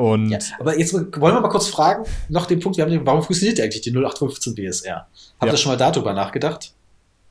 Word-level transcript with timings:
Und 0.00 0.30
ja, 0.30 0.38
aber 0.58 0.78
jetzt 0.78 0.94
wollen 0.94 1.10
wir 1.34 1.40
mal 1.40 1.48
kurz 1.48 1.66
fragen, 1.68 2.04
noch 2.30 2.46
den 2.46 2.60
Punkt, 2.60 2.78
wir 2.78 2.84
haben 2.84 2.90
den, 2.90 3.04
warum 3.04 3.22
funktioniert 3.22 3.60
eigentlich 3.60 3.82
die 3.82 3.90
0815 3.90 4.54
BSR? 4.54 5.06
Habt 5.38 5.42
ihr 5.42 5.48
Ja. 5.48 5.56
schon 5.56 5.72
mal 5.72 5.76
darüber 5.76 6.12
nachgedacht? 6.14 6.72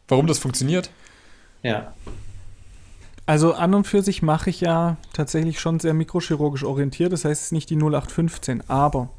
warum 0.08 0.26
das 0.28 0.40
funktioniert? 0.40 0.90
Ja. 1.64 1.94
Also 3.26 3.54
an 3.54 3.76
und 3.76 3.86
für 3.86 4.02
sich 4.02 4.22
mache 4.24 4.50
ich 4.50 4.60
ja 4.62 4.98
tatsächlich 5.14 5.60
schon 5.60 5.80
sehr 5.80 5.94
mikrochirurgisch 5.94 6.64
orientiert, 6.64 7.14
das 7.14 7.26
heißt 7.26 7.40
es 7.42 7.46
ist 7.48 7.52
nicht 7.52 7.70
die 7.70 7.76
0815, 7.76 8.64
aber 8.68 9.10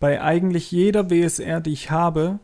bei 0.00 0.20
eigentlich 0.20 0.70
jeder 0.70 1.08
WSR, 1.10 1.60
die 1.60 1.72
ich 1.72 1.90
habe, 1.90 2.38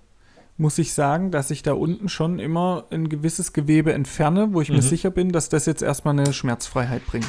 muss 0.56 0.78
ich 0.78 0.92
sagen, 0.94 1.30
dass 1.30 1.50
ich 1.50 1.62
da 1.62 1.74
unten 1.74 2.08
schon 2.08 2.38
immer 2.38 2.84
ein 2.90 3.08
gewisses 3.08 3.52
Gewebe 3.52 3.92
entferne, 3.92 4.52
wo 4.52 4.60
ich 4.62 4.70
mir 4.70 4.76
Mhm. 4.76 4.82
sicher 4.82 5.10
bin, 5.10 5.30
dass 5.32 5.48
das 5.50 5.66
jetzt 5.66 5.82
erstmal 5.82 6.18
eine 6.18 6.32
Schmerzfreiheit 6.32 7.04
bringt. 7.06 7.28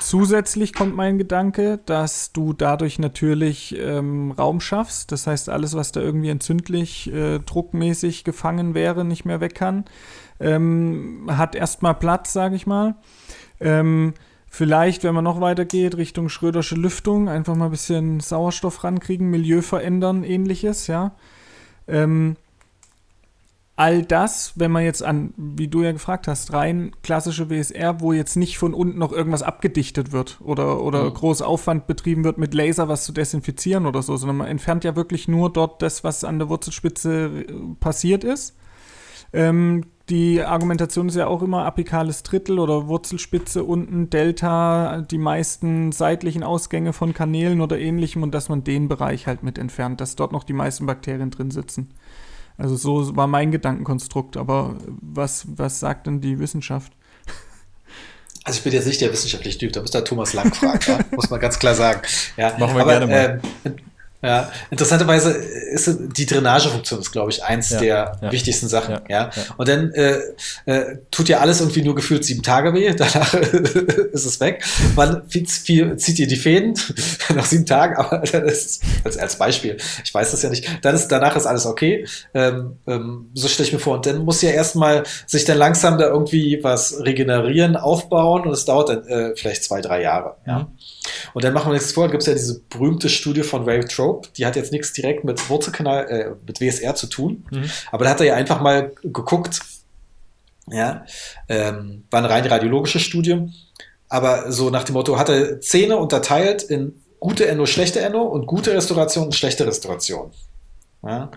Zusätzlich 0.00 0.72
kommt 0.72 0.96
mein 0.96 1.18
Gedanke, 1.18 1.78
dass 1.84 2.32
du 2.32 2.52
dadurch 2.52 2.98
natürlich 2.98 3.76
ähm, 3.78 4.32
Raum 4.32 4.60
schaffst. 4.60 5.12
Das 5.12 5.26
heißt, 5.26 5.48
alles, 5.50 5.74
was 5.74 5.92
da 5.92 6.00
irgendwie 6.00 6.30
entzündlich, 6.30 7.12
äh, 7.12 7.38
druckmäßig 7.38 8.24
gefangen 8.24 8.74
wäre, 8.74 9.04
nicht 9.04 9.24
mehr 9.24 9.40
weg 9.40 9.54
kann. 9.54 9.84
Ähm, 10.40 11.26
hat 11.30 11.54
erstmal 11.54 11.94
Platz, 11.94 12.32
sage 12.32 12.56
ich 12.56 12.66
mal. 12.66 12.96
Ähm, 13.60 14.14
vielleicht, 14.48 15.04
wenn 15.04 15.14
man 15.14 15.24
noch 15.24 15.40
weiter 15.40 15.64
geht, 15.64 15.96
Richtung 15.96 16.28
Schrödersche 16.28 16.74
Lüftung, 16.74 17.28
einfach 17.28 17.54
mal 17.54 17.66
ein 17.66 17.70
bisschen 17.70 18.20
Sauerstoff 18.20 18.84
rankriegen, 18.84 19.28
Milieu 19.28 19.60
verändern, 19.60 20.24
ähnliches, 20.24 20.86
ja. 20.86 21.12
Ähm, 21.86 22.36
all 23.78 24.02
das, 24.02 24.54
wenn 24.56 24.72
man 24.72 24.82
jetzt 24.82 25.04
an, 25.04 25.32
wie 25.36 25.68
du 25.68 25.84
ja 25.84 25.92
gefragt 25.92 26.26
hast, 26.26 26.52
rein 26.52 26.90
klassische 27.04 27.48
WSR, 27.48 28.00
wo 28.00 28.12
jetzt 28.12 28.34
nicht 28.34 28.58
von 28.58 28.74
unten 28.74 28.98
noch 28.98 29.12
irgendwas 29.12 29.44
abgedichtet 29.44 30.10
wird 30.10 30.40
oder, 30.42 30.82
oder 30.82 31.04
Mhm. 31.04 31.14
großer 31.14 31.46
Aufwand 31.46 31.86
betrieben 31.86 32.24
wird, 32.24 32.38
mit 32.38 32.54
Laser 32.54 32.88
was 32.88 33.04
zu 33.04 33.12
desinfizieren 33.12 33.86
oder 33.86 34.02
so, 34.02 34.16
sondern 34.16 34.38
man 34.38 34.48
entfernt 34.48 34.82
ja 34.82 34.96
wirklich 34.96 35.28
nur 35.28 35.52
dort 35.52 35.80
das, 35.80 36.02
was 36.02 36.24
an 36.24 36.40
der 36.40 36.48
Wurzelspitze 36.48 37.44
äh, 37.48 37.52
passiert 37.78 38.24
ist. 38.24 38.56
Ähm, 39.32 39.84
die 40.08 40.42
Argumentation 40.42 41.08
ist 41.08 41.14
ja 41.16 41.28
auch 41.28 41.42
immer 41.42 41.64
apikales 41.64 42.24
Drittel 42.24 42.58
oder 42.58 42.88
Wurzelspitze 42.88 43.62
unten, 43.62 44.10
Delta, 44.10 45.02
die 45.02 45.18
meisten 45.18 45.92
seitlichen 45.92 46.42
Ausgänge 46.42 46.92
von 46.92 47.14
Kanälen 47.14 47.60
oder 47.60 47.78
ähnlichem 47.78 48.24
und 48.24 48.34
dass 48.34 48.48
man 48.48 48.64
den 48.64 48.88
Bereich 48.88 49.28
halt 49.28 49.44
mit 49.44 49.56
entfernt, 49.58 50.00
dass 50.00 50.16
dort 50.16 50.32
noch 50.32 50.44
die 50.44 50.54
meisten 50.54 50.86
Bakterien 50.86 51.30
drin 51.30 51.50
sitzen. 51.52 51.90
Also 52.58 52.76
so 52.76 53.16
war 53.16 53.28
mein 53.28 53.52
Gedankenkonstrukt, 53.52 54.36
aber 54.36 54.76
was, 55.00 55.46
was 55.56 55.78
sagt 55.78 56.08
denn 56.08 56.20
die 56.20 56.40
Wissenschaft? 56.40 56.92
Also 58.42 58.58
ich 58.58 58.64
bin 58.64 58.72
jetzt 58.72 58.86
nicht 58.86 59.00
der 59.00 59.12
wissenschaftliche 59.12 59.58
Typ, 59.58 59.72
da 59.72 59.80
müsste 59.80 60.02
Thomas 60.02 60.32
Lang 60.32 60.52
fragen, 60.52 60.80
ja? 60.86 60.98
muss 61.12 61.30
man 61.30 61.38
ganz 61.38 61.58
klar 61.58 61.74
sagen. 61.74 62.00
Ja, 62.36 62.56
Machen 62.58 62.74
wir 62.76 62.82
aber, 62.82 62.98
gerne 62.98 63.06
mal. 63.06 63.40
Ähm, 63.64 63.76
ja, 64.20 64.50
interessanterweise 64.70 65.30
ist 65.30 65.96
die 66.16 66.26
Drainagefunktion 66.26 66.98
ist, 66.98 67.12
glaube 67.12 67.30
ich, 67.30 67.44
eins 67.44 67.70
Ja, 67.70 67.78
der 67.78 68.18
ja. 68.20 68.32
wichtigsten 68.32 68.66
Sachen. 68.66 68.94
Ja, 68.94 69.00
Ja. 69.08 69.42
Und 69.56 69.68
dann 69.68 69.92
äh, 69.92 70.18
äh, 70.66 70.98
tut 71.12 71.28
ja 71.28 71.38
alles 71.38 71.60
irgendwie 71.60 71.82
nur 71.82 71.94
gefühlt 71.94 72.24
sieben 72.24 72.42
Tage 72.42 72.74
weh, 72.74 72.92
danach 72.96 73.32
ist 73.34 74.24
es 74.24 74.40
weg. 74.40 74.64
Man 74.96 75.22
zieht, 75.28 76.18
ihr 76.18 76.26
die 76.26 76.36
Fäden 76.36 76.74
nach 77.34 77.44
sieben 77.44 77.64
Tagen, 77.64 77.96
aber 77.96 78.18
dann 78.32 78.44
ist 78.46 78.82
als, 79.04 79.18
als 79.18 79.38
Beispiel, 79.38 79.76
ich 80.02 80.12
weiß 80.12 80.32
das 80.32 80.42
ja 80.42 80.50
nicht, 80.50 80.66
dann 80.82 80.96
ist 80.96 81.08
danach 81.08 81.36
ist 81.36 81.46
alles 81.46 81.64
okay. 81.66 82.04
Ähm, 82.34 82.78
ähm, 82.88 83.30
so 83.34 83.46
stelle 83.46 83.68
ich 83.68 83.72
mir 83.72 83.78
vor. 83.78 83.96
Und 83.96 84.06
dann 84.06 84.24
muss 84.24 84.42
ja 84.42 84.50
erstmal 84.50 85.04
sich 85.26 85.44
dann 85.44 85.58
langsam 85.58 85.96
da 85.96 86.08
irgendwie 86.08 86.58
was 86.62 86.98
regenerieren, 87.04 87.76
aufbauen 87.76 88.42
und 88.42 88.52
es 88.52 88.64
dauert 88.64 88.88
dann 88.88 89.06
äh, 89.06 89.36
vielleicht 89.36 89.62
zwei, 89.62 89.80
drei 89.80 90.02
Jahre. 90.02 90.36
Ja. 90.44 90.58
Mhm. 90.58 90.66
Und 91.34 91.44
dann 91.44 91.54
machen 91.54 91.68
wir 91.68 91.74
nichts 91.74 91.92
vor, 91.92 92.10
gibt 92.10 92.22
es 92.22 92.26
ja 92.26 92.34
diese 92.34 92.60
berühmte 92.68 93.08
Studie 93.08 93.42
von 93.42 93.64
Ray 93.64 93.84
Trope, 94.08 94.28
die 94.36 94.46
hat 94.46 94.56
jetzt 94.56 94.72
nichts 94.72 94.92
direkt 94.92 95.24
mit 95.24 95.48
Wurzelkanal, 95.50 96.08
äh, 96.08 96.30
mit 96.46 96.60
WSR 96.60 96.94
zu 96.94 97.06
tun, 97.06 97.44
Mhm. 97.50 97.70
aber 97.92 98.04
da 98.04 98.10
hat 98.10 98.20
er 98.20 98.26
ja 98.26 98.34
einfach 98.34 98.60
mal 98.60 98.92
geguckt, 99.02 99.60
ja, 100.70 101.04
ähm, 101.48 102.04
war 102.10 102.18
eine 102.18 102.30
rein 102.30 102.46
radiologische 102.46 103.00
Studie, 103.00 103.46
aber 104.08 104.50
so 104.52 104.70
nach 104.70 104.84
dem 104.84 104.94
Motto, 104.94 105.18
hat 105.18 105.28
er 105.28 105.60
Zähne 105.60 105.96
unterteilt 105.96 106.62
in 106.62 107.02
gute 107.20 107.46
Endo, 107.48 107.66
schlechte 107.66 108.00
Endo 108.00 108.22
und 108.22 108.46
gute 108.46 108.74
Restauration 108.74 109.24
und 109.26 109.34
schlechte 109.34 109.66
Restauration. 109.66 110.30
Ja? 111.02 111.30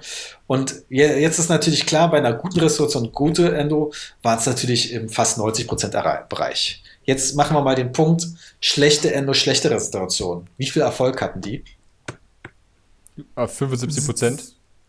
Und 0.47 0.75
je- 0.89 1.19
jetzt 1.19 1.39
ist 1.39 1.49
natürlich 1.49 1.85
klar, 1.85 2.09
bei 2.11 2.17
einer 2.17 2.33
guten 2.33 2.59
Restauration 2.59 3.07
und 3.07 3.13
gute 3.13 3.55
Endo 3.55 3.91
waren 4.21 4.37
es 4.39 4.45
natürlich 4.45 4.91
im 4.93 5.09
fast 5.09 5.37
90% 5.37 5.93
Erre- 5.95 6.25
Bereich. 6.29 6.83
Jetzt 7.03 7.35
machen 7.35 7.55
wir 7.55 7.61
mal 7.61 7.75
den 7.75 7.91
Punkt, 7.91 8.27
schlechte 8.59 9.13
Endo, 9.13 9.33
schlechte 9.33 9.71
Restauration. 9.71 10.47
Wie 10.57 10.67
viel 10.67 10.81
Erfolg 10.83 11.21
hatten 11.21 11.41
die? 11.41 11.63
Ah, 13.35 13.47
75 13.47 14.05
Prozent. 14.05 14.43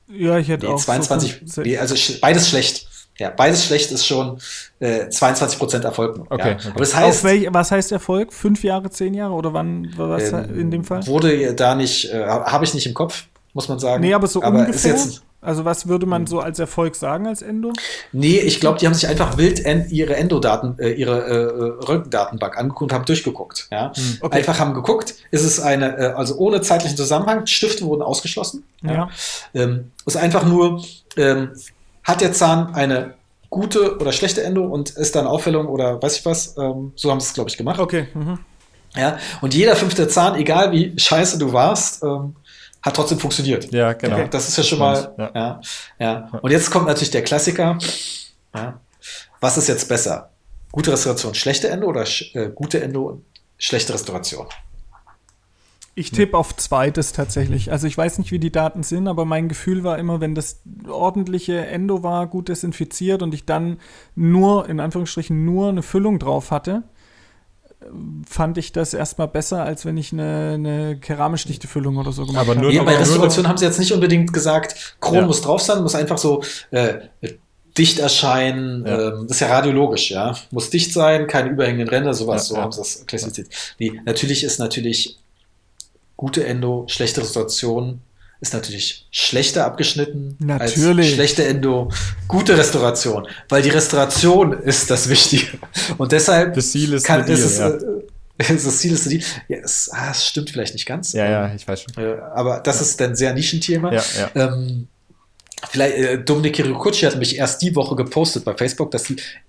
Ja, 0.09 0.39
ich 0.39 0.49
hätte 0.49 0.67
Nee, 0.67 0.73
auch. 0.73 0.79
22, 0.81 1.43
so, 1.47 1.63
nee, 1.63 1.79
also 1.79 1.95
sch- 1.95 2.21
beides 2.21 2.49
schlecht. 2.49 2.87
Ja, 3.19 3.31
beides 3.31 3.65
schlecht 3.67 3.91
ist 3.93 4.07
schon 4.07 4.39
äh, 4.81 5.05
22% 5.09 5.83
Erfolg. 5.85 6.17
nur, 6.17 6.27
Okay, 6.31 6.49
ja. 6.51 6.55
okay. 6.57 6.69
Aber 6.71 6.81
das 6.81 6.95
heißt, 6.97 7.25
welch, 7.25 7.47
was 7.51 7.71
heißt 7.71 7.93
Erfolg? 7.93 8.33
Fünf 8.33 8.65
Jahre, 8.65 8.91
zehn 8.91 9.15
Jahre 9.15 9.35
oder 9.35 9.53
wann 9.53 9.93
war 9.97 10.09
was 10.11 10.33
ähm, 10.33 10.59
in 10.59 10.71
dem 10.71 10.83
Fall? 10.85 11.07
wurde 11.07 11.55
da 11.55 11.75
nicht, 11.75 12.11
äh, 12.13 12.25
habe 12.27 12.65
ich 12.65 12.75
nicht 12.75 12.87
im 12.87 12.95
Kopf, 12.95 13.27
muss 13.53 13.69
man 13.69 13.79
sagen. 13.79 14.03
Nee, 14.03 14.15
aber 14.15 14.27
so 14.27 14.41
ist 14.41 14.47
ungefähr. 14.49 14.91
jetzt, 14.93 15.23
also 15.43 15.65
was 15.65 15.89
würde 15.89 16.07
man 16.07 16.29
so 16.29 16.39
als 16.39 16.61
Erfolg 16.61 16.95
sagen 16.95 17.27
als 17.27 17.43
Endo? 17.43 17.73
nee, 18.13 18.39
ich 18.39 18.61
glaube, 18.61 18.79
die 18.79 18.87
haben 18.87 18.95
sich 18.95 19.09
einfach 19.09 19.37
wild 19.37 19.65
en, 19.65 19.91
ihre 19.91 20.15
Endodaten, 20.15 20.79
äh, 20.79 20.93
ihre 20.93 21.21
äh, 21.21 21.85
Röntgendatenbank 21.85 22.57
angeguckt 22.57 22.93
und 22.93 22.93
haben 22.93 23.05
durchgeguckt. 23.05 23.67
Ja? 23.73 23.93
Hm, 23.95 24.19
okay. 24.21 24.39
Einfach 24.39 24.61
haben 24.61 24.73
geguckt, 24.73 25.17
ist 25.33 25.43
es 25.43 25.59
eine, 25.59 25.99
äh, 25.99 26.13
also 26.13 26.37
ohne 26.37 26.61
zeitlichen 26.61 26.97
Zusammenhang, 26.97 27.47
Stifte 27.47 27.85
wurden 27.85 28.03
ausgeschlossen. 28.03 28.65
Ja. 28.83 29.11
Ähm, 29.53 29.91
ist 30.07 30.17
einfach 30.17 30.45
nur, 30.45 30.83
ähm, 31.17 31.51
hat 32.05 32.21
der 32.21 32.33
Zahn 32.33 32.75
eine 32.75 33.15
gute 33.51 33.99
oder 33.99 34.13
schlechte 34.13 34.45
Endo 34.45 34.65
und 34.65 34.91
ist 34.91 35.17
da 35.17 35.21
eine 35.21 35.29
Auffällung 35.29 35.67
oder 35.67 36.01
weiß 36.01 36.19
ich 36.19 36.25
was, 36.25 36.57
ähm, 36.57 36.93
so 36.95 37.11
haben 37.11 37.21
sie 37.21 37.27
es, 37.27 37.35
glaube 37.35 37.51
ich, 37.51 37.57
gemacht. 37.57 37.81
Okay. 37.81 38.07
Mhm. 38.15 38.39
Ja? 38.97 39.19
Und 39.41 39.55
jeder 39.55 39.75
fünfte 39.75 40.07
Zahn, 40.09 40.37
egal 40.37 40.73
wie 40.73 40.95
scheiße 40.97 41.39
du 41.39 41.53
warst, 41.53 42.03
ähm, 42.03 42.37
hat 42.83 42.97
trotzdem 42.97 43.19
funktioniert. 43.19 43.73
Ja, 43.73 43.93
genau. 43.93 44.17
Okay, 44.17 44.29
das 44.31 44.49
ist 44.49 44.57
ja 44.57 44.65
schon 44.65 44.79
mal, 44.79 45.15
Ja. 45.19 45.31
ja. 45.35 45.61
Ja, 45.99 46.29
Und 46.43 46.51
jetzt 46.51 46.71
kommt 46.71 46.87
natürlich 46.87 47.11
der 47.11 47.23
Klassiker. 47.23 47.79
Ja. 48.55 48.81
Was 49.41 49.57
ist 49.57 49.69
jetzt 49.69 49.89
besser? 49.89 50.31
Gute 50.73 50.93
Restauration, 50.93 51.35
schlechte 51.35 51.69
Endo 51.69 51.87
oder 51.89 52.07
sch 52.07 52.35
äh, 52.35 52.51
gute 52.55 52.83
Endo 52.83 53.03
und 53.03 53.25
schlechte 53.59 53.93
Restauration? 53.93 54.47
Ich 55.95 56.11
tippe 56.11 56.39
auf 56.39 56.57
zweites 56.57 57.13
tatsächlich. 57.13 57.71
Also 57.71 57.87
ich 57.87 57.99
weiß 57.99 58.17
nicht, 58.17 58.31
wie 58.33 58.39
die 58.39 58.51
Daten 58.51 58.83
sind, 58.83 59.09
aber 59.09 59.27
mein 59.27 59.49
Gefühl 59.51 59.85
war 59.85 59.99
immer, 59.99 60.23
wenn 60.23 60.35
das 60.35 60.63
ordentliche 60.89 61.67
Endo 61.67 62.03
war, 62.03 62.27
gut 62.29 62.49
desinfiziert 62.49 63.23
und 63.23 63.35
ich 63.35 63.45
dann 63.45 63.79
nur, 64.15 64.71
in 64.71 64.81
Anführungsstrichen, 64.81 65.45
nur 65.45 65.69
eine 65.69 65.83
Füllung 65.83 66.19
drauf 66.19 66.51
hatte, 66.51 66.83
fand 68.29 68.59
ich 68.59 68.73
das 68.73 68.95
erstmal 68.95 69.29
besser, 69.29 69.63
als 69.65 69.85
wenn 69.85 69.97
ich 69.97 70.13
eine, 70.13 70.53
eine 70.55 70.97
keramisch 70.99 71.45
dichte 71.47 71.69
Füllung 71.69 71.97
oder 71.97 72.13
so 72.13 72.25
gemacht 72.27 72.43
Aber 72.49 72.55
nur 72.55 72.67
habe. 72.71 72.77
Noch- 72.79 72.85
bei 72.85 72.97
Restauration 72.97 73.49
haben 73.49 73.59
sie 73.59 73.65
jetzt 73.65 73.79
nicht 73.79 73.93
unbedingt 73.93 74.33
gesagt, 74.33 74.97
Kron 75.01 75.15
Ja. 75.17 75.27
muss 75.27 75.41
drauf 75.43 75.61
sein, 75.63 75.83
muss 75.83 75.95
einfach 75.95 76.19
so 76.19 76.43
äh, 76.71 76.95
dicht 77.79 77.99
erscheinen. 77.99 78.87
Ja. 78.87 79.09
Ähm, 79.09 79.27
das 79.29 79.37
ist 79.37 79.41
ja 79.41 79.49
radiologisch, 79.49 80.11
ja. 80.11 80.37
Muss 80.51 80.71
dicht 80.71 80.93
sein, 80.93 81.27
keine 81.27 81.51
überhängenden 81.51 81.89
Ränder, 81.89 82.15
sowas. 82.15 82.43
Ja, 82.43 82.49
so 82.49 82.55
ja. 82.57 82.63
haben 82.63 82.73
sie 82.73 82.79
das 82.81 83.07
klassifiziert. 83.07 83.49
Nee, 83.79 84.01
natürlich 84.05 84.45
ist 84.45 84.59
natürlich 84.59 85.19
gute 86.17 86.45
Endo, 86.47 86.85
schlechte 86.89 87.21
Restauration 87.23 88.01
ist 88.43 88.53
natürlich 88.53 89.07
schlechter 89.13 89.65
abgeschnitten 89.65 90.37
Natürlich. 90.41 91.07
als 91.07 91.15
schlechte 91.15 91.45
Endo, 91.47 91.93
gute 92.27 92.59
Restauration, 92.59 93.29
weil 93.49 93.63
die 93.63 93.71
Restauration 93.71 94.53
ist 94.53 94.91
das 94.91 95.09
Wichtige. 95.09 95.47
Und 95.97 96.11
deshalb 96.11 96.55
Das 96.55 96.73
Ziel 96.73 96.93
ist 96.93 97.05
kann, 97.05 97.25
the 97.25 97.33
ist 97.33 97.59
deal, 97.59 97.77
es, 97.77 97.83
ja. 97.83 98.55
äh, 98.55 98.59
das 98.65 98.79
Ziel 98.79 98.93
ist. 98.95 99.13
Ja, 99.49 99.59
es, 99.63 99.89
ah, 99.93 100.11
es 100.11 100.27
stimmt 100.27 100.51
vielleicht 100.51 100.75
nicht 100.75 100.87
ganz. 100.87 101.13
ja, 101.13 101.31
ja, 101.31 101.55
ich 101.55 101.67
weiß 101.67 101.83
schon. 101.83 102.05
Äh, 102.05 102.19
aber 102.35 102.59
das 102.59 102.81
ist 102.81 103.01
dann 103.01 103.15
sehr 103.15 103.33
Nischenthema. 103.33 103.93
Ja, 103.93 104.03
ja. 104.19 104.31
Ähm, 104.35 104.89
vielleicht, 105.71 105.97
äh, 105.97 106.19
Dominik 106.25 106.57
Kirikucci 106.57 107.07
hat 107.07 107.17
mich 107.19 107.37
erst 107.37 107.63
die 107.63 107.77
Woche 107.77 107.95
gepostet 107.95 108.45
bei 108.45 108.57
Facebook, 108.57 108.91
dass 108.91 109.05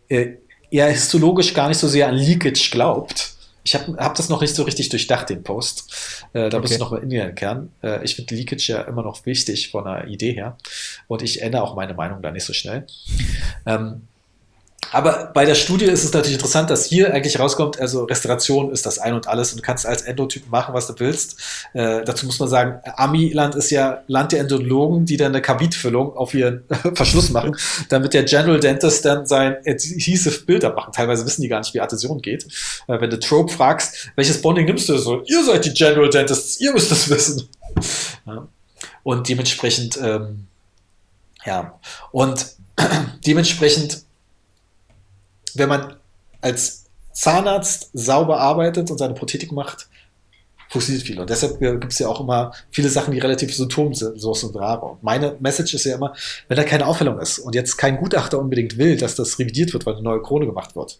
äh, 0.07 0.33
eher 0.69 0.87
histologisch 0.91 1.51
gar 1.55 1.67
nicht 1.67 1.79
so 1.79 1.87
sehr 1.87 2.07
an 2.07 2.13
Leakage 2.15 2.69
glaubt. 2.69 3.32
Ich 3.63 3.75
habe 3.75 3.95
hab 3.97 4.15
das 4.15 4.29
noch 4.29 4.41
nicht 4.41 4.55
so 4.55 4.63
richtig 4.63 4.89
durchdacht, 4.89 5.29
den 5.29 5.43
Post. 5.43 6.25
Äh, 6.33 6.49
da 6.49 6.57
Okay. 6.57 6.67
du 6.79 6.79
noch 6.79 6.91
mal 6.91 7.01
in 7.01 7.09
den 7.09 7.35
Kern. 7.35 7.71
Äh, 7.81 8.03
ich 8.03 8.15
finde 8.15 8.35
Leakage 8.35 8.67
ja 8.73 8.81
immer 8.81 9.03
noch 9.03 9.25
wichtig 9.25 9.69
von 9.71 9.85
der 9.85 10.07
Idee 10.07 10.33
her. 10.33 10.57
Und 11.07 11.21
ich 11.21 11.41
ändere 11.41 11.63
auch 11.63 11.75
meine 11.75 11.93
Meinung 11.93 12.21
da 12.21 12.31
nicht 12.31 12.43
so 12.45 12.53
schnell. 12.53 12.85
Ähm, 13.65 14.07
Aber 14.91 15.31
bei 15.33 15.45
der 15.45 15.55
Studie 15.55 15.85
ist 15.85 16.03
es 16.03 16.13
natürlich 16.13 16.35
interessant, 16.35 16.69
dass 16.69 16.85
hier 16.85 17.13
eigentlich 17.13 17.39
rauskommt, 17.39 17.79
also 17.79 18.03
Restauration 18.03 18.71
ist 18.71 18.85
das 18.85 18.99
Ein 18.99 19.13
und 19.13 19.27
Alles 19.27 19.51
und 19.51 19.59
du 19.59 19.61
kannst 19.61 19.85
als 19.85 20.01
Endotyp 20.03 20.49
machen, 20.49 20.73
was 20.73 20.87
du 20.87 20.93
willst. 20.97 21.39
Äh, 21.73 22.03
dazu 22.03 22.25
muss 22.25 22.39
man 22.39 22.49
sagen, 22.49 22.79
Amiland 22.95 23.55
ist 23.55 23.71
ja 23.71 24.03
Land 24.07 24.31
der 24.31 24.39
Endologen, 24.39 25.05
die 25.05 25.17
dann 25.17 25.31
eine 25.31 25.41
Kabitfüllung 25.41 26.15
auf 26.15 26.33
ihren 26.33 26.63
Verschluss 26.95 27.29
machen, 27.29 27.55
damit 27.89 28.13
der 28.13 28.23
General 28.23 28.59
Dentist 28.59 29.05
dann 29.05 29.25
sein 29.25 29.57
Adhesive 29.65 30.45
Bilder 30.45 30.73
machen. 30.73 30.91
Teilweise 30.93 31.25
wissen 31.25 31.41
die 31.41 31.47
gar 31.47 31.59
nicht, 31.59 31.73
wie 31.73 31.79
Adhäsion 31.79 32.21
geht. 32.21 32.45
Äh, 32.87 32.99
wenn 33.01 33.09
du 33.09 33.19
Trope 33.19 33.51
fragst, 33.51 34.11
welches 34.15 34.41
Bonding 34.41 34.65
nimmst 34.65 34.89
du 34.89 34.97
so? 34.97 35.23
Ihr 35.25 35.43
seid 35.43 35.65
die 35.65 35.73
General 35.73 36.09
Dentists, 36.09 36.59
ihr 36.59 36.73
müsst 36.73 36.91
das 36.91 37.09
wissen. 37.09 37.47
Ja. 38.25 38.47
Und 39.03 39.27
dementsprechend, 39.27 39.99
ähm, 40.01 40.47
ja, 41.45 41.77
und 42.13 42.55
dementsprechend 43.27 44.03
wenn 45.57 45.69
man 45.69 45.95
als 46.41 46.85
Zahnarzt 47.13 47.89
sauber 47.93 48.39
arbeitet 48.39 48.89
und 48.91 48.97
seine 48.97 49.13
Prothetik 49.13 49.51
macht, 49.51 49.87
funktioniert 50.73 51.05
viel. 51.05 51.19
Und 51.19 51.29
deshalb 51.29 51.59
gibt 51.59 51.93
es 51.93 51.99
ja 51.99 52.07
auch 52.07 52.19
immer 52.19 52.51
viele 52.71 52.89
Sachen, 52.89 53.13
die 53.13 53.19
relativ 53.19 53.55
symptom 53.55 53.93
sind, 53.93 54.19
rare. 54.55 54.85
Und 54.85 55.03
meine 55.03 55.37
Message 55.39 55.75
ist 55.75 55.85
ja 55.85 55.95
immer, 55.95 56.15
wenn 56.47 56.57
da 56.57 56.63
keine 56.63 56.87
Aufhellung 56.87 57.19
ist 57.19 57.39
und 57.39 57.53
jetzt 57.55 57.77
kein 57.77 57.97
Gutachter 57.97 58.39
unbedingt 58.39 58.77
will, 58.77 58.97
dass 58.97 59.15
das 59.15 59.37
revidiert 59.39 59.71
wird, 59.73 59.85
weil 59.85 59.93
eine 59.93 60.03
neue 60.03 60.21
Krone 60.21 60.47
gemacht 60.47 60.75
wird, 60.75 60.99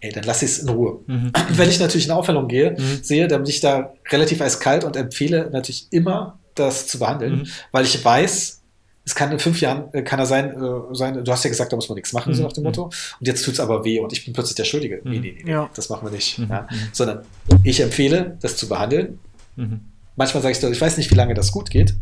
ey, 0.00 0.12
dann 0.12 0.24
lasse 0.24 0.44
ich 0.44 0.52
es 0.52 0.58
in 0.60 0.68
Ruhe. 0.68 1.00
Mhm. 1.06 1.32
Wenn 1.50 1.68
ich 1.68 1.80
natürlich 1.80 2.06
in 2.06 2.12
Aufhellung 2.12 2.46
gehe, 2.46 2.76
mhm. 2.78 3.02
sehe, 3.02 3.26
dann 3.26 3.42
bin 3.42 3.50
ich 3.50 3.60
da 3.60 3.92
relativ 4.10 4.40
eiskalt 4.40 4.84
und 4.84 4.96
empfehle 4.96 5.50
natürlich 5.50 5.88
immer, 5.90 6.38
das 6.54 6.86
zu 6.86 7.00
behandeln, 7.00 7.38
mhm. 7.38 7.48
weil 7.72 7.84
ich 7.84 8.04
weiß, 8.04 8.60
es 9.06 9.14
kann 9.14 9.30
in 9.30 9.38
fünf 9.38 9.60
Jahren, 9.60 9.92
äh, 9.92 10.02
kann 10.02 10.18
er 10.18 10.26
sein, 10.26 10.50
äh, 10.50 10.94
sein, 10.94 11.22
du 11.22 11.30
hast 11.30 11.44
ja 11.44 11.50
gesagt, 11.50 11.72
da 11.72 11.76
muss 11.76 11.88
man 11.88 11.96
nichts 11.96 12.12
machen, 12.12 12.32
mhm. 12.32 12.36
so 12.36 12.42
nach 12.42 12.52
dem 12.52 12.62
mhm. 12.62 12.68
Motto. 12.68 12.84
Und 12.84 13.26
jetzt 13.26 13.44
tut 13.44 13.54
es 13.54 13.60
aber 13.60 13.84
weh 13.84 14.00
und 14.00 14.12
ich 14.12 14.24
bin 14.24 14.32
plötzlich 14.32 14.56
der 14.56 14.64
Schuldige. 14.64 15.00
Mhm. 15.04 15.10
Nee, 15.10 15.18
nee, 15.18 15.42
nee, 15.44 15.50
ja. 15.50 15.68
das 15.74 15.90
machen 15.90 16.06
wir 16.06 16.12
nicht. 16.12 16.38
Mhm. 16.38 16.48
Ja. 16.48 16.62
Mhm. 16.70 16.76
Sondern 16.92 17.24
ich 17.62 17.80
empfehle, 17.80 18.38
das 18.40 18.56
zu 18.56 18.68
behandeln. 18.68 19.18
Mhm. 19.56 19.80
Manchmal 20.16 20.42
sage 20.42 20.56
ich, 20.56 20.62
ich 20.62 20.80
weiß 20.80 20.96
nicht, 20.96 21.10
wie 21.10 21.16
lange 21.16 21.34
das 21.34 21.52
gut 21.52 21.70
geht, 21.70 21.94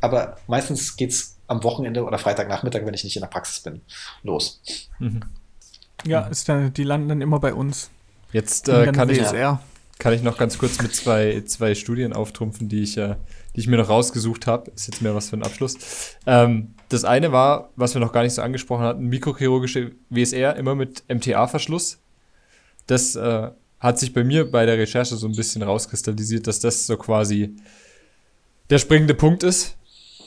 aber 0.00 0.36
meistens 0.46 0.96
geht 0.96 1.10
es 1.10 1.36
am 1.48 1.62
Wochenende 1.64 2.04
oder 2.04 2.18
Freitagnachmittag, 2.18 2.84
wenn 2.84 2.94
ich 2.94 3.04
nicht 3.04 3.16
in 3.16 3.22
der 3.22 3.28
Praxis 3.28 3.60
bin, 3.60 3.80
los. 4.22 4.60
Ja, 6.04 6.26
ist 6.26 6.48
dann, 6.48 6.72
die 6.72 6.84
landen 6.84 7.08
dann 7.08 7.20
immer 7.20 7.40
bei 7.40 7.52
uns. 7.52 7.90
Jetzt 8.32 8.68
äh, 8.68 8.92
kann, 8.92 9.08
ich, 9.10 9.22
kann 9.98 10.12
ich 10.12 10.22
noch 10.22 10.36
ganz 10.36 10.58
kurz 10.58 10.80
mit 10.80 10.94
zwei, 10.94 11.42
zwei 11.46 11.74
Studien 11.74 12.12
auftrumpfen, 12.12 12.68
die 12.68 12.82
ich 12.82 12.96
äh, 12.96 13.16
die 13.58 13.62
ich 13.62 13.66
mir 13.66 13.76
noch 13.76 13.88
rausgesucht 13.88 14.46
habe. 14.46 14.70
Ist 14.70 14.86
jetzt 14.86 15.02
mehr 15.02 15.16
was 15.16 15.30
für 15.30 15.36
ein 15.36 15.42
Abschluss. 15.42 16.14
Ähm, 16.26 16.74
das 16.90 17.04
eine 17.04 17.32
war, 17.32 17.70
was 17.74 17.92
wir 17.92 18.00
noch 18.00 18.12
gar 18.12 18.22
nicht 18.22 18.34
so 18.34 18.40
angesprochen 18.40 18.84
hatten, 18.84 19.06
mikrochirurgische 19.06 19.96
WSR, 20.10 20.54
immer 20.54 20.76
mit 20.76 21.02
MTA-Verschluss. 21.08 21.98
Das 22.86 23.16
äh, 23.16 23.50
hat 23.80 23.98
sich 23.98 24.14
bei 24.14 24.22
mir 24.22 24.48
bei 24.48 24.64
der 24.64 24.78
Recherche 24.78 25.16
so 25.16 25.26
ein 25.26 25.34
bisschen 25.34 25.62
rauskristallisiert, 25.62 26.46
dass 26.46 26.60
das 26.60 26.86
so 26.86 26.96
quasi 26.96 27.56
der 28.70 28.78
springende 28.78 29.14
Punkt 29.14 29.42
ist. 29.42 29.76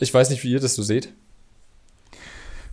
Ich 0.01 0.13
weiß 0.13 0.29
nicht, 0.29 0.43
wie 0.43 0.51
ihr 0.51 0.59
das 0.59 0.75
so 0.75 0.83
seht. 0.83 1.13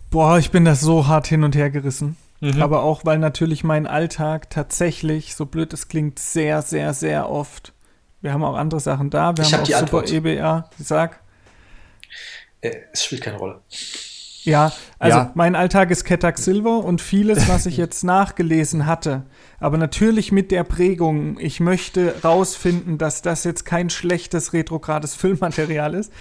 Boah, 0.09 0.39
ich 0.39 0.51
bin 0.51 0.65
da 0.65 0.75
so 0.75 1.07
hart 1.07 1.27
hin 1.27 1.45
und 1.45 1.55
her 1.55 1.69
gerissen. 1.69 2.17
Mhm. 2.41 2.61
Aber 2.61 2.83
auch, 2.83 3.05
weil 3.05 3.17
natürlich 3.17 3.63
mein 3.63 3.87
Alltag 3.87 4.49
tatsächlich, 4.49 5.35
so 5.35 5.45
blöd 5.45 5.71
es 5.71 5.87
klingt, 5.87 6.19
sehr, 6.19 6.61
sehr, 6.63 6.93
sehr 6.93 7.29
oft 7.29 7.71
wir 8.21 8.33
haben 8.33 8.43
auch 8.43 8.55
andere 8.55 8.79
Sachen 8.79 9.09
da. 9.09 9.35
Wir 9.35 9.43
ich 9.43 9.53
haben 9.53 9.61
hab 9.61 9.67
auch 9.67 9.79
Super 9.79 9.79
Antwort. 9.79 10.11
EBA. 10.11 10.69
Sag. 10.77 11.19
Äh, 12.61 12.71
es 12.91 13.05
spielt 13.05 13.21
keine 13.21 13.37
Rolle. 13.37 13.61
Ja, 14.43 14.71
also 14.99 15.17
ja. 15.17 15.31
mein 15.35 15.55
Alltag 15.55 15.91
ist 15.91 16.05
Ketak 16.05 16.37
Silver 16.37 16.83
und 16.83 17.01
vieles, 17.01 17.49
was 17.49 17.65
ich 17.65 17.77
jetzt 17.77 18.03
nachgelesen 18.03 18.85
hatte, 18.85 19.23
aber 19.59 19.77
natürlich 19.77 20.31
mit 20.31 20.51
der 20.51 20.63
Prägung, 20.63 21.37
ich 21.39 21.59
möchte 21.59 22.15
rausfinden, 22.23 22.97
dass 22.97 23.21
das 23.21 23.43
jetzt 23.43 23.65
kein 23.65 23.89
schlechtes 23.89 24.53
retrogrades 24.53 25.13
Füllmaterial 25.13 25.93
ist, 25.93 26.11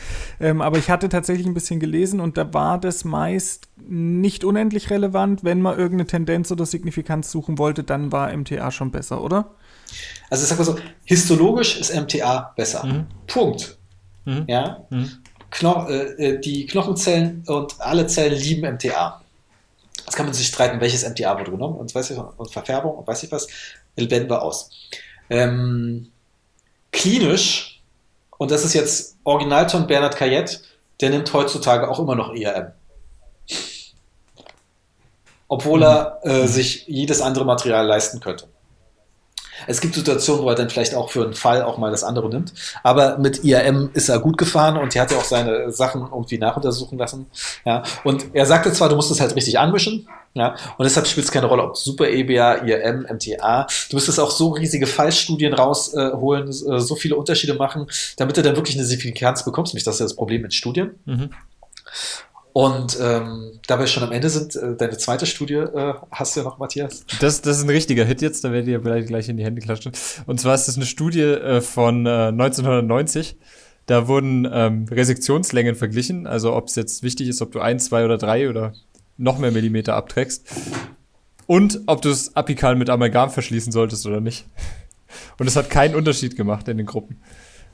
ähm, 0.41 0.61
aber 0.61 0.79
ich 0.79 0.91
hatte 0.91 1.09
tatsächlich 1.09 1.47
ein 1.47 1.55
bisschen 1.55 1.79
gelesen 1.79 2.21
und 2.21 2.37
da 2.37 2.53
war 2.53 2.79
das 2.79 3.05
meist 3.05 3.69
nicht 3.77 4.45
unendlich 4.45 4.91
relevant, 4.91 5.45
wenn 5.45 5.62
man 5.62 5.79
irgendeine 5.79 6.06
Tendenz 6.06 6.50
oder 6.50 6.67
Signifikanz 6.67 7.31
suchen 7.31 7.56
wollte, 7.56 7.85
dann 7.85 8.11
war 8.11 8.37
MTA 8.37 8.73
schon 8.73 8.91
besser, 8.91 9.23
oder? 9.23 9.55
Also 10.31 10.43
ich 10.43 10.49
sag 10.49 10.58
mal 10.58 10.64
so, 10.64 10.76
histologisch 11.05 11.79
ist 11.79 11.94
MTA 11.94 12.52
besser. 12.56 12.85
Mhm. 12.85 13.06
Punkt. 13.26 13.79
Mhm. 14.25 14.44
Ja? 14.46 14.85
Mhm. 14.90 15.11
Kno 15.50 15.88
äh, 15.88 16.35
äh, 16.35 16.40
die 16.40 16.67
Knochenzellen 16.67 17.43
und 17.46 17.81
alle 17.81 18.06
Zellen 18.06 18.38
lieben 18.38 18.75
MTA. 18.75 19.23
Jetzt 19.96 20.14
kann 20.14 20.26
man 20.26 20.35
sich 20.35 20.46
streiten, 20.46 20.81
welches 20.81 21.08
MTA 21.08 21.38
wurde 21.38 21.50
genommen 21.50 21.76
und, 21.76 21.94
weiß 21.94 22.11
ich, 22.11 22.19
und 22.19 22.50
Verfärbung 22.50 22.96
und 22.96 23.06
weiß 23.06 23.23
ich 23.23 23.32
was, 23.32 23.46
blenden 23.94 24.31
wir 24.31 24.43
aus. 24.43 24.70
Ähm, 25.31 26.11
klinisch, 26.93 27.82
und 28.38 28.50
das 28.50 28.64
ist 28.64 28.75
jetzt 28.75 29.17
Originalton 29.25 29.87
Bernhard 29.87 30.17
Cayette, 30.17 30.61
der 31.00 31.11
nimmt 31.11 31.32
heutzutage 31.32 31.88
auch 31.88 31.99
immer 31.99 32.14
noch 32.14 32.35
ERM. 32.35 32.73
Obwohl 35.49 35.82
er 35.82 36.20
äh, 36.23 36.46
sich 36.46 36.87
jedes 36.87 37.20
andere 37.20 37.44
Material 37.44 37.87
leisten 37.87 38.20
könnte. 38.20 38.49
Es 39.67 39.81
gibt 39.81 39.95
Situationen, 39.95 40.43
wo 40.43 40.49
er 40.49 40.55
dann 40.55 40.71
vielleicht 40.71 40.95
auch 40.95 41.11
für 41.11 41.25
einen 41.25 41.35
Fall 41.35 41.63
auch 41.63 41.79
mal 41.79 41.91
das 41.91 42.05
andere 42.05 42.29
nimmt. 42.29 42.53
Aber 42.83 43.19
mit 43.19 43.45
IAM 43.45 43.91
ist 43.95 44.09
er 44.09 44.19
gut 44.19 44.39
gefahren 44.39 44.77
und 44.77 44.95
die 44.95 45.01
hat 45.01 45.11
ja 45.11 45.19
auch 45.19 45.25
seine 45.25 45.71
Sachen 45.73 46.03
irgendwie 46.03 46.39
nachuntersuchen 46.39 46.99
lassen. 46.99 47.27
Ja. 47.65 47.83
Und 48.05 48.27
er 48.35 48.47
sagte 48.47 48.73
zwar, 48.73 48.89
du 48.89 48.97
musst 48.97 49.11
es 49.11 49.21
halt 49.21 49.35
richtig 49.35 49.59
anmischen, 49.59 50.09
ja, 50.35 50.55
und 50.77 50.85
deshalb 50.85 51.07
spielt 51.07 51.27
es 51.27 51.33
keine 51.33 51.47
Rolle, 51.47 51.65
ob 51.65 51.77
Super 51.77 52.09
EBA, 52.09 52.65
IAM, 52.65 53.07
MTA. 53.11 53.67
Du 53.91 53.97
müsstest 53.97 54.21
auch 54.21 54.31
so 54.31 54.51
riesige 54.51 54.87
Fallstudien 54.87 55.53
rausholen, 55.53 56.49
äh, 56.49 56.53
so 56.53 56.95
viele 56.95 57.17
Unterschiede 57.17 57.55
machen, 57.55 57.87
damit 58.17 58.37
du 58.37 58.43
dann 58.43 58.55
wirklich 58.55 58.77
eine 58.77 58.85
Signifikanz 58.85 59.45
bekommst. 59.45 59.73
Nämlich 59.73 59.85
das 59.85 59.97
ist 59.97 60.01
ja 60.01 60.07
das 60.07 60.15
Problem 60.15 60.43
mit 60.43 60.55
Studien. 60.55 60.91
Mhm. 61.07 61.31
Und 62.53 62.99
ähm, 63.00 63.53
da 63.67 63.79
wir 63.79 63.87
schon 63.87 64.03
am 64.03 64.12
Ende 64.12 64.31
sind, 64.31 64.56
äh, 64.56 64.77
deine 64.77 64.97
zweite 64.97 65.27
Studie 65.27 65.55
äh, 65.55 65.95
hast 66.11 66.35
du 66.35 66.41
ja 66.41 66.45
noch, 66.45 66.59
Matthias. 66.59 67.05
Das, 67.21 67.41
das 67.43 67.59
ist 67.59 67.65
ein 67.65 67.71
richtiger 67.71 68.05
Hit 68.05 68.23
jetzt, 68.23 68.45
da 68.45 68.53
werdet 68.53 68.69
ihr 68.69 68.81
vielleicht 68.81 69.09
gleich 69.09 69.29
in 69.29 69.37
die 69.37 69.45
Hände 69.45 69.61
klatschen. 69.61 69.93
Und 70.27 70.41
zwar 70.41 70.55
ist 70.55 70.67
das 70.67 70.77
eine 70.77 70.87
Studie 70.87 71.21
äh, 71.21 71.61
von 71.61 72.06
äh, 72.06 72.29
1990. 72.29 73.37
Da 73.87 74.06
wurden 74.06 74.47
ähm, 74.53 74.87
Resektionslängen 74.91 75.75
verglichen, 75.75 76.27
also 76.27 76.55
ob 76.55 76.69
es 76.69 76.75
jetzt 76.75 77.03
wichtig 77.03 77.29
ist, 77.29 77.41
ob 77.41 77.53
du 77.53 77.61
ein, 77.61 77.79
zwei 77.79 78.05
oder 78.05 78.19
drei 78.19 78.50
oder 78.50 78.75
noch 79.17 79.39
mehr 79.39 79.50
Millimeter 79.50 79.95
abträgst. 79.95 80.47
Und 81.47 81.81
ob 81.87 82.03
du 82.03 82.11
es 82.11 82.37
apikal 82.37 82.77
mit 82.77 82.91
Amalgam 82.91 83.31
verschließen 83.31 83.73
solltest 83.73 84.05
oder 84.06 84.21
nicht. 84.21 84.47
Und 85.39 85.47
es 85.47 85.56
hat 85.56 85.71
keinen 85.71 85.95
Unterschied 85.95 86.37
gemacht 86.37 86.69
in 86.69 86.77
den 86.77 86.87
Gruppen. 86.87 87.21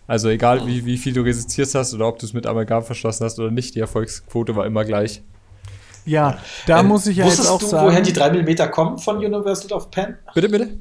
Also 0.07 0.29
egal, 0.29 0.67
wie, 0.67 0.85
wie 0.85 0.99
viel 0.99 1.13
du 1.13 1.23
resistiert 1.23 1.75
hast 1.75 1.95
oder 1.95 2.07
ob 2.09 2.19
du 2.19 2.27
es 2.27 2.33
mit 2.33 2.47
Amalgam 2.47 2.85
verschlossen 2.85 3.25
hast 3.25 3.39
oder 3.39 3.51
nicht, 3.51 3.75
die 3.75 3.81
Erfolgsquote 3.81 4.55
war 4.55 4.67
immer 4.67 4.85
gleich. 4.85 5.23
Ja, 6.05 6.39
da 6.67 6.81
ähm, 6.81 6.89
muss 6.89 7.07
ich 7.07 7.17
ja 7.17 7.27
jetzt 7.27 7.49
auch 7.49 7.59
du, 7.59 7.67
sagen. 7.67 7.87
woher 7.87 8.03
die 8.03 8.13
3 8.13 8.43
mm 8.43 8.71
kommen 8.71 8.99
von 8.99 9.17
University 9.17 9.73
of 9.73 9.91
Penn? 9.91 10.19
Bitte, 10.35 10.49
bitte? 10.49 10.77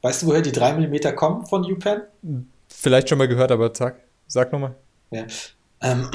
Weißt 0.00 0.22
du, 0.22 0.26
woher 0.26 0.40
die 0.40 0.52
3 0.52 0.74
mm 0.74 1.14
kommen 1.14 1.46
von 1.46 1.70
UPenn? 1.70 2.02
Vielleicht 2.68 3.08
schon 3.08 3.18
mal 3.18 3.28
gehört, 3.28 3.52
aber 3.52 3.70
sag, 3.74 3.96
sag 4.26 4.50
nochmal. 4.52 4.74
Ja. 5.10 5.24
Ähm, 5.82 6.08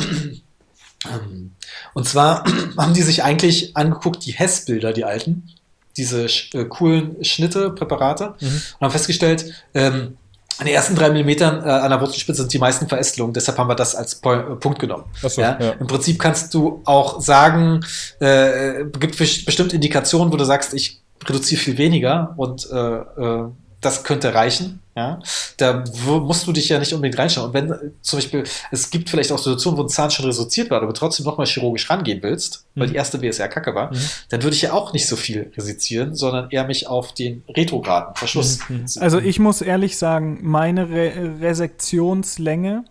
ähm, 1.06 1.52
und 1.94 2.08
zwar 2.08 2.44
haben 2.78 2.94
die 2.94 3.04
sich 3.04 3.24
eigentlich 3.24 3.78
angeguckt, 3.78 4.26
die 4.26 4.34
Hess-Bilder, 4.34 4.94
die 4.94 5.06
alten, 5.06 5.50
diese 5.96 6.26
äh, 6.54 6.66
coolen 6.66 7.24
Schnitte, 7.24 7.70
Präparate, 7.70 8.36
mhm. 8.40 8.48
und 8.48 8.82
haben 8.82 8.92
festgestellt, 8.92 9.54
ähm, 9.74 10.18
an 10.60 10.66
den 10.66 10.76
ersten 10.76 10.96
drei 10.96 11.10
Millimetern 11.10 11.64
äh, 11.64 11.70
an 11.70 11.90
der 11.90 12.02
Wurzelspitze 12.02 12.42
sind 12.42 12.54
die 12.54 12.60
meisten 12.60 12.88
Verästelungen, 12.88 13.34
deshalb 13.34 13.58
haben 13.58 13.70
wir 13.70 13.76
das 13.76 13.96
als 13.96 14.16
po 14.16 14.34
äh, 14.34 14.56
Punkt 14.56 14.80
genommen. 14.80 15.06
So, 15.22 15.42
ja? 15.42 15.58
Ja. 15.60 15.72
Im 15.74 15.88
Prinzip 15.88 16.20
kannst 16.20 16.54
du 16.54 16.82
auch 16.86 17.22
sagen, 17.22 17.86
äh, 18.20 18.86
gibt 19.00 19.18
bestimmt 19.18 19.74
Indikationen, 19.74 20.32
wo 20.34 20.38
du 20.38 20.46
sagst, 20.46 20.74
ich 20.74 21.04
reduziere 21.26 21.62
viel 21.62 21.78
weniger 21.78 22.34
und 22.38 22.70
äh, 22.72 22.78
äh, 22.78 23.50
das 23.88 24.04
könnte 24.04 24.34
reichen. 24.34 24.82
Ja, 24.96 25.20
da 25.58 25.84
musst 26.06 26.48
du 26.48 26.52
dich 26.52 26.70
ja 26.70 26.80
nicht 26.80 26.92
unbedingt 26.92 27.20
reinschauen. 27.20 27.48
Und 27.48 27.54
wenn 27.54 27.94
zum 28.02 28.18
Beispiel, 28.18 28.44
es 28.72 28.90
gibt 28.90 29.12
vielleicht 29.12 29.32
auch 29.32 29.38
Situationen, 29.38 29.78
wo 29.78 29.84
ein 29.84 29.90
Zahn 29.90 30.10
schon 30.10 30.26
resortiert 30.26 30.72
war, 30.72 30.82
aber 30.82 30.94
trotzdem 30.94 31.26
nochmal 31.26 31.46
chirurgisch 31.46 31.88
rangehen 31.90 32.24
willst, 32.24 32.66
mhm. 32.74 32.82
weil 32.82 32.88
die 32.90 32.96
erste 32.96 33.20
BSR 33.20 33.48
kacke 33.48 33.76
war, 33.76 33.94
mhm. 33.94 34.00
dann 34.30 34.42
würde 34.42 34.56
ich 34.56 34.64
ja 34.64 34.74
auch 34.74 34.94
nicht 34.94 35.08
so 35.08 35.16
viel 35.16 35.52
resizieren, 35.56 36.16
sondern 36.16 36.50
eher 36.50 36.66
mich 36.66 36.88
auf 36.88 37.14
den 37.14 37.44
retrograden 37.48 38.16
Verschluss. 38.16 38.60
Mhm. 38.70 38.86
Also 39.00 39.20
ich 39.20 39.38
muss 39.38 39.62
ehrlich 39.62 39.98
sagen, 39.98 40.40
meine 40.42 40.90
Re 40.90 41.38
Resektionslänge 41.42 42.84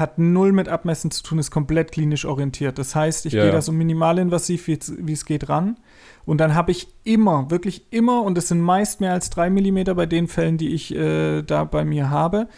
hat 0.00 0.18
null 0.18 0.52
mit 0.52 0.68
Abmessen 0.68 1.10
zu 1.10 1.22
tun, 1.22 1.38
ist 1.38 1.50
komplett 1.50 1.92
klinisch 1.92 2.24
orientiert. 2.24 2.78
Das 2.78 2.96
heißt, 2.96 3.26
ich 3.26 3.34
ja, 3.34 3.44
gehe 3.44 3.52
da 3.52 3.62
so 3.62 3.70
minimalinvasiv, 3.70 4.66
wie 4.66 5.12
es 5.12 5.24
geht, 5.24 5.48
ran. 5.48 5.78
Und 6.24 6.38
dann 6.38 6.54
habe 6.54 6.72
ich 6.72 6.88
immer, 7.04 7.50
wirklich 7.50 7.86
immer, 7.90 8.22
und 8.22 8.36
es 8.36 8.48
sind 8.48 8.60
meist 8.60 9.00
mehr 9.00 9.12
als 9.12 9.30
drei 9.30 9.50
Millimeter 9.50 9.94
bei 9.94 10.06
den 10.06 10.26
Fällen, 10.26 10.58
die 10.58 10.70
ich 10.70 10.94
äh, 10.94 11.42
da 11.42 11.64
bei 11.64 11.84
mir 11.84 12.10
habe, 12.10 12.48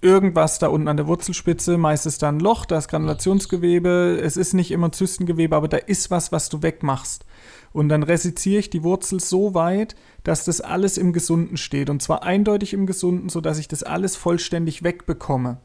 irgendwas 0.00 0.58
da 0.58 0.68
unten 0.68 0.88
an 0.88 0.96
der 0.96 1.06
Wurzelspitze, 1.06 1.78
meistens 1.78 2.18
da 2.18 2.28
ein 2.28 2.40
Loch, 2.40 2.64
da 2.64 2.78
ist 2.78 2.88
Granulationsgewebe, 2.88 4.20
es 4.22 4.36
ist 4.36 4.54
nicht 4.54 4.70
immer 4.70 4.92
Zystengewebe, 4.92 5.56
aber 5.56 5.68
da 5.68 5.76
ist 5.76 6.10
was, 6.10 6.32
was 6.32 6.48
du 6.48 6.62
wegmachst. 6.62 7.24
Und 7.72 7.88
dann 7.88 8.02
resiziere 8.02 8.60
ich 8.60 8.70
die 8.70 8.82
Wurzel 8.82 9.20
so 9.20 9.52
weit, 9.54 9.96
dass 10.24 10.44
das 10.44 10.60
alles 10.60 10.96
im 10.96 11.12
Gesunden 11.12 11.56
steht. 11.56 11.90
Und 11.90 12.02
zwar 12.02 12.22
eindeutig 12.22 12.72
im 12.72 12.86
Gesunden, 12.86 13.28
sodass 13.28 13.58
ich 13.58 13.68
das 13.68 13.82
alles 13.82 14.16
vollständig 14.16 14.82
wegbekomme. 14.82 15.58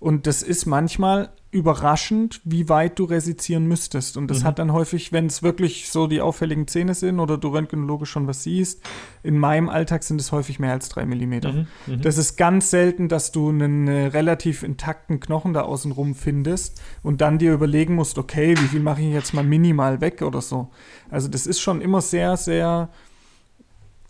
Und 0.00 0.26
das 0.26 0.42
ist 0.42 0.66
manchmal 0.66 1.30
überraschend, 1.50 2.42
wie 2.44 2.68
weit 2.68 2.98
du 2.98 3.04
resizieren 3.04 3.66
müsstest. 3.66 4.18
Und 4.18 4.28
das 4.30 4.40
mhm. 4.40 4.44
hat 4.44 4.58
dann 4.58 4.72
häufig, 4.72 5.12
wenn 5.12 5.26
es 5.26 5.42
wirklich 5.42 5.88
so 5.88 6.06
die 6.06 6.20
auffälligen 6.20 6.68
Zähne 6.68 6.94
sind 6.94 7.20
oder 7.20 7.38
du 7.38 7.48
röntgenologisch 7.48 8.10
schon 8.10 8.26
was 8.26 8.42
siehst, 8.42 8.82
in 9.22 9.38
meinem 9.38 9.70
Alltag 9.70 10.04
sind 10.04 10.20
es 10.20 10.30
häufig 10.30 10.58
mehr 10.58 10.72
als 10.72 10.90
drei 10.90 11.06
Millimeter. 11.06 11.52
Mhm. 11.52 11.66
Mhm. 11.86 12.02
Das 12.02 12.18
ist 12.18 12.36
ganz 12.36 12.70
selten, 12.70 13.08
dass 13.08 13.32
du 13.32 13.48
einen 13.48 13.88
äh, 13.88 14.06
relativ 14.08 14.62
intakten 14.62 15.20
Knochen 15.20 15.54
da 15.54 15.62
außenrum 15.62 16.14
findest 16.14 16.82
und 17.02 17.22
dann 17.22 17.38
dir 17.38 17.54
überlegen 17.54 17.94
musst, 17.94 18.18
okay, 18.18 18.54
wie 18.58 18.68
viel 18.68 18.80
mache 18.80 19.00
ich 19.00 19.12
jetzt 19.12 19.32
mal 19.32 19.44
minimal 19.44 20.02
weg 20.02 20.20
oder 20.20 20.42
so. 20.42 20.70
Also 21.08 21.28
das 21.28 21.46
ist 21.46 21.60
schon 21.60 21.80
immer 21.80 22.02
sehr, 22.02 22.36
sehr 22.36 22.90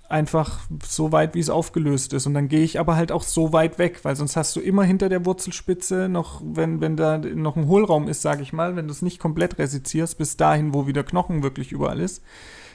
einfach 0.09 0.61
so 0.85 1.13
weit, 1.13 1.35
wie 1.35 1.41
es 1.41 1.51
aufgelöst 1.51 2.15
ist. 2.15 2.27
Und 2.27 2.35
dann 2.35 2.49
gehe 2.49 2.63
ich 2.63 2.81
aber 2.81 2.97
halt 2.97 3.13
auch 3.13 3.23
so 3.23 3.53
weit 3.53 3.79
weg, 3.79 4.01
weil 4.05 4.17
sonst 4.17 4.37
hast 4.37 4.57
du 4.57 4.61
immer 4.61 4.83
hinter 4.83 5.11
der 5.11 5.27
Wurzelspitze 5.27 6.09
noch, 6.09 6.41
wenn, 6.45 6.81
wenn 6.81 6.97
da 6.97 7.19
noch 7.19 7.57
ein 7.57 7.69
Hohlraum 7.69 8.09
ist, 8.09 8.23
sage 8.23 8.43
ich 8.43 8.55
mal, 8.55 8.75
wenn 8.75 8.87
du 8.87 8.93
es 8.93 9.03
nicht 9.03 9.19
komplett 9.19 9.59
resizierst, 9.59 10.17
bis 10.17 10.39
dahin, 10.39 10.73
wo 10.73 10.87
wieder 10.87 11.05
Knochen 11.05 11.43
wirklich 11.43 11.73
überall 11.73 12.01
ist, 12.01 12.23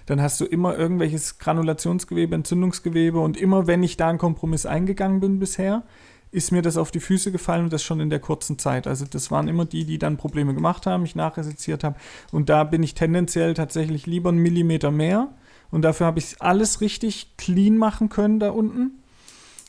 dann 0.06 0.22
hast 0.22 0.40
du 0.42 0.46
immer 0.46 0.78
irgendwelches 0.78 1.40
Granulationsgewebe, 1.40 2.36
Entzündungsgewebe 2.36 3.20
und 3.20 3.38
immer, 3.38 3.66
wenn 3.66 3.82
ich 3.82 3.98
da 3.98 4.10
einen 4.10 4.20
Kompromiss 4.20 4.68
eingegangen 4.68 5.20
bin 5.20 5.40
bisher, 5.40 5.84
ist 6.30 6.52
mir 6.52 6.62
das 6.62 6.78
auf 6.78 6.92
die 6.92 7.00
Füße 7.00 7.32
gefallen 7.32 7.66
und 7.66 7.74
das 7.74 7.84
schon 7.84 8.00
in 8.00 8.10
der 8.10 8.20
kurzen 8.20 8.60
Zeit. 8.60 8.86
Also 8.86 9.06
das 9.06 9.32
waren 9.32 9.48
immer 9.48 9.66
die, 9.66 9.86
die 9.86 10.00
dann 10.00 10.18
Probleme 10.18 10.54
gemacht 10.54 10.86
haben, 10.86 11.06
ich 11.06 11.16
nachresiziert 11.16 11.84
habe. 11.84 11.96
Und 12.32 12.50
da 12.50 12.64
bin 12.64 12.82
ich 12.82 12.96
tendenziell 12.96 13.54
tatsächlich 13.54 14.08
lieber 14.08 14.30
einen 14.30 14.40
Millimeter 14.40 14.90
mehr 14.90 15.30
und 15.74 15.82
dafür 15.82 16.06
habe 16.06 16.20
ich 16.20 16.40
alles 16.40 16.82
richtig 16.82 17.36
clean 17.36 17.78
machen 17.78 18.08
können 18.08 18.40
da 18.40 18.52
unten. 18.52 19.00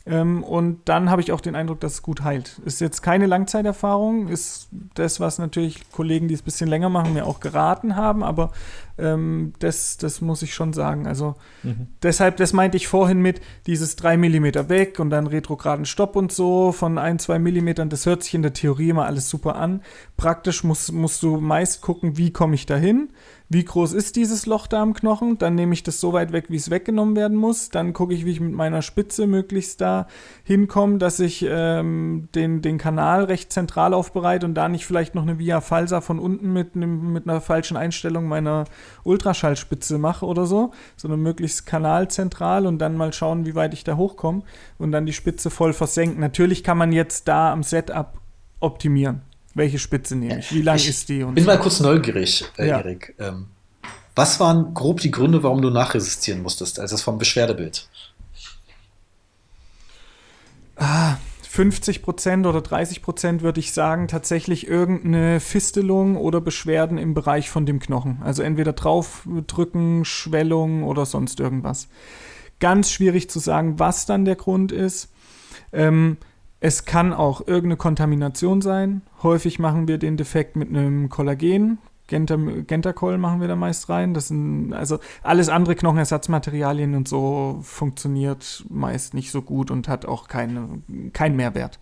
Ähm, 0.05 0.43
und 0.43 0.81
dann 0.85 1.09
habe 1.09 1.23
ich 1.23 1.31
auch 1.31 1.41
den 1.41 1.55
Eindruck, 1.55 1.79
dass 1.79 1.93
es 1.93 2.01
gut 2.03 2.23
heilt. 2.23 2.61
Ist 2.63 2.79
jetzt 2.79 3.01
keine 3.01 3.25
Langzeiterfahrung, 3.25 4.27
ist 4.27 4.67
das, 4.93 5.19
was 5.19 5.39
natürlich 5.39 5.89
Kollegen, 5.91 6.27
die 6.27 6.35
es 6.35 6.41
ein 6.41 6.45
bisschen 6.45 6.69
länger 6.69 6.89
machen, 6.89 7.15
mir 7.15 7.25
auch 7.25 7.39
geraten 7.39 7.95
haben, 7.95 8.23
aber 8.23 8.51
ähm, 8.99 9.53
das, 9.57 9.97
das 9.97 10.21
muss 10.21 10.43
ich 10.43 10.53
schon 10.53 10.73
sagen. 10.73 11.07
Also 11.07 11.33
mhm. 11.63 11.87
deshalb, 12.03 12.37
das 12.37 12.53
meinte 12.53 12.77
ich 12.77 12.87
vorhin 12.87 13.19
mit 13.19 13.41
dieses 13.65 13.95
3 13.95 14.17
mm 14.17 14.69
weg 14.69 14.99
und 14.99 15.09
dann 15.09 15.25
retrograden 15.25 15.85
Stopp 15.85 16.15
und 16.15 16.31
so 16.31 16.71
von 16.71 16.99
1, 16.99 17.23
2 17.23 17.39
mm, 17.39 17.89
das 17.89 18.05
hört 18.05 18.21
sich 18.21 18.35
in 18.35 18.43
der 18.43 18.53
Theorie 18.53 18.89
immer 18.89 19.07
alles 19.07 19.27
super 19.27 19.55
an. 19.55 19.81
Praktisch 20.17 20.63
musst, 20.63 20.91
musst 20.91 21.23
du 21.23 21.37
meist 21.37 21.81
gucken, 21.81 22.15
wie 22.15 22.31
komme 22.31 22.53
ich 22.53 22.67
dahin 22.67 23.09
wie 23.49 23.63
groß 23.63 23.93
ist 23.93 24.15
dieses 24.15 24.45
Loch 24.47 24.65
da 24.65 24.81
am 24.81 24.93
Knochen, 24.93 25.37
dann 25.37 25.55
nehme 25.55 25.73
ich 25.73 25.83
das 25.83 25.99
so 25.99 26.13
weit 26.13 26.31
weg, 26.31 26.45
wie 26.49 26.55
es 26.55 26.71
weggenommen 26.71 27.15
werden 27.15 27.37
muss, 27.37 27.69
dann 27.69 27.93
gucke 27.93 28.13
ich, 28.13 28.25
wie 28.25 28.31
ich 28.31 28.39
mit 28.39 28.53
meiner 28.53 28.81
Spitze 28.81 29.27
möglichst 29.27 29.81
da 29.81 30.07
hinkomme, 30.43 30.97
dass 30.97 31.19
ich 31.19 31.45
ähm, 31.47 32.27
den, 32.33 32.61
den 32.61 32.77
Kanal 32.77 33.25
recht 33.25 33.53
zentral 33.53 33.93
aufbereite 33.93 34.45
und 34.47 34.55
da 34.55 34.67
nicht 34.67 34.85
vielleicht 34.85 35.13
noch 35.13 35.21
eine 35.21 35.37
Via 35.37 35.61
Falsa 35.61 36.01
von 36.01 36.17
unten 36.17 36.53
mit, 36.53 36.75
mit 36.75 37.29
einer 37.29 37.39
falschen 37.39 37.77
Einstellung 37.77 38.27
meiner 38.27 38.65
Ultraschallspitze 39.03 39.99
mache 39.99 40.25
oder 40.25 40.47
so, 40.47 40.71
sondern 40.95 41.21
möglichst 41.21 41.67
kanalzentral 41.67 42.65
und 42.65 42.79
dann 42.79 42.97
mal 42.97 43.13
schauen, 43.13 43.45
wie 43.45 43.55
weit 43.55 43.73
ich 43.75 43.83
da 43.83 43.95
hochkomme 43.95 44.41
und 44.79 44.91
dann 44.91 45.05
die 45.05 45.13
Spitze 45.13 45.51
voll 45.51 45.73
versenken. 45.73 46.19
Natürlich 46.19 46.63
kann 46.63 46.79
man 46.79 46.91
jetzt 46.91 47.27
da 47.27 47.53
am 47.53 47.61
Setup 47.61 48.19
optimieren 48.59 49.21
welche 49.55 49.79
Spitze 49.79 50.15
nehme 50.15 50.39
ich? 50.39 50.53
Wie 50.53 50.61
lang 50.61 50.75
ich 50.75 50.87
ist 50.87 51.09
die? 51.09 51.21
Ich 51.21 51.33
bin 51.33 51.45
mal 51.45 51.57
kurz 51.57 51.79
neugierig, 51.79 52.45
äh, 52.57 52.67
ja. 52.67 52.77
Erik. 52.77 53.15
Ähm, 53.19 53.47
was 54.13 54.39
waren 54.39 54.73
grob 54.73 54.99
die 54.99 55.11
Gründe, 55.11 55.43
warum 55.43 55.61
du 55.61 55.69
nachresistieren 55.69 56.41
musstest, 56.41 56.79
also 56.79 56.93
das 56.93 57.01
vom 57.01 57.17
Beschwerdebild? 57.17 57.89
Ah, 60.77 61.17
50 61.41 62.01
Prozent 62.01 62.45
oder 62.45 62.61
30 62.61 63.01
Prozent 63.01 63.41
würde 63.41 63.61
ich 63.61 63.71
sagen, 63.71 64.09
tatsächlich 64.09 64.67
irgendeine 64.67 65.39
Fistelung 65.39 66.17
oder 66.17 66.41
Beschwerden 66.41 66.97
im 66.97 67.13
Bereich 67.13 67.49
von 67.49 67.65
dem 67.65 67.79
Knochen. 67.79 68.21
Also 68.23 68.43
entweder 68.43 68.73
draufdrücken, 68.73 70.03
Schwellung 70.03 70.83
oder 70.83 71.05
sonst 71.05 71.39
irgendwas. 71.39 71.87
Ganz 72.59 72.91
schwierig 72.91 73.29
zu 73.29 73.39
sagen, 73.39 73.79
was 73.79 74.05
dann 74.05 74.25
der 74.25 74.35
Grund 74.35 74.73
ist. 74.73 75.09
Ähm, 75.71 76.17
es 76.65 76.83
kann 76.83 77.13
auch 77.13 77.41
irgendeine 77.41 77.77
Kontamination 77.77 78.59
sein. 78.59 79.03
Häufig 79.21 79.59
machen 79.59 79.87
wir 79.87 79.99
den 79.99 80.17
Defekt 80.17 80.55
mit 80.55 80.69
einem 80.69 81.09
Kollagen. 81.09 81.77
Gentacol 82.07 83.19
machen 83.19 83.39
wir 83.39 83.47
da 83.47 83.55
meist 83.55 83.87
rein. 83.87 84.15
Das 84.15 84.29
sind, 84.29 84.73
also 84.73 84.97
alles 85.21 85.49
andere 85.49 85.75
Knochenersatzmaterialien 85.75 86.95
und 86.95 87.07
so 87.07 87.59
funktioniert 87.61 88.65
meist 88.67 89.13
nicht 89.13 89.29
so 89.29 89.43
gut 89.43 89.69
und 89.69 89.87
hat 89.87 90.07
auch 90.07 90.27
keine, 90.27 90.81
keinen 91.13 91.35
Mehrwert. 91.35 91.77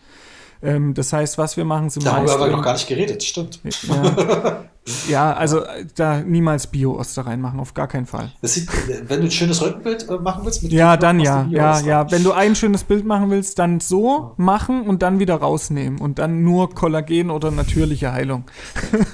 Ähm, 0.61 0.93
das 0.93 1.13
heißt, 1.13 1.37
was 1.37 1.55
wir 1.55 1.63
machen, 1.63 1.89
sind 1.89 2.05
Da 2.05 2.17
haben 2.17 2.27
wir 2.27 2.47
noch 2.47 2.61
gar 2.61 2.73
nicht 2.73 2.87
geredet, 2.87 3.23
stimmt. 3.23 3.61
Ja. 3.87 4.65
Ja, 5.07 5.31
also 5.31 5.61
da 5.95 6.19
niemals 6.19 6.67
Bio-Oster 6.67 7.25
reinmachen, 7.25 7.59
auf 7.61 7.73
gar 7.73 7.87
keinen 7.87 8.05
Fall. 8.05 8.33
Sieht, 8.41 8.67
wenn 9.07 9.21
du 9.21 9.27
ein 9.27 9.31
schönes 9.31 9.61
Rückenbild 9.61 10.09
äh, 10.09 10.17
machen 10.17 10.43
willst, 10.43 10.61
mit 10.61 10.73
Ja, 10.73 10.97
dann 10.97 11.21
ja, 11.21 11.47
ja, 11.49 11.79
ja. 11.79 12.11
Wenn 12.11 12.23
du 12.23 12.33
ein 12.33 12.53
schönes 12.53 12.83
Bild 12.83 13.05
machen 13.05 13.31
willst, 13.31 13.59
dann 13.59 13.79
so 13.79 14.33
machen 14.35 14.85
und 14.85 15.01
dann 15.01 15.19
wieder 15.19 15.35
rausnehmen 15.35 16.01
und 16.01 16.19
dann 16.19 16.43
nur 16.43 16.69
Kollagen 16.75 17.29
oder 17.29 17.49
natürliche 17.49 18.11
Heilung. 18.11 18.43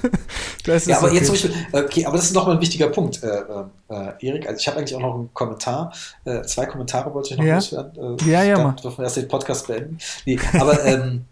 das 0.64 0.82
ist 0.82 0.88
ja, 0.88 0.98
aber 0.98 1.06
okay. 1.06 1.16
jetzt 1.16 1.26
zum 1.26 1.34
Beispiel, 1.34 1.52
okay, 1.72 2.04
aber 2.04 2.16
das 2.16 2.26
ist 2.26 2.34
nochmal 2.34 2.56
ein 2.56 2.60
wichtiger 2.60 2.88
Punkt, 2.88 3.22
äh, 3.22 3.28
äh, 3.28 4.26
Erik. 4.26 4.48
Also 4.48 4.58
ich 4.58 4.66
habe 4.66 4.78
eigentlich 4.78 4.96
auch 4.96 5.00
noch 5.00 5.14
einen 5.14 5.32
Kommentar, 5.34 5.92
äh, 6.24 6.42
zwei 6.42 6.66
Kommentare 6.66 7.14
wollte 7.14 7.34
ich 7.34 7.38
noch 7.38 7.46
ja? 7.46 7.54
loswerden. 7.54 8.18
Äh, 8.18 8.30
ja, 8.30 8.42
ja, 8.42 8.56
dann 8.56 8.74
dürfen 8.74 8.98
wir 8.98 9.04
erst 9.04 9.18
den 9.18 9.28
Podcast 9.28 9.68
beenden. 9.68 9.98
Nee, 10.26 10.40
aber 10.58 10.84
ähm, 10.84 11.26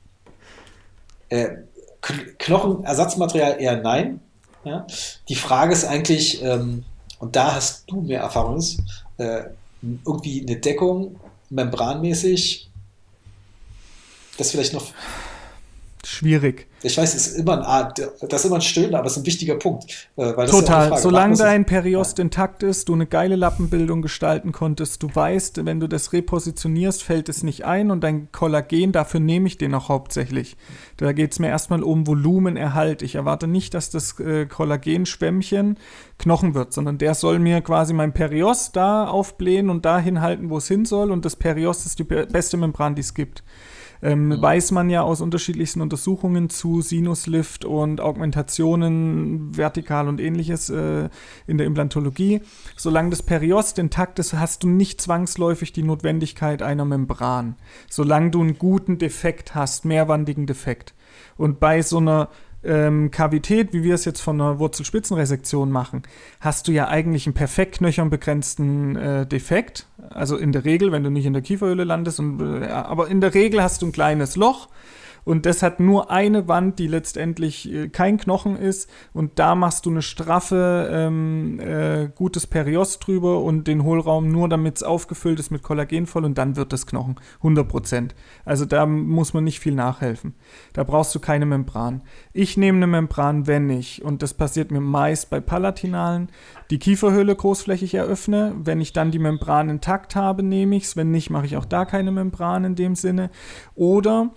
äh, 1.29 1.49
Knochenersatzmaterial 2.39 3.61
eher 3.61 3.77
nein. 3.83 4.21
Ja? 4.69 4.87
Die 5.29 5.35
Frage 5.35 5.73
ist 5.73 5.85
eigentlich, 5.85 6.43
ähm, 6.43 6.85
und 7.19 7.35
da 7.35 7.55
hast 7.55 7.85
du 7.91 8.01
mehr 8.01 8.21
Erfahrung, 8.21 8.63
äh, 9.17 9.45
irgendwie 9.83 10.43
eine 10.47 10.57
Deckung 10.61 11.19
membranmäßig, 11.51 12.71
das 14.37 14.51
vielleicht 14.51 14.73
noch 14.73 14.87
schwierig. 16.09 16.67
Ich 16.83 16.97
weiß, 16.97 17.15
es 17.15 17.27
ist 17.27 17.39
immer 17.39 17.69
ein, 17.69 17.93
das 18.29 18.41
ist 18.41 18.47
immer 18.47 18.57
ein 18.57 18.63
Stöhnen, 18.63 18.95
aber 18.95 19.07
es 19.07 19.13
ist 19.13 19.19
ein 19.19 19.27
wichtiger 19.27 19.57
Punkt. 19.57 20.09
Äh, 20.17 20.47
Total. 20.47 20.91
Ja 20.91 20.99
Solange 20.99 21.37
dein 21.37 21.65
Periost 21.65 22.19
ja. 22.19 22.23
intakt 22.23 22.63
ist, 22.63 22.89
du 22.89 22.95
eine 22.95 23.07
geile 23.07 23.35
Lappenbildung 23.35 24.01
gestalten 24.01 24.53
konntest, 24.53 25.03
du 25.03 25.13
weißt, 25.13 25.65
wenn 25.67 25.81
du 25.81 25.89
das 25.89 26.13
repositionierst, 26.13 27.03
fällt 27.03 27.29
es 27.29 27.43
nicht 27.43 27.65
ein 27.65 27.91
und 27.91 28.03
dein 28.03 28.31
Kollagen, 28.31 28.93
dafür 28.93 29.19
nehme 29.19 29.49
ich 29.49 29.59
den 29.59 29.75
auch 29.75 29.89
hauptsächlich. 29.89 30.57
Da 30.97 31.13
geht 31.13 31.33
es 31.33 31.41
mir 31.41 31.49
erstmal 31.49 31.83
um 31.83 32.07
Volumenerhalt. 32.07 33.03
Ich 33.03 33.17
erwarte 33.17 33.49
nicht, 33.49 33.75
dass 33.75 33.91
das 33.91 34.19
äh, 34.21 34.47
Kollagenschwämmchen 34.47 35.79
Knochen 36.19 36.55
wird, 36.55 36.73
sondern 36.73 36.99
der 36.99 37.15
soll 37.15 37.41
mir 37.41 37.61
quasi 37.61 37.93
mein 37.93 38.13
Periost 38.13 38.77
da 38.77 39.09
aufblähen 39.09 39.69
und 39.69 39.85
dahin 39.85 40.21
halten, 40.21 40.49
wo 40.49 40.59
es 40.59 40.69
hin 40.69 40.85
soll 40.85 41.11
und 41.11 41.25
das 41.25 41.35
Periost 41.35 41.87
ist 41.87 41.99
die 41.99 42.05
beste 42.05 42.57
Membran, 42.57 42.95
die 42.95 43.01
es 43.01 43.15
gibt 43.15 43.43
ähm, 44.03 44.29
mhm. 44.29 44.43
weiß 44.43 44.71
man 44.73 44.91
ja 44.91 45.03
aus 45.03 45.21
unterschiedlichsten 45.21 45.81
Untersuchungen 45.81 46.51
zu 46.51 46.81
Sinuslift 46.81 47.65
und 47.65 48.01
Augmentationen, 48.01 49.57
vertikal 49.57 50.09
und 50.09 50.21
ähnliches 50.21 50.71
äh, 50.71 51.09
in 51.47 51.59
der 51.59 51.67
Implantologie. 51.67 52.41
Solange 52.77 53.11
das 53.11 53.23
Periost 53.23 53.79
intakt 53.79 54.19
ist, 54.19 54.33
hast 54.35 54.63
du 54.63 54.69
nicht 54.69 55.01
zwangsläufig 55.01 55.73
die 55.73 55.83
Notwendigkeit 55.83 56.63
einer 56.63 56.85
Membran. 56.85 57.57
Solange 57.89 58.31
du 58.31 58.41
einen 58.41 58.59
guten 58.59 58.99
Defekt 58.99 59.55
hast, 59.55 59.85
mehrwandigen 59.85 60.47
Defekt. 60.47 60.95
Und 61.37 61.61
bei 61.61 61.83
so 61.83 61.99
einer 61.99 62.29
ähm, 62.65 63.11
Kavität, 63.11 63.73
wie 63.73 63.83
wir 63.85 63.95
es 63.95 64.05
jetzt 64.05 64.21
von 64.21 64.41
einer 64.41 64.59
Wurzelspitzenresektion 64.59 65.71
machen, 65.71 66.03
hast 66.41 66.69
du 66.69 66.73
ja 66.73 66.89
eigentlich 66.89 67.27
einen 67.27 67.35
perfekt 67.35 67.79
knöchernbegrenzten 67.79 68.97
äh, 68.97 69.27
Defekt. 69.27 69.87
Also 70.11 70.37
in 70.37 70.53
der 70.53 70.65
Regel, 70.65 70.93
wenn 70.93 71.05
du 71.05 71.11
nicht 71.11 71.27
in 71.27 71.33
der 71.33 71.43
Kieferhöhle 71.43 71.85
landest, 71.85 72.19
und, 72.19 72.63
äh, 72.63 72.67
aber 72.67 73.09
in 73.09 73.21
der 73.21 73.35
Regel 73.35 73.63
hast 73.63 73.83
du 73.83 73.87
ein 73.87 73.93
kleines 73.93 74.37
Loch 74.37 74.69
und 75.25 75.47
das 75.47 75.63
hat 75.63 75.81
nur 75.81 76.11
eine 76.11 76.49
Wand, 76.49 76.79
die 76.79 76.87
letztendlich 76.87 77.73
äh, 77.73 77.89
kein 77.89 78.19
Knochen 78.19 78.57
ist 78.57 78.91
und 79.13 79.39
da 79.39 79.55
machst 79.55 79.87
du 79.87 79.91
eine 79.91 80.03
straffe, 80.03 80.89
ähm, 80.93 81.61
äh, 81.61 82.09
gutes 82.15 82.47
Periost 82.47 83.07
drüber 83.07 83.43
und 83.43 83.67
den 83.67 83.85
Hohlraum 83.85 84.31
nur, 84.31 84.49
damit 84.49 84.77
es 84.77 84.83
aufgefüllt 84.83 85.41
ist 85.41 85.51
mit 85.51 85.63
Kollagen 85.63 86.07
voll 86.07 86.25
und 86.25 86.39
dann 86.39 86.57
wird 86.57 86.73
das 86.73 86.87
Knochen 86.87 87.17
100%. 87.43 88.11
Also 88.45 88.65
da 88.65 88.87
muss 88.87 89.35
man 89.35 89.45
nicht 89.45 89.61
viel 89.61 89.75
nachhelfen. 89.75 90.35
Da 90.73 90.85
brauchst 90.85 91.15
du 91.15 91.21
keine 91.21 91.47
Membran. 91.47 92.03
Ich 92.33 92.57
nehme 92.57 92.77
eine 92.77 92.87
Membran, 92.87 93.47
wenn 93.47 93.71
ich, 93.71 94.03
und 94.03 94.23
das 94.23 94.35
passiert 94.35 94.71
mir 94.71 94.81
meist 94.81 95.31
bei 95.31 95.41
Palatinalen, 95.41 96.29
die 96.71 96.79
Kieferhöhle 96.79 97.35
großflächig 97.35 97.95
eröffne. 97.95 98.55
Wenn 98.63 98.81
ich 98.81 98.93
dann 98.93 99.11
die 99.11 99.19
Membran 99.19 99.71
intakt 99.71 100.17
habe, 100.17 100.43
nehme 100.43 100.77
ich 100.77 100.85
es. 100.85 100.97
Wenn 100.97 101.11
nicht, 101.11 101.31
mache 101.31 101.47
ich 101.47 101.57
auch 101.57 101.65
da 101.65 101.85
keine 101.85 102.13
Membran 102.13 102.65
in 102.65 102.75
dem 102.75 102.95
Sinne. 102.95 103.31
Oder 103.75 104.31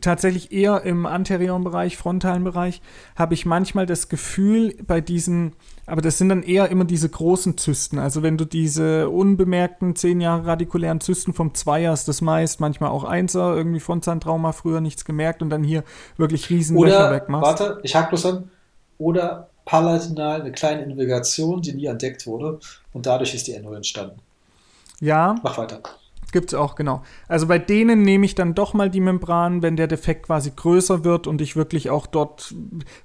tatsächlich 0.00 0.52
eher 0.52 0.82
im 0.82 1.04
anterioren 1.04 1.64
Bereich, 1.64 1.96
frontalen 1.96 2.44
Bereich, 2.44 2.80
habe 3.14 3.34
ich 3.34 3.44
manchmal 3.44 3.84
das 3.84 4.08
Gefühl 4.08 4.74
bei 4.86 5.00
diesen, 5.00 5.52
aber 5.86 6.00
das 6.00 6.16
sind 6.16 6.30
dann 6.30 6.42
eher 6.42 6.70
immer 6.70 6.84
diese 6.84 7.08
großen 7.08 7.58
Zysten. 7.58 7.98
Also 7.98 8.22
wenn 8.22 8.38
du 8.38 8.46
diese 8.46 9.10
unbemerkten 9.10 9.94
10 9.94 10.20
Jahre 10.20 10.46
radikulären 10.46 11.00
Zysten 11.00 11.34
vom 11.34 11.54
Zweier 11.54 11.92
ist 11.92 12.08
das 12.08 12.22
meist, 12.22 12.60
manchmal 12.60 12.90
auch 12.90 13.04
Einser, 13.04 13.54
irgendwie 13.54 13.80
von 13.80 14.00
Zahntrauma 14.00 14.52
früher 14.52 14.80
nichts 14.80 15.04
gemerkt 15.04 15.42
und 15.42 15.50
dann 15.50 15.62
hier 15.62 15.84
wirklich 16.16 16.48
riesen 16.48 16.78
Löcher 16.78 17.10
wegmachst. 17.10 17.46
Warte, 17.46 17.80
ich 17.82 17.94
hack 17.94 18.08
bloß 18.08 18.26
an. 18.26 18.50
Oder 18.96 19.50
palatinal 19.64 20.40
eine 20.40 20.52
kleine 20.52 20.82
Invigation, 20.82 21.60
die 21.60 21.74
nie 21.74 21.86
entdeckt 21.86 22.26
wurde 22.26 22.60
und 22.92 23.06
dadurch 23.06 23.34
ist 23.34 23.46
die 23.46 23.52
Endo 23.52 23.72
entstanden. 23.74 24.20
Ja. 25.00 25.34
Mach 25.42 25.58
weiter. 25.58 25.80
Gibt 26.32 26.52
es 26.52 26.58
auch, 26.58 26.74
genau. 26.76 27.02
Also 27.28 27.46
bei 27.46 27.58
denen 27.58 28.02
nehme 28.02 28.24
ich 28.24 28.34
dann 28.34 28.54
doch 28.54 28.72
mal 28.72 28.88
die 28.88 29.00
Membran, 29.00 29.60
wenn 29.60 29.76
der 29.76 29.86
Defekt 29.86 30.26
quasi 30.26 30.50
größer 30.56 31.04
wird 31.04 31.26
und 31.26 31.42
ich 31.42 31.56
wirklich 31.56 31.90
auch 31.90 32.06
dort, 32.06 32.54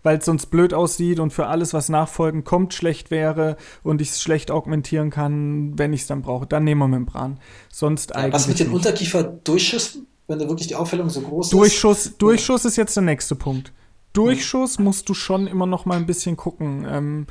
weil 0.01 0.17
es 0.17 0.25
sonst 0.25 0.45
blöd 0.47 0.73
aussieht 0.73 1.19
und 1.19 1.33
für 1.33 1.47
alles, 1.47 1.73
was 1.73 1.89
nachfolgen 1.89 2.45
kommt, 2.45 2.73
schlecht 2.73 3.11
wäre 3.11 3.57
und 3.83 4.01
ich 4.01 4.11
es 4.11 4.21
schlecht 4.21 4.49
augmentieren 4.49 5.09
kann, 5.09 5.77
wenn 5.77 5.91
ich 5.91 6.01
es 6.01 6.07
dann 6.07 6.21
brauche. 6.21 6.47
Dann 6.47 6.63
nehmen 6.63 6.79
wir 6.79 6.87
Membran. 6.87 7.39
Sonst 7.69 8.11
ja, 8.11 8.15
eigentlich. 8.15 8.33
Was 8.33 8.47
mit 8.47 8.59
den 8.61 8.71
Unterkieferdurchschüssen, 8.71 10.07
wenn 10.27 10.39
da 10.39 10.47
wirklich 10.47 10.67
die 10.67 10.75
Aufhellung 10.75 11.09
so 11.09 11.19
groß 11.19 11.49
Durchschuss, 11.49 12.05
ist? 12.05 12.21
Durchschuss 12.21 12.63
ist 12.63 12.77
jetzt 12.77 12.95
der 12.95 13.03
nächste 13.03 13.35
Punkt. 13.35 13.73
Durchschuss 14.13 14.79
musst 14.79 15.09
du 15.09 15.13
schon 15.13 15.47
immer 15.47 15.65
noch 15.65 15.85
mal 15.85 15.97
ein 15.97 16.05
bisschen 16.05 16.37
gucken. 16.37 16.87
Ähm, 16.89 17.27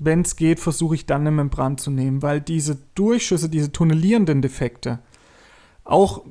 wenn 0.00 0.22
es 0.22 0.34
geht, 0.34 0.58
versuche 0.58 0.94
ich 0.96 1.06
dann 1.06 1.20
eine 1.20 1.30
Membran 1.30 1.78
zu 1.78 1.90
nehmen, 1.90 2.22
weil 2.22 2.40
diese 2.40 2.78
Durchschüsse, 2.94 3.48
diese 3.48 3.70
tunnelierenden 3.70 4.42
Defekte, 4.42 4.98
auch 5.84 6.22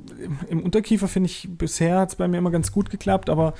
im 0.48 0.62
Unterkiefer 0.62 1.08
finde 1.08 1.28
ich, 1.28 1.48
bisher 1.50 2.00
hat 2.00 2.10
es 2.10 2.16
bei 2.16 2.28
mir 2.28 2.38
immer 2.38 2.50
ganz 2.50 2.72
gut 2.72 2.90
geklappt, 2.90 3.30
aber 3.30 3.54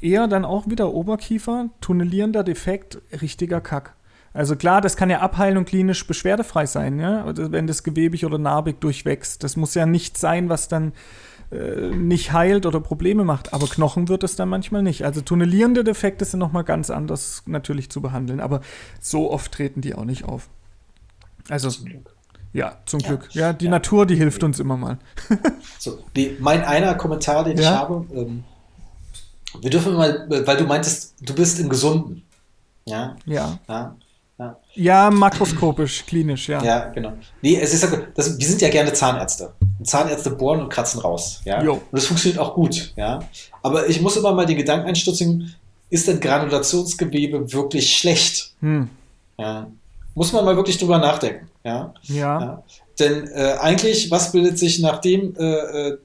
eher 0.00 0.28
dann 0.28 0.44
auch 0.44 0.68
wieder 0.68 0.92
Oberkiefer, 0.92 1.70
tunnelierender 1.80 2.44
Defekt, 2.44 3.00
richtiger 3.20 3.60
Kack. 3.60 3.96
Also 4.32 4.54
klar, 4.54 4.82
das 4.82 4.96
kann 4.96 5.10
ja 5.10 5.20
abheilen 5.20 5.56
und 5.56 5.66
klinisch 5.66 6.06
beschwerdefrei 6.06 6.66
sein, 6.66 7.00
ja? 7.00 7.24
Also 7.24 7.52
wenn 7.52 7.66
das 7.66 7.82
gewebig 7.82 8.26
oder 8.26 8.36
narbig 8.36 8.80
durchwächst. 8.80 9.42
Das 9.42 9.56
muss 9.56 9.74
ja 9.74 9.86
nicht 9.86 10.18
sein, 10.18 10.50
was 10.50 10.68
dann 10.68 10.92
äh, 11.50 11.94
nicht 11.94 12.32
heilt 12.32 12.66
oder 12.66 12.80
Probleme 12.80 13.24
macht. 13.24 13.52
Aber 13.52 13.66
Knochen 13.66 14.08
wird 14.08 14.24
es 14.24 14.36
dann 14.36 14.48
manchmal 14.48 14.82
nicht. 14.82 15.04
Also 15.04 15.20
tunnelierende 15.20 15.84
Defekte 15.84 16.24
sind 16.24 16.40
nochmal 16.40 16.64
ganz 16.64 16.90
anders 16.90 17.42
natürlich 17.46 17.90
zu 17.90 18.00
behandeln. 18.00 18.40
Aber 18.40 18.60
so 19.00 19.30
oft 19.30 19.52
treten 19.52 19.80
die 19.80 19.94
auch 19.94 20.04
nicht 20.04 20.24
auf. 20.24 20.48
Also, 21.48 21.70
zum 21.70 21.88
ja, 22.52 22.78
zum 22.86 23.00
ja. 23.00 23.08
Glück. 23.08 23.28
Ja, 23.32 23.52
die 23.52 23.66
ja. 23.66 23.70
Natur, 23.70 24.06
die 24.06 24.16
hilft 24.16 24.42
uns 24.42 24.58
immer 24.58 24.76
mal. 24.76 24.98
so, 25.78 25.98
die, 26.16 26.36
mein 26.40 26.64
einer 26.64 26.94
Kommentar, 26.94 27.44
den 27.44 27.58
ja. 27.58 27.62
ich 27.62 27.68
habe, 27.68 28.06
ähm, 28.14 28.44
wir 29.60 29.70
dürfen 29.70 29.94
mal, 29.94 30.26
weil 30.28 30.56
du 30.56 30.64
meintest, 30.64 31.14
du 31.20 31.34
bist 31.34 31.60
im 31.60 31.68
Gesunden. 31.68 32.22
Ja. 32.86 33.16
Ja. 33.26 33.58
ja. 33.68 33.96
Ja. 34.38 34.56
ja, 34.74 35.10
makroskopisch, 35.10 36.04
klinisch, 36.04 36.48
ja. 36.48 36.62
Ja, 36.62 36.88
genau. 36.90 37.14
Nee, 37.40 37.58
es 37.58 37.72
ist 37.72 37.82
ja, 37.82 37.88
das, 38.14 38.38
wir 38.38 38.46
sind 38.46 38.60
ja 38.60 38.68
gerne 38.68 38.92
Zahnärzte. 38.92 39.54
Zahnärzte 39.82 40.30
bohren 40.30 40.60
und 40.60 40.68
kratzen 40.68 41.00
raus. 41.00 41.40
Ja? 41.44 41.62
Jo. 41.62 41.74
Und 41.74 41.82
das 41.92 42.06
funktioniert 42.06 42.38
auch 42.40 42.54
gut. 42.54 42.92
Ja? 42.96 43.20
Aber 43.62 43.88
ich 43.88 44.00
muss 44.00 44.16
immer 44.16 44.32
mal 44.32 44.46
den 44.46 44.56
Gedanken 44.56 44.88
einstürzen, 44.88 45.54
ist 45.90 46.08
denn 46.08 46.20
Granulationsgewebe 46.20 47.52
wirklich 47.52 47.96
schlecht? 47.96 48.54
Hm. 48.60 48.90
Ja? 49.38 49.66
Muss 50.14 50.32
man 50.32 50.44
mal 50.44 50.56
wirklich 50.56 50.78
drüber 50.78 50.98
nachdenken. 50.98 51.48
Ja. 51.64 51.92
ja. 52.04 52.40
ja. 52.40 52.62
Denn 52.98 53.28
äh, 53.28 53.56
eigentlich, 53.60 54.10
was 54.10 54.32
bildet 54.32 54.58
sich 54.58 54.78
nachdem 54.78 55.34
äh, 55.36 55.88
äh, 55.90 55.98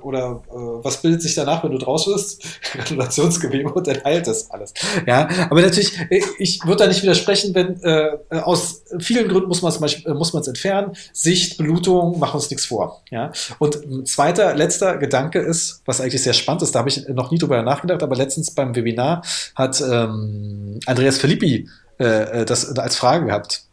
oder 0.00 0.42
äh, 0.48 0.54
was 0.54 1.02
bildet 1.02 1.20
sich 1.20 1.34
danach, 1.34 1.62
wenn 1.62 1.72
du 1.72 1.78
draußen 1.78 2.14
bist? 2.14 2.42
Gratulationsgewebe 2.72 3.70
und 3.70 3.86
dann 3.86 4.02
heilt 4.04 4.26
das 4.26 4.50
alles. 4.50 4.72
Ja, 5.06 5.28
aber 5.50 5.60
natürlich, 5.60 5.98
äh, 6.08 6.22
ich 6.38 6.64
würde 6.64 6.84
da 6.84 6.86
nicht 6.86 7.02
widersprechen, 7.02 7.54
wenn 7.54 7.82
äh, 7.82 8.16
aus 8.30 8.84
vielen 9.00 9.28
Gründen 9.28 9.48
muss 9.48 9.60
man 9.60 9.70
es 9.70 10.04
muss 10.06 10.32
man 10.32 10.40
es 10.40 10.48
entfernen. 10.48 10.96
Sicht, 11.12 11.58
Blutung, 11.58 12.18
machen 12.18 12.36
uns 12.36 12.48
nichts 12.48 12.64
vor. 12.64 13.02
Ja. 13.10 13.32
Und 13.58 13.76
ein 13.84 14.06
zweiter, 14.06 14.54
letzter 14.54 14.96
Gedanke 14.96 15.40
ist, 15.40 15.82
was 15.84 16.00
eigentlich 16.00 16.22
sehr 16.22 16.32
spannend 16.32 16.62
ist, 16.62 16.74
da 16.74 16.78
habe 16.78 16.88
ich 16.88 17.06
noch 17.08 17.30
nie 17.30 17.38
drüber 17.38 17.62
nachgedacht, 17.62 18.02
aber 18.02 18.16
letztens 18.16 18.54
beim 18.54 18.74
Webinar 18.74 19.22
hat 19.54 19.82
ähm, 19.82 20.80
Andreas 20.86 21.18
Filippi 21.18 21.68
äh, 21.98 22.46
das 22.46 22.78
als 22.78 22.96
Frage 22.96 23.26
gehabt. 23.26 23.64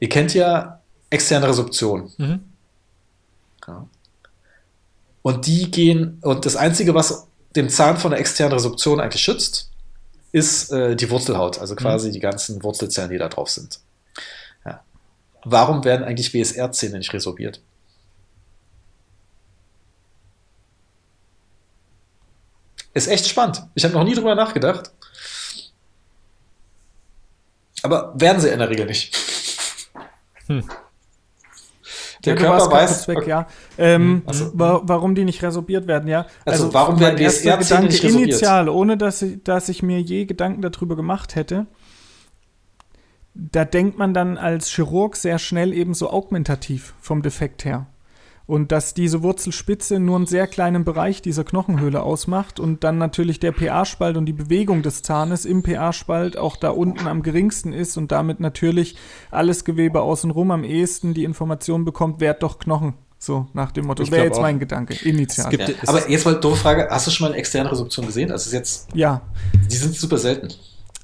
Ihr 0.00 0.08
kennt 0.08 0.32
ja 0.32 0.77
externe 1.10 1.48
Resorption. 1.48 2.12
Mhm. 2.16 2.40
Ja. 3.66 3.86
Und 5.22 5.46
die 5.46 5.70
gehen, 5.70 6.18
und 6.22 6.46
das 6.46 6.56
Einzige, 6.56 6.94
was 6.94 7.26
den 7.54 7.68
Zahn 7.68 7.98
von 7.98 8.10
der 8.10 8.20
externen 8.20 8.54
Resorption 8.54 9.00
eigentlich 9.00 9.22
schützt, 9.22 9.70
ist 10.32 10.70
äh, 10.72 10.94
die 10.94 11.10
Wurzelhaut, 11.10 11.58
also 11.58 11.74
quasi 11.74 12.08
mhm. 12.08 12.12
die 12.12 12.20
ganzen 12.20 12.62
Wurzelzellen, 12.62 13.10
die 13.10 13.18
da 13.18 13.28
drauf 13.28 13.50
sind. 13.50 13.80
Ja. 14.64 14.82
Warum 15.44 15.84
werden 15.84 16.04
eigentlich 16.04 16.32
WSR-Zähne 16.34 16.98
nicht 16.98 17.12
resorbiert? 17.12 17.60
Ist 22.94 23.08
echt 23.08 23.28
spannend. 23.28 23.62
Ich 23.74 23.84
habe 23.84 23.94
noch 23.94 24.04
nie 24.04 24.14
drüber 24.14 24.34
nachgedacht. 24.34 24.90
Aber 27.82 28.12
werden 28.16 28.40
sie 28.40 28.48
in 28.48 28.58
der 28.58 28.68
Regel 28.68 28.86
nicht. 28.86 29.16
Hm. 30.46 30.68
Der 32.24 32.34
ja, 32.34 32.40
Körper 32.40 32.70
weiß. 32.70 33.08
Weg, 33.08 33.18
okay. 33.18 33.30
ja. 33.30 33.46
Ähm, 33.76 34.22
also, 34.26 34.50
wa 34.54 34.80
warum 34.84 35.14
die 35.14 35.24
nicht 35.24 35.42
resorbiert 35.42 35.86
werden, 35.86 36.08
ja. 36.08 36.26
Also, 36.44 36.64
also 36.64 36.74
warum 36.74 37.00
werden 37.00 37.16
die 37.16 37.24
Gedanke 37.24 37.86
nicht 37.86 38.02
resorbiert? 38.02 38.30
initial, 38.30 38.68
ohne 38.68 38.96
dass 38.96 39.22
ich, 39.22 39.42
dass 39.44 39.68
ich 39.68 39.82
mir 39.82 40.00
je 40.00 40.24
Gedanken 40.24 40.62
darüber 40.62 40.96
gemacht 40.96 41.36
hätte, 41.36 41.66
da 43.34 43.64
denkt 43.64 43.98
man 43.98 44.14
dann 44.14 44.36
als 44.36 44.68
Chirurg 44.68 45.14
sehr 45.16 45.38
schnell 45.38 45.72
eben 45.72 45.94
so 45.94 46.10
augmentativ 46.10 46.94
vom 47.00 47.22
Defekt 47.22 47.64
her 47.64 47.86
und 48.48 48.72
dass 48.72 48.94
diese 48.94 49.22
Wurzelspitze 49.22 50.00
nur 50.00 50.16
einen 50.16 50.26
sehr 50.26 50.46
kleinen 50.46 50.82
Bereich 50.82 51.20
dieser 51.20 51.44
Knochenhöhle 51.44 52.02
ausmacht 52.02 52.58
und 52.58 52.82
dann 52.82 52.96
natürlich 52.96 53.40
der 53.40 53.52
pH-Spalt 53.52 54.16
und 54.16 54.24
die 54.24 54.32
Bewegung 54.32 54.82
des 54.82 55.02
Zahnes 55.02 55.44
im 55.44 55.62
pH-Spalt 55.62 56.38
auch 56.38 56.56
da 56.56 56.70
unten 56.70 57.06
am 57.06 57.22
geringsten 57.22 57.74
ist 57.74 57.98
und 57.98 58.10
damit 58.10 58.40
natürlich 58.40 58.96
alles 59.30 59.66
Gewebe 59.66 60.00
außenrum 60.00 60.50
am 60.50 60.64
ehesten 60.64 61.12
die 61.12 61.24
Information 61.24 61.84
bekommt, 61.84 62.20
wer 62.20 62.32
doch 62.32 62.58
Knochen. 62.58 62.94
So 63.18 63.48
nach 63.52 63.70
dem 63.70 63.84
Motto. 63.84 64.02
Das 64.02 64.12
wäre 64.12 64.24
jetzt 64.24 64.38
auch. 64.38 64.42
mein 64.42 64.58
Gedanke, 64.58 64.94
initial. 65.06 65.50
Gibt, 65.50 65.68
ja. 65.68 65.74
Aber 65.86 66.08
jetzt 66.08 66.24
mal 66.24 66.40
doofe 66.40 66.56
Frage: 66.56 66.88
Hast 66.88 67.06
du 67.06 67.10
schon 67.10 67.26
mal 67.26 67.32
eine 67.32 67.38
externe 67.38 67.70
Resorption 67.70 68.06
gesehen? 68.06 68.30
Also 68.30 68.46
ist 68.46 68.54
jetzt. 68.54 68.88
Ja. 68.94 69.22
Die 69.70 69.76
sind 69.76 69.94
super 69.94 70.16
selten. 70.16 70.54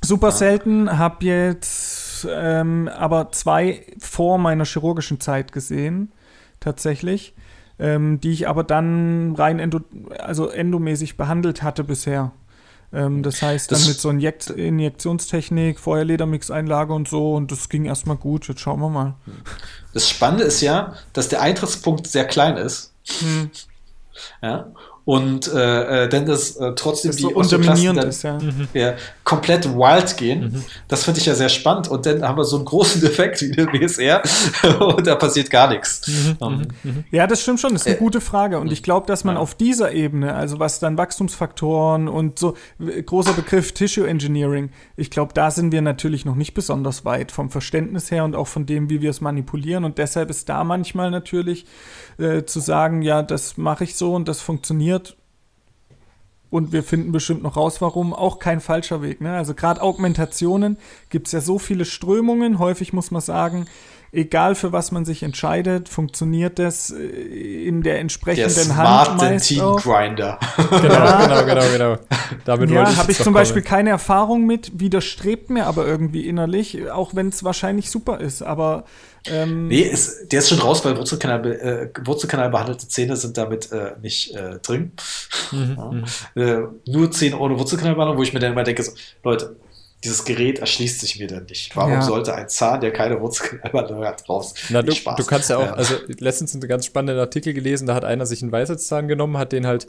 Super 0.03 0.29
ja. 0.29 0.33
selten. 0.33 0.99
Hab 0.99 1.25
jetzt 1.25 2.27
ähm, 2.31 2.89
aber 2.89 3.33
zwei 3.33 3.85
vor 3.99 4.39
meiner 4.39 4.65
chirurgischen 4.65 5.21
Zeit 5.21 5.53
gesehen 5.53 6.13
tatsächlich, 6.65 7.35
ähm, 7.79 8.21
die 8.21 8.33
ich 8.33 8.49
aber 8.49 8.65
dann 8.65 9.35
rein 9.37 9.59
endo, 9.59 9.81
also 10.19 10.49
endomäßig 10.49 11.17
behandelt 11.17 11.63
hatte 11.63 11.85
bisher. 11.85 12.33
Ähm, 12.93 13.23
das 13.23 13.43
heißt, 13.43 13.71
dann 13.71 13.79
das 13.79 13.89
mit 13.89 14.01
so 14.01 14.11
Injekt 14.11 14.51
Injektionstechnik, 14.51 15.81
Feuerledermix-Einlage 15.81 16.93
und 16.93 17.09
so 17.09 17.35
und 17.35 17.51
das 17.51 17.69
ging 17.69 17.85
erstmal 17.85 18.17
gut. 18.17 18.49
Jetzt 18.49 18.61
schauen 18.61 18.81
wir 18.81 18.89
mal. 18.89 19.15
Das 19.93 20.09
Spannende 20.09 20.45
ist 20.45 20.61
ja, 20.61 20.95
dass 21.13 21.29
der 21.29 21.43
Eintrittspunkt 21.43 22.07
sehr 22.07 22.25
klein 22.25 22.57
ist. 22.57 22.93
Hm. 23.21 23.51
Ja, 24.43 24.73
und 25.07 25.53
äh, 25.53 26.05
äh, 26.05 26.09
denn 26.09 26.25
das 26.25 26.57
äh, 26.57 26.73
trotzdem 26.75 27.11
das 27.11 27.17
die 27.17 27.25
so 27.25 27.29
unterminierend 27.31 28.03
ist, 28.05 28.23
ja. 28.23 28.39
Mhm. 28.39 28.69
ja. 28.73 28.95
komplett 29.23 29.67
wild 29.69 30.17
gehen. 30.17 30.45
Mhm. 30.45 30.65
Das 30.89 31.05
finde 31.05 31.21
ich 31.21 31.27
ja 31.27 31.35
sehr 31.35 31.51
spannend. 31.51 31.89
Und 31.89 32.07
dann 32.07 32.23
haben 32.23 32.39
wir 32.39 32.45
so 32.45 32.57
einen 32.57 32.65
großen 32.65 33.01
Defekt 33.03 33.43
wie 33.43 33.51
den 33.51 33.67
WSR 33.67 34.23
und 34.81 35.07
da 35.07 35.15
passiert 35.17 35.51
gar 35.51 35.69
nichts. 35.69 36.09
Mhm. 36.09 36.37
Um, 36.39 36.55
mhm. 36.57 36.67
Mhm. 36.85 37.05
ja, 37.11 37.27
das 37.27 37.43
stimmt 37.43 37.61
schon. 37.61 37.75
Das 37.75 37.83
ist 37.83 37.87
eine 37.87 37.97
äh, 37.97 37.99
gute 37.99 38.23
Frage. 38.23 38.59
Und 38.59 38.73
ich 38.73 38.83
glaube, 38.83 39.07
dass 39.07 39.25
man 39.25 39.35
ja. 39.35 39.43
auf 39.43 39.55
dieser 39.55 39.93
Ebene, 39.93 40.35
also 40.35 40.59
was 40.59 40.79
dann 40.79 40.97
Wachstumsfaktoren 40.97 42.09
und 42.09 42.39
so 42.39 42.57
großer 43.05 43.35
Begriff 43.35 43.73
Tissue 43.73 44.09
Engineering, 44.09 44.71
ich 44.97 45.11
glaube, 45.11 45.35
da 45.35 45.51
sind 45.51 45.71
wir 45.71 45.83
natürlich 45.83 46.25
noch 46.25 46.35
nicht 46.35 46.55
besonders 46.55 47.05
weit 47.05 47.31
vom 47.31 47.51
Verständnis 47.51 48.11
her 48.11 48.25
und 48.25 48.35
auch 48.35 48.49
von 48.49 48.65
dem, 48.65 48.89
wie 48.89 49.03
wir 49.03 49.11
es 49.11 49.21
manipulieren. 49.21 49.85
Und 49.85 49.99
deshalb 49.99 50.31
ist 50.31 50.49
da 50.49 50.65
manchmal 50.65 51.11
natürlich 51.11 51.67
äh, 52.19 52.45
zu 52.45 52.61
sagen, 52.61 53.03
ja, 53.03 53.23
das 53.23 53.57
mache 53.57 53.85
ich 53.85 53.97
so 53.97 54.15
und 54.15 54.29
das 54.29 54.41
funktioniert. 54.41 55.17
Und 56.51 56.73
wir 56.73 56.85
finden 56.85 57.11
bestimmt 57.11 57.43
noch 57.43 57.57
raus, 57.57 57.81
warum. 57.81 58.13
Auch 58.15 58.39
kein 58.39 58.61
falscher 58.61 59.03
Weg. 59.03 59.21
Ne? 59.21 59.35
Also 59.37 59.55
gerade 59.55 59.83
Augmentationen 59.83 60.79
gibt 61.11 61.27
es 61.27 61.33
ja 61.33 61.41
so 61.41 61.59
viele 61.59 61.85
Strömungen. 61.85 62.61
Häufig 62.61 62.93
muss 62.93 63.11
man 63.11 63.21
sagen, 63.21 63.67
egal 64.13 64.55
für 64.55 64.71
was 64.71 64.93
man 64.93 65.05
sich 65.05 65.25
entscheidet, 65.25 65.89
funktioniert 65.89 66.61
das 66.61 66.91
äh, 66.93 66.99
in 67.67 67.83
der 67.83 67.95
Der 67.95 68.01
entsprechenden 68.03 68.51
smarte 68.51 69.11
Hand 69.11 69.21
meist 69.21 69.49
Team 69.49 69.63
auch. 69.63 69.83
Grinder. 69.83 70.39
Genau, 70.57 71.19
genau, 71.19 71.45
genau, 71.45 71.63
genau. 71.73 71.97
Damit 72.45 72.71
wollte 72.71 72.93
Ja, 72.93 72.97
habe 72.99 73.11
ich 73.11 73.19
zum 73.19 73.35
Beispiel 73.35 73.63
kommen. 73.63 73.71
keine 73.71 73.91
Erfahrung 73.91 74.47
mit, 74.47 74.79
widerstrebt 74.79 75.51
mir 75.51 75.67
aber 75.67 75.87
irgendwie 75.89 76.29
innerlich, 76.29 76.89
auch 76.89 77.17
wenn 77.17 77.31
es 77.31 77.43
wahrscheinlich 77.43 77.91
super 77.91 78.21
ist. 78.21 78.43
Aber 78.43 78.85
ähm, 79.27 79.69
Nee, 79.69 79.81
ist, 79.81 80.29
der 80.33 80.41
ist 80.41 80.49
schon 80.49 80.59
raus, 80.59 80.85
weil 80.85 80.97
Wurzelkanal, 80.97 81.45
äh, 81.53 81.89
Wurzelkanal 82.07 82.51
behandelte 82.51 82.89
Zähne 82.89 83.17
sind 83.17 83.37
damit 83.37 83.71
äh, 83.73 83.93
nicht 84.03 84.35
äh, 84.35 84.59
drin. 84.63 84.93
Mhm, 85.53 86.05
Ja. 86.35 86.43
Äh, 86.43 86.63
nur 86.87 87.11
Zähne 87.11 87.39
ohne 87.39 87.59
Wurzelkanalbehandlung, 87.59 88.19
wo 88.19 88.23
ich 88.23 88.33
mir 88.33 88.41
dann 88.41 88.53
immer 88.53 88.65
denke, 88.65 88.83
so, 88.83 88.93
Leute, 89.23 89.57
dieses 90.03 90.25
Gerät 90.27 90.59
erschließt 90.59 91.01
sich 91.01 91.19
mir 91.19 91.27
dann 91.27 91.47
nicht. 91.47 91.75
Warum 91.75 91.93
Ja. 91.93 92.03
sollte 92.03 92.35
ein 92.35 92.49
Zahn, 92.51 92.81
der 92.83 92.93
keine 92.93 93.21
Wurzelkanalbehandlung 93.23 94.05
hat, 94.05 94.29
raus? 94.29 94.53
Na, 94.69 94.83
du, 94.83 94.93
du 94.93 95.25
kannst 95.25 95.49
ja 95.49 95.57
auch, 95.57 95.65
Ja. 95.67 95.73
also 95.75 95.95
letztens 96.19 96.53
einen 96.55 96.69
ganz 96.69 96.85
spannenden 96.85 97.19
Artikel 97.19 97.55
gelesen, 97.55 97.87
da 97.87 97.95
hat 97.95 98.05
einer 98.05 98.27
sich 98.27 98.43
einen 98.43 98.53
Weisheitszahn 98.53 99.09
genommen, 99.09 99.39
hat 99.39 99.53
den 99.53 99.67
halt 99.67 99.87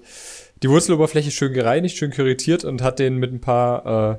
die 0.63 0.69
Wurzeloberfläche 0.69 1.31
schön 1.31 1.51
gereinigt, 1.51 1.97
schön 1.97 2.11
kuratiert 2.11 2.63
und 2.63 2.81
hat 2.81 2.99
den 2.99 3.17
mit 3.17 3.33
ein 3.33 3.41
paar 3.41 4.13
äh, 4.13 4.17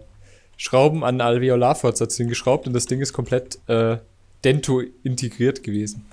Schrauben 0.59 1.03
an 1.03 1.23
Alveolarfortsatz 1.23 2.17
hingeschraubt 2.19 2.67
und 2.67 2.75
das 2.75 2.85
Ding 2.85 3.01
ist 3.01 3.15
komplett 3.15 3.59
äh, 3.69 3.97
dento 4.45 4.83
integriert 5.03 5.63
gewesen. 5.63 6.07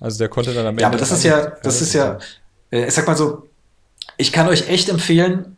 Also 0.00 0.18
der 0.18 0.28
konnte 0.28 0.52
dann 0.52 0.66
am 0.66 0.70
Ende. 0.70 0.82
Ja, 0.82 0.88
aber 0.88 0.98
das 0.98 1.12
ist 1.12 1.22
ja, 1.22 1.46
das 1.62 1.80
ist 1.80 1.92
ja, 1.92 2.18
äh, 2.70 2.86
ich 2.86 2.94
sag 2.94 3.06
mal 3.06 3.16
so, 3.16 3.48
ich 4.16 4.32
kann 4.32 4.48
euch 4.48 4.68
echt 4.68 4.88
empfehlen, 4.88 5.56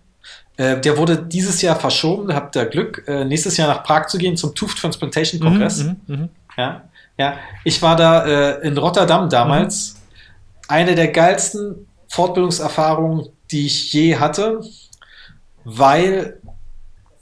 äh, 0.57 0.81
der 0.81 0.99
wurde 0.99 1.17
dieses 1.17 1.63
Jahr 1.63 1.77
verschoben, 1.77 2.35
habt 2.35 2.55
ihr 2.57 2.67
Glück, 2.67 3.05
äh, 3.09 3.25
nächstes 3.25 3.57
Jahr 3.57 3.69
nach 3.69 3.83
Prag 3.83 4.07
zu 4.07 4.19
gehen 4.19 4.37
zum 4.37 4.55
Tooth 4.55 4.77
Transplantation 4.77 5.41
Kongress. 5.41 5.79
Mhm, 5.79 5.97
mhm, 6.07 6.17
mhm. 6.17 6.29
Ja, 6.57 6.85
ja. 7.17 7.39
Ich 7.65 7.81
war 7.83 7.97
da 7.97 8.53
in 8.57 8.77
Rotterdam 8.79 9.29
damals. 9.29 9.97
Eine 10.69 10.95
der 10.95 11.09
geilsten 11.09 11.87
Fortbildungserfahrungen, 12.09 13.29
die 13.51 13.67
ich 13.67 13.93
je 13.93 14.17
hatte, 14.17 14.61
weil 15.65 16.41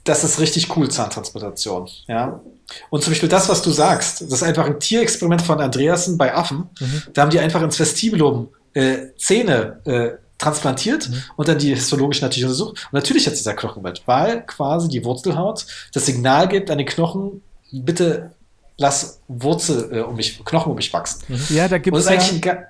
das 0.04 0.24
ist 0.24 0.40
richtig 0.40 0.76
cool, 0.76 0.90
Zahntransplantation. 0.90 1.88
Ja. 2.06 2.40
Und 2.90 3.02
zum 3.02 3.12
Beispiel 3.12 3.28
das, 3.28 3.48
was 3.48 3.62
du 3.62 3.70
sagst, 3.70 4.22
das 4.22 4.32
ist 4.32 4.42
einfach 4.42 4.66
ein 4.66 4.80
Tierexperiment 4.80 5.42
von 5.42 5.60
Andreasen 5.60 6.18
bei 6.18 6.34
Affen. 6.34 6.68
Da 7.12 7.22
haben 7.22 7.30
die 7.30 7.38
einfach 7.38 7.62
ins 7.62 7.78
Vestibulum 7.78 8.48
äh, 8.74 9.08
Zähne 9.16 9.80
äh, 9.84 10.10
transplantiert 10.38 11.08
und 11.36 11.48
dann 11.48 11.58
die 11.58 11.74
histologisch 11.74 12.20
natürlich 12.20 12.44
untersucht. 12.44 12.86
Und 12.90 12.94
natürlich 12.94 13.26
hat 13.26 13.34
dieser 13.34 13.54
Knochenbett, 13.54 14.02
weil 14.06 14.44
quasi 14.46 14.88
die 14.88 15.04
Wurzelhaut 15.04 15.66
das 15.92 16.06
Signal 16.06 16.48
gibt 16.48 16.70
an 16.70 16.78
den 16.78 16.86
Knochen, 16.86 17.42
bitte 17.70 18.32
lass 18.76 19.20
Wurzel 19.28 19.88
äh, 19.92 20.00
um 20.00 20.16
mich, 20.16 20.44
Knochen 20.44 20.70
um 20.70 20.76
mich 20.76 20.92
wachsen. 20.92 21.22
ja, 21.50 21.68
da 21.68 21.78
gibt 21.78 21.96
das 21.96 22.06
es 22.06 22.10
ist 22.10 22.12
eigentlich 22.12 22.44
ja, 22.44 22.52
ein 22.52 22.58
ga 22.58 22.64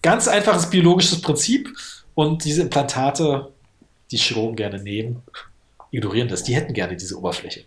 ganz 0.00 0.28
einfaches 0.28 0.70
biologisches 0.70 1.20
Prinzip. 1.20 1.68
Und 2.14 2.44
diese 2.44 2.62
Implantate, 2.62 3.50
die 4.10 4.18
Chirurgen 4.18 4.56
gerne 4.56 4.82
nehmen, 4.82 5.22
ignorieren 5.90 6.28
das. 6.28 6.42
Die 6.42 6.54
hätten 6.54 6.74
gerne 6.74 6.96
diese 6.96 7.16
Oberfläche. 7.16 7.64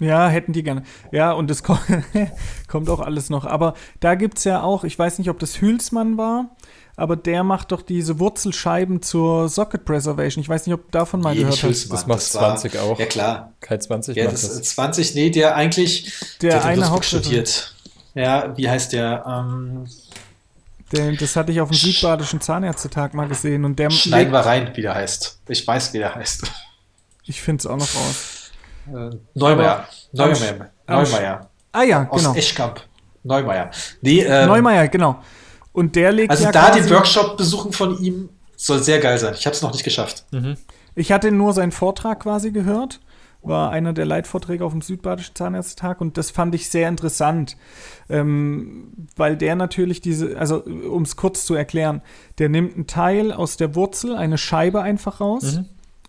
Ja, 0.00 0.28
hätten 0.28 0.52
die 0.52 0.62
gerne. 0.62 0.82
Ja, 1.12 1.32
und 1.32 1.48
das 1.50 1.62
ko 1.62 1.78
kommt 2.68 2.88
auch 2.90 3.00
alles 3.00 3.30
noch. 3.30 3.44
Aber 3.44 3.74
da 4.00 4.14
gibt 4.14 4.38
es 4.38 4.44
ja 4.44 4.62
auch, 4.62 4.84
ich 4.84 4.98
weiß 4.98 5.18
nicht, 5.18 5.30
ob 5.30 5.38
das 5.38 5.60
Hülsmann 5.60 6.16
war, 6.18 6.50
aber 6.96 7.16
der 7.16 7.42
macht 7.44 7.72
doch 7.72 7.82
diese 7.82 8.18
Wurzelscheiben 8.18 9.02
zur 9.02 9.48
Socket 9.48 9.84
Preservation. 9.84 10.42
Ich 10.42 10.48
weiß 10.48 10.66
nicht, 10.66 10.74
ob 10.74 10.84
du 10.84 10.90
davon 10.92 11.20
mal 11.20 11.34
Nee, 11.34 11.40
gehört 11.40 11.62
hast. 11.62 11.92
Das 11.92 12.06
macht 12.06 12.34
war- 12.34 12.56
20 12.56 12.78
auch. 12.78 12.98
Ja, 12.98 13.06
klar. 13.06 13.52
Kai 13.60 13.78
20 13.78 14.16
Ja, 14.16 14.24
macht 14.24 14.34
das 14.34 14.42
das. 14.42 14.52
ist 14.52 14.64
20, 14.74 15.14
nee, 15.14 15.30
der 15.30 15.56
eigentlich, 15.56 16.12
Der 16.42 16.54
hat 16.56 16.62
in 16.64 16.68
eine 16.82 16.90
Hauptstadt- 16.90 17.22
studiert. 17.24 17.74
Ja, 18.14 18.56
wie 18.56 18.68
heißt 18.68 18.92
der? 18.92 19.24
Ähm, 19.26 19.86
Den, 20.92 21.16
das 21.16 21.34
hatte 21.34 21.50
ich 21.50 21.60
auf 21.60 21.70
dem 21.70 21.76
Südbadischen 21.76 22.40
Zahnärztetag 22.40 23.14
mal 23.14 23.26
gesehen 23.26 23.64
und 23.64 23.78
der 23.78 23.90
schneiden 23.90 24.32
wir 24.32 24.40
rein, 24.40 24.70
wie 24.74 24.82
der 24.82 24.94
heißt. 24.94 25.40
Ich 25.48 25.66
weiß, 25.66 25.92
wie 25.94 25.98
der 25.98 26.14
heißt. 26.14 26.42
Ich 27.24 27.42
finde 27.42 27.60
es 27.62 27.66
auch 27.66 27.76
noch 27.76 27.92
raus. 27.94 28.33
Äh, 28.86 29.10
Neumeier. 29.34 29.86
Neumeier. 30.12 31.50
Ah 31.72 31.82
ja, 31.82 32.06
Aus 32.08 32.22
genau. 32.22 32.34
Eschkamp. 32.34 32.80
Neumeier. 33.22 33.70
Nee, 34.02 34.20
ähm, 34.20 34.48
Neumeier, 34.48 34.88
genau. 34.88 35.22
Und 35.72 35.96
der 35.96 36.12
legt 36.12 36.30
Also 36.30 36.44
ja 36.44 36.52
da 36.52 36.70
den 36.70 36.88
Workshop 36.90 37.36
besuchen 37.36 37.72
von 37.72 37.98
ihm 37.98 38.28
soll 38.56 38.82
sehr 38.82 39.00
geil 39.00 39.18
sein. 39.18 39.34
Ich 39.36 39.46
habe 39.46 39.54
es 39.56 39.62
noch 39.62 39.72
nicht 39.72 39.84
geschafft. 39.84 40.24
Ich 40.94 41.10
hatte 41.10 41.32
nur 41.32 41.52
seinen 41.52 41.72
Vortrag 41.72 42.20
quasi 42.20 42.52
gehört, 42.52 43.00
war 43.42 43.70
einer 43.70 43.92
der 43.92 44.06
Leitvorträge 44.06 44.64
auf 44.64 44.72
dem 44.72 44.80
Südbadischen 44.80 45.34
Zahnärztetag 45.34 46.00
und 46.00 46.16
das 46.16 46.30
fand 46.30 46.54
ich 46.54 46.70
sehr 46.70 46.88
interessant, 46.88 47.56
ähm, 48.08 48.92
weil 49.16 49.36
der 49.36 49.56
natürlich 49.56 50.00
diese, 50.00 50.38
also 50.38 50.62
um 50.62 51.02
es 51.02 51.16
kurz 51.16 51.44
zu 51.44 51.54
erklären, 51.54 52.00
der 52.38 52.48
nimmt 52.48 52.74
einen 52.74 52.86
Teil 52.86 53.32
aus 53.32 53.56
der 53.56 53.74
Wurzel, 53.74 54.14
eine 54.16 54.38
Scheibe 54.38 54.80
einfach 54.82 55.20
raus, 55.20 55.60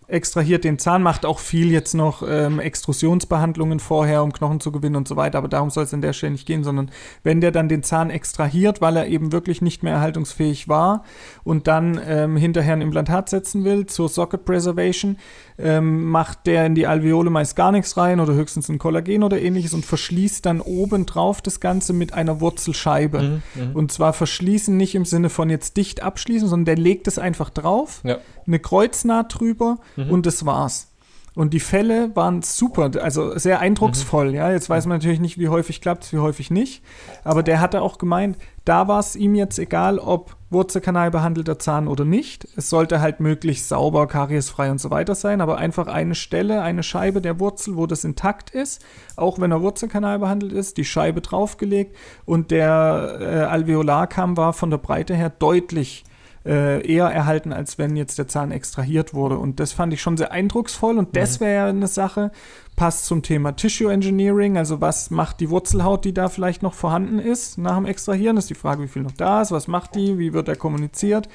extrahiert. 0.08 0.64
Den 0.64 0.78
Zahn, 0.78 1.02
macht 1.02 1.26
auch 1.26 1.38
viel 1.38 1.70
jetzt 1.70 1.94
noch 1.94 2.22
ähm, 2.26 2.60
Extrusionsbehandlungen 2.60 3.80
vorher, 3.80 4.22
um 4.22 4.32
Knochen 4.32 4.60
zu 4.60 4.72
gewinnen 4.72 4.96
und 4.96 5.08
so 5.08 5.16
weiter, 5.16 5.38
aber 5.38 5.48
darum 5.48 5.70
soll 5.70 5.84
es 5.84 5.94
an 5.94 6.00
der 6.00 6.12
Stelle 6.12 6.32
nicht 6.32 6.46
gehen, 6.46 6.64
sondern 6.64 6.90
wenn 7.22 7.40
der 7.40 7.50
dann 7.50 7.68
den 7.68 7.82
Zahn 7.82 8.10
extrahiert, 8.10 8.80
weil 8.80 8.96
er 8.96 9.08
eben 9.08 9.32
wirklich 9.32 9.62
nicht 9.62 9.82
mehr 9.82 9.94
erhaltungsfähig 9.94 10.68
war 10.68 11.04
und 11.44 11.66
dann 11.66 12.00
ähm, 12.06 12.36
hinterher 12.36 12.74
ein 12.74 12.82
Implantat 12.82 13.28
setzen 13.28 13.64
will 13.64 13.86
zur 13.86 14.08
Socket 14.08 14.44
Preservation, 14.44 15.16
ähm, 15.58 16.04
macht 16.10 16.46
der 16.46 16.66
in 16.66 16.74
die 16.74 16.86
Alveole 16.86 17.30
meist 17.30 17.56
gar 17.56 17.72
nichts 17.72 17.96
rein 17.96 18.20
oder 18.20 18.34
höchstens 18.34 18.68
ein 18.68 18.78
Kollagen 18.78 19.22
oder 19.22 19.40
ähnliches 19.40 19.72
und 19.74 19.84
verschließt 19.86 20.44
dann 20.44 20.60
oben 20.60 21.06
drauf 21.06 21.40
das 21.40 21.60
Ganze 21.60 21.92
mit 21.92 22.12
einer 22.12 22.40
Wurzelscheibe. 22.40 23.40
Und 23.74 23.92
zwar 23.92 24.12
verschließen 24.12 24.76
nicht 24.76 24.94
im 24.94 25.04
Sinne 25.04 25.30
von 25.30 25.48
jetzt 25.50 25.76
dicht 25.76 26.02
abschließen, 26.02 26.48
sondern 26.48 26.66
der 26.66 26.76
legt 26.76 27.08
es 27.08 27.18
einfach 27.18 27.50
drauf, 27.50 28.00
Ja. 28.04 28.18
eine 28.46 28.58
Kreuznaht 28.58 29.38
drüber 29.38 29.78
und 29.96 30.26
das 30.26 30.44
war's. 30.44 30.92
Und 31.34 31.52
die 31.52 31.60
Fälle 31.60 32.16
waren 32.16 32.40
super, 32.40 32.90
also 33.02 33.36
sehr 33.38 33.60
eindrucksvoll. 33.60 34.34
Ja, 34.34 34.50
jetzt 34.52 34.70
weiß 34.70 34.86
man 34.86 34.96
natürlich 34.98 35.20
nicht, 35.20 35.38
wie 35.38 35.48
häufig 35.48 35.82
klappt 35.82 36.10
wie 36.14 36.18
häufig 36.18 36.50
nicht. 36.50 36.82
Aber 37.24 37.42
der 37.42 37.60
hatte 37.60 37.82
auch 37.82 37.98
gemeint, 37.98 38.38
da 38.66 38.88
war 38.88 38.98
es 38.98 39.14
ihm 39.14 39.36
jetzt 39.36 39.60
egal, 39.60 40.00
ob 40.00 40.36
Wurzelkanal 40.50 41.12
behandelter 41.12 41.58
Zahn 41.58 41.86
oder 41.86 42.04
nicht. 42.04 42.48
Es 42.56 42.68
sollte 42.68 43.00
halt 43.00 43.20
möglichst 43.20 43.68
sauber, 43.68 44.08
kariesfrei 44.08 44.72
und 44.72 44.80
so 44.80 44.90
weiter 44.90 45.14
sein. 45.14 45.40
Aber 45.40 45.56
einfach 45.58 45.86
eine 45.86 46.16
Stelle, 46.16 46.62
eine 46.62 46.82
Scheibe 46.82 47.22
der 47.22 47.38
Wurzel, 47.38 47.76
wo 47.76 47.86
das 47.86 48.02
intakt 48.02 48.50
ist, 48.50 48.84
auch 49.14 49.40
wenn 49.40 49.52
er 49.52 49.62
Wurzelkanal 49.62 50.18
behandelt 50.18 50.52
ist, 50.52 50.78
die 50.78 50.84
Scheibe 50.84 51.20
draufgelegt 51.20 51.96
und 52.24 52.50
der 52.50 53.18
äh, 53.20 53.24
Alveolarkamm 53.44 54.36
war 54.36 54.52
von 54.52 54.70
der 54.70 54.78
Breite 54.78 55.14
her 55.14 55.30
deutlich 55.30 56.04
äh, 56.44 56.86
eher 56.86 57.06
erhalten, 57.06 57.52
als 57.52 57.78
wenn 57.78 57.96
jetzt 57.96 58.18
der 58.18 58.28
Zahn 58.28 58.52
extrahiert 58.52 59.14
wurde. 59.14 59.38
Und 59.38 59.60
das 59.60 59.72
fand 59.72 59.92
ich 59.92 60.00
schon 60.00 60.16
sehr 60.16 60.32
eindrucksvoll. 60.32 60.98
Und 60.98 61.16
das 61.16 61.40
wäre 61.40 61.54
ja 61.54 61.66
eine 61.66 61.88
Sache, 61.88 62.30
passt 62.76 63.06
zum 63.06 63.22
Thema 63.22 63.56
Tissue 63.56 63.92
Engineering. 63.92 64.56
Also 64.56 64.80
was 64.80 65.10
macht 65.10 65.40
die 65.40 65.50
Wurzelhaut, 65.50 66.04
die 66.04 66.14
da 66.14 66.28
vielleicht 66.28 66.62
noch 66.62 66.74
vorhanden 66.74 67.18
ist 67.18 67.58
nach 67.58 67.76
dem 67.76 67.86
Extrahieren? 67.86 68.36
Das 68.36 68.44
ist 68.44 68.50
die 68.50 68.54
Frage, 68.54 68.82
wie 68.82 68.88
viel 68.88 69.02
noch 69.02 69.12
da 69.12 69.42
ist, 69.42 69.50
was 69.50 69.66
macht 69.66 69.94
die, 69.94 70.18
wie 70.18 70.32
wird 70.32 70.48
er 70.48 70.56
kommuniziert, 70.56 71.28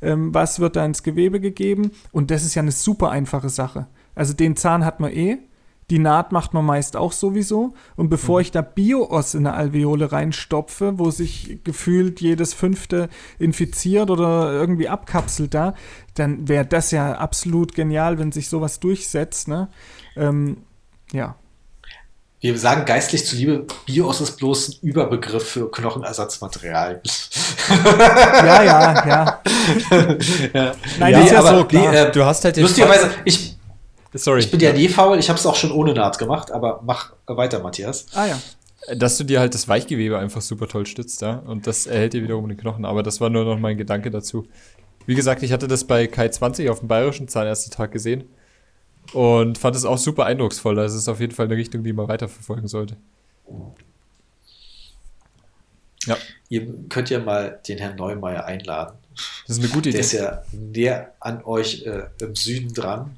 ähm, 0.00 0.32
was 0.32 0.60
wird 0.60 0.76
da 0.76 0.84
ins 0.84 1.02
Gewebe 1.02 1.40
gegeben. 1.40 1.90
Und 2.12 2.30
das 2.30 2.44
ist 2.44 2.54
ja 2.54 2.62
eine 2.62 2.72
super 2.72 3.10
einfache 3.10 3.48
Sache. 3.48 3.88
Also 4.14 4.32
den 4.32 4.56
Zahn 4.56 4.84
hat 4.84 5.00
man 5.00 5.12
eh. 5.12 5.38
Die 5.90 5.98
Naht 5.98 6.32
macht 6.32 6.54
man 6.54 6.64
meist 6.64 6.96
auch 6.96 7.12
sowieso. 7.12 7.74
Und 7.94 8.08
bevor 8.08 8.40
ich 8.40 8.50
da 8.50 8.62
Bio-Os 8.62 9.34
in 9.34 9.46
eine 9.46 9.54
Alveole 9.54 10.12
reinstopfe, 10.12 10.98
wo 10.98 11.10
sich 11.10 11.60
gefühlt 11.62 12.22
jedes 12.22 12.54
fünfte 12.54 13.10
infiziert 13.38 14.08
oder 14.08 14.50
irgendwie 14.52 14.88
abkapselt 14.88 15.52
da, 15.52 15.74
dann 16.14 16.48
wäre 16.48 16.64
das 16.64 16.90
ja 16.90 17.12
absolut 17.18 17.74
genial, 17.74 18.18
wenn 18.18 18.32
sich 18.32 18.48
sowas 18.48 18.80
durchsetzt. 18.80 19.48
Ne? 19.48 19.68
Ähm, 20.16 20.56
ja. 21.12 21.36
Wir 22.40 22.58
sagen 22.58 22.84
geistlich 22.84 23.24
zuliebe, 23.24 23.66
Bios 23.86 24.20
ist 24.20 24.36
bloß 24.36 24.68
ein 24.68 24.86
Überbegriff 24.86 25.48
für 25.48 25.70
Knochenersatzmaterial. 25.70 27.00
Ja, 27.66 28.62
ja, 28.62 29.06
ja. 29.08 29.42
ja. 30.52 30.74
Nein, 30.98 31.12
Ja, 31.12 31.20
ist 31.20 31.32
ja 31.32 31.38
aber 31.38 31.58
so 31.60 31.64
klar. 31.64 31.90
nee, 31.90 31.96
äh, 31.96 32.12
Du 32.12 32.22
hast 32.22 32.44
halt 32.44 32.56
den 32.56 32.64
Lustigerweise, 32.64 33.10
ich, 33.24 33.56
Sorry. 34.12 34.40
ich 34.40 34.50
bin 34.50 34.60
ja 34.60 34.74
nie 34.74 34.88
faul, 34.88 35.18
ich 35.18 35.30
habe 35.30 35.38
es 35.38 35.46
auch 35.46 35.54
schon 35.54 35.72
ohne 35.72 35.94
Naht 35.94 36.18
gemacht, 36.18 36.50
aber 36.52 36.82
mach 36.84 37.12
weiter, 37.26 37.60
Matthias. 37.60 38.04
ah 38.12 38.26
ja. 38.26 38.38
dass 38.94 39.16
du 39.16 39.24
dir 39.24 39.40
halt 39.40 39.54
das 39.54 39.66
Weichgewebe 39.66 40.18
einfach 40.18 40.42
super 40.42 40.68
toll 40.68 40.84
stützt, 40.84 41.22
ja. 41.22 41.36
Und 41.46 41.66
das 41.66 41.86
erhält 41.86 42.12
dir 42.12 42.22
wiederum 42.22 42.46
den 42.46 42.58
Knochen. 42.58 42.84
Aber 42.84 43.02
das 43.02 43.22
war 43.22 43.30
nur 43.30 43.46
noch 43.46 43.58
mein 43.58 43.78
Gedanke 43.78 44.10
dazu. 44.10 44.46
Wie 45.06 45.14
gesagt, 45.14 45.42
ich 45.42 45.52
hatte 45.52 45.66
das 45.68 45.84
bei 45.84 46.06
Kai 46.06 46.28
20 46.28 46.68
auf 46.68 46.80
dem 46.80 46.88
Bayerischen 46.88 47.28
Zahnärztetag 47.28 47.90
gesehen. 47.90 48.24
Und 49.14 49.58
fand 49.58 49.76
es 49.76 49.84
auch 49.84 49.98
super 49.98 50.26
eindrucksvoll. 50.26 50.74
Das 50.74 50.94
ist 50.94 51.08
auf 51.08 51.20
jeden 51.20 51.32
Fall 51.32 51.46
eine 51.46 51.56
Richtung, 51.56 51.84
die 51.84 51.92
man 51.92 52.08
weiterverfolgen 52.08 52.68
sollte. 52.68 52.96
Ja, 56.06 56.16
Ihr 56.48 56.66
könnt 56.88 57.10
ja 57.10 57.18
mal 57.18 57.60
den 57.66 57.78
Herrn 57.78 57.96
Neumeier 57.96 58.44
einladen. 58.44 58.96
das 59.46 59.56
ist 59.58 59.64
eine 59.64 59.72
gute 59.72 59.90
Der 59.90 60.00
Idee. 60.00 60.00
ist 60.00 60.12
ja 60.12 60.42
näher 60.52 61.12
an 61.20 61.42
euch 61.44 61.84
äh, 61.86 62.04
im 62.20 62.34
Süden 62.34 62.74
dran. 62.74 63.16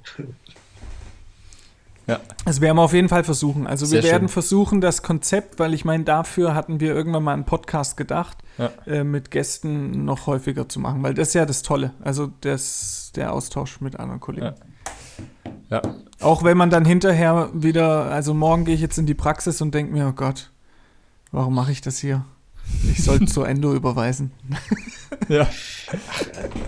Ja. 2.07 2.21
Das 2.45 2.61
werden 2.61 2.77
wir 2.77 2.83
auf 2.83 2.93
jeden 2.93 3.09
Fall 3.09 3.25
versuchen. 3.25 3.67
Also 3.67 3.91
wir 3.91 4.05
werden 4.05 4.29
schön. 4.29 4.29
versuchen, 4.29 4.81
das 4.81 5.03
Konzept, 5.03 5.59
weil 5.59 5.75
ich 5.75 5.85
meine, 5.85 6.05
dafür 6.05 6.55
hatten 6.55 6.79
wir 6.79 6.95
irgendwann 6.95 7.25
mal 7.25 7.33
einen 7.33 7.45
Podcast 7.47 7.97
gedacht, 7.97 8.39
ja. 8.59 8.71
äh, 8.87 9.03
mit 9.03 9.33
Gästen 9.33 10.05
noch 10.05 10.29
häufiger 10.29 10.69
zu 10.69 10.79
machen, 10.79 11.03
weil 11.03 11.15
das 11.15 11.29
ist 11.29 11.35
ja 11.35 11.47
das 11.47 11.63
Tolle. 11.63 11.95
Also 12.01 12.31
das, 12.43 13.11
der 13.17 13.33
Austausch 13.33 13.81
mit 13.81 13.99
anderen 13.99 14.21
Kollegen. 14.21 14.47
Ja. 14.47 14.55
Ja. 15.71 15.83
Auch 16.21 16.45
wenn 16.45 16.57
man 16.57 16.71
dann 16.71 16.85
hinterher 16.85 17.51
wieder, 17.53 18.07
also 18.07 18.33
morgen 18.35 18.65
gehe 18.65 18.75
ich 18.75 18.81
jetzt 18.81 18.99
in 18.99 19.07
die 19.07 19.15
Praxis 19.15 19.61
und 19.61 19.75
denke 19.75 19.93
mir, 19.93 20.09
oh 20.09 20.13
Gott, 20.13 20.51
warum 21.31 21.55
mache 21.55 21.73
ich 21.73 21.81
das 21.81 21.99
hier? 21.99 22.25
Ich 22.91 23.05
sollte 23.05 23.27
zu 23.27 23.43
Endo 23.43 23.75
überweisen. 23.75 24.33
ja. 25.29 25.49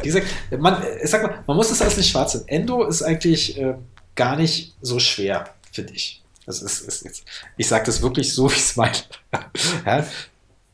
Wie 0.03 0.09
gesagt, 0.09 0.27
man, 0.59 0.83
ich 1.03 1.11
sag 1.11 1.23
mal, 1.23 1.43
man 1.47 1.57
muss 1.57 1.69
das 1.69 1.81
alles 1.81 1.97
nicht 1.97 2.11
schwarz 2.11 2.33
sehen. 2.33 2.45
Endo 2.47 2.85
ist 2.85 3.03
eigentlich 3.03 3.59
äh, 3.59 3.75
gar 4.15 4.37
nicht 4.37 4.77
so 4.83 4.99
schwer, 4.99 5.49
finde 5.73 5.95
ich. 5.95 6.23
Das 6.47 6.63
ist, 6.63 6.81
ist 6.81 7.05
jetzt, 7.05 7.25
ich 7.57 7.69
sage 7.69 7.85
das 7.87 8.03
wirklich 8.03 8.35
so, 8.35 8.49
wie 8.51 8.55
ich 8.55 8.61
es 8.61 8.77
meine. 8.77 8.97
ja. 9.85 10.07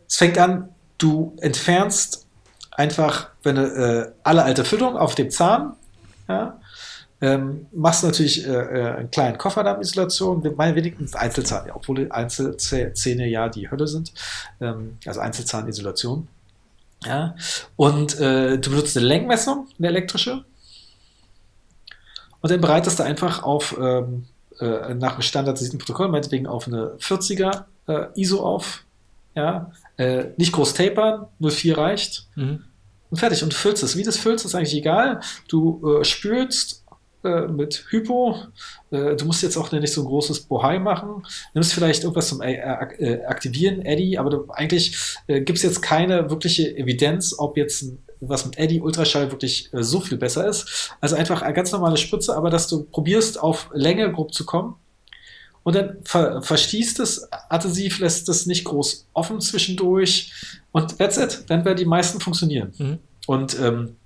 Es 0.06 0.16
fängt 0.16 0.38
an, 0.38 0.68
du 0.98 1.36
entfernst 1.40 2.26
einfach, 2.70 3.30
wenn 3.42 3.56
äh, 3.56 4.10
alle 4.22 4.44
alte 4.44 4.64
Füllung 4.64 4.96
auf 4.96 5.14
dem 5.14 5.30
Zahn, 5.30 5.74
ja, 6.28 6.60
ähm, 7.20 7.66
machst 7.72 8.04
natürlich 8.04 8.46
äh, 8.46 8.50
äh, 8.50 8.96
einen 8.96 9.10
kleinen 9.10 9.38
Kofferdarmisolation, 9.38 10.54
meine 10.56 10.74
wenigstens 10.74 11.14
Einzelzahn, 11.14 11.70
obwohl 11.72 12.10
Einzelzähne 12.10 13.26
ja 13.26 13.48
die 13.48 13.70
Hölle 13.70 13.86
sind, 13.86 14.12
ähm, 14.60 14.98
also 15.06 15.20
Einzelzahnisolation. 15.20 16.28
Ja, 17.04 17.36
und 17.76 18.18
äh, 18.18 18.58
du 18.58 18.70
benutzt 18.70 18.96
eine 18.96 19.06
Lenkmessung, 19.06 19.68
eine 19.78 19.88
elektrische, 19.88 20.44
und 22.44 22.50
dann 22.50 22.60
bereitest 22.60 22.98
du 22.98 23.04
einfach 23.04 23.42
auf, 23.42 23.74
ähm, 23.80 24.26
äh, 24.60 24.92
nach 24.92 25.14
dem 25.14 25.22
standardisierten 25.22 25.78
Protokoll, 25.78 26.08
meinetwegen 26.08 26.46
auf 26.46 26.66
eine 26.66 26.88
40er 26.98 27.64
äh, 27.88 28.20
ISO 28.20 28.44
auf, 28.44 28.84
ja, 29.34 29.72
äh, 29.96 30.26
nicht 30.36 30.52
groß 30.52 30.74
tapern, 30.74 31.26
04 31.38 31.78
reicht. 31.78 32.28
Mhm. 32.34 32.64
Und 33.08 33.16
fertig. 33.16 33.42
Und 33.42 33.54
du 33.54 33.56
füllst 33.56 33.82
es. 33.82 33.96
Wie 33.96 34.02
das 34.02 34.18
füllst, 34.18 34.44
ist 34.44 34.54
eigentlich 34.54 34.74
egal. 34.74 35.20
Du 35.48 36.00
äh, 36.00 36.04
spülst 36.04 36.83
äh, 37.24 37.48
mit 37.48 37.86
Hypo. 37.90 38.36
Äh, 38.90 39.16
du 39.16 39.24
musst 39.24 39.42
jetzt 39.42 39.56
auch 39.56 39.72
nicht 39.72 39.92
so 39.92 40.02
ein 40.02 40.06
großes 40.06 40.40
Bohai 40.40 40.78
machen. 40.78 41.26
Nimmst 41.54 41.74
vielleicht 41.74 42.02
irgendwas 42.02 42.28
zum 42.28 42.42
äh, 42.42 42.54
äh 42.54 43.24
Aktivieren, 43.24 43.82
Eddy, 43.82 44.18
aber 44.18 44.30
du, 44.30 44.50
eigentlich 44.50 44.96
gibt 45.26 45.56
es 45.56 45.62
jetzt 45.62 45.82
keine 45.82 46.30
wirkliche 46.30 46.76
Evidenz, 46.76 47.34
ob 47.38 47.56
jetzt 47.56 47.82
ein, 47.82 47.98
was 48.20 48.44
mit 48.44 48.58
Eddy 48.58 48.80
Ultraschall 48.80 49.30
wirklich 49.30 49.72
äh, 49.72 49.82
so 49.82 50.00
viel 50.00 50.18
besser 50.18 50.46
ist. 50.46 50.94
Also 51.00 51.16
einfach 51.16 51.42
eine 51.42 51.54
ganz 51.54 51.72
normale 51.72 51.96
Spritze, 51.96 52.36
aber 52.36 52.50
dass 52.50 52.68
du 52.68 52.84
probierst, 52.84 53.40
auf 53.40 53.70
Länge 53.72 54.10
grob 54.12 54.32
zu 54.32 54.44
kommen. 54.44 54.76
Und 55.62 55.76
dann 55.76 55.96
ver 56.04 56.42
verstießt 56.42 57.00
es, 57.00 57.26
adhesiv 57.48 57.98
lässt 57.98 58.28
es 58.28 58.46
nicht 58.46 58.64
groß 58.64 59.06
offen 59.14 59.40
zwischendurch. 59.40 60.32
Und 60.72 60.98
that's 60.98 61.16
it. 61.16 61.44
Dann 61.48 61.64
werden 61.64 61.78
die 61.78 61.86
meisten 61.86 62.20
funktionieren. 62.20 62.72
Mhm. 62.76 62.98
Und 63.26 63.58
ähm, 63.58 63.96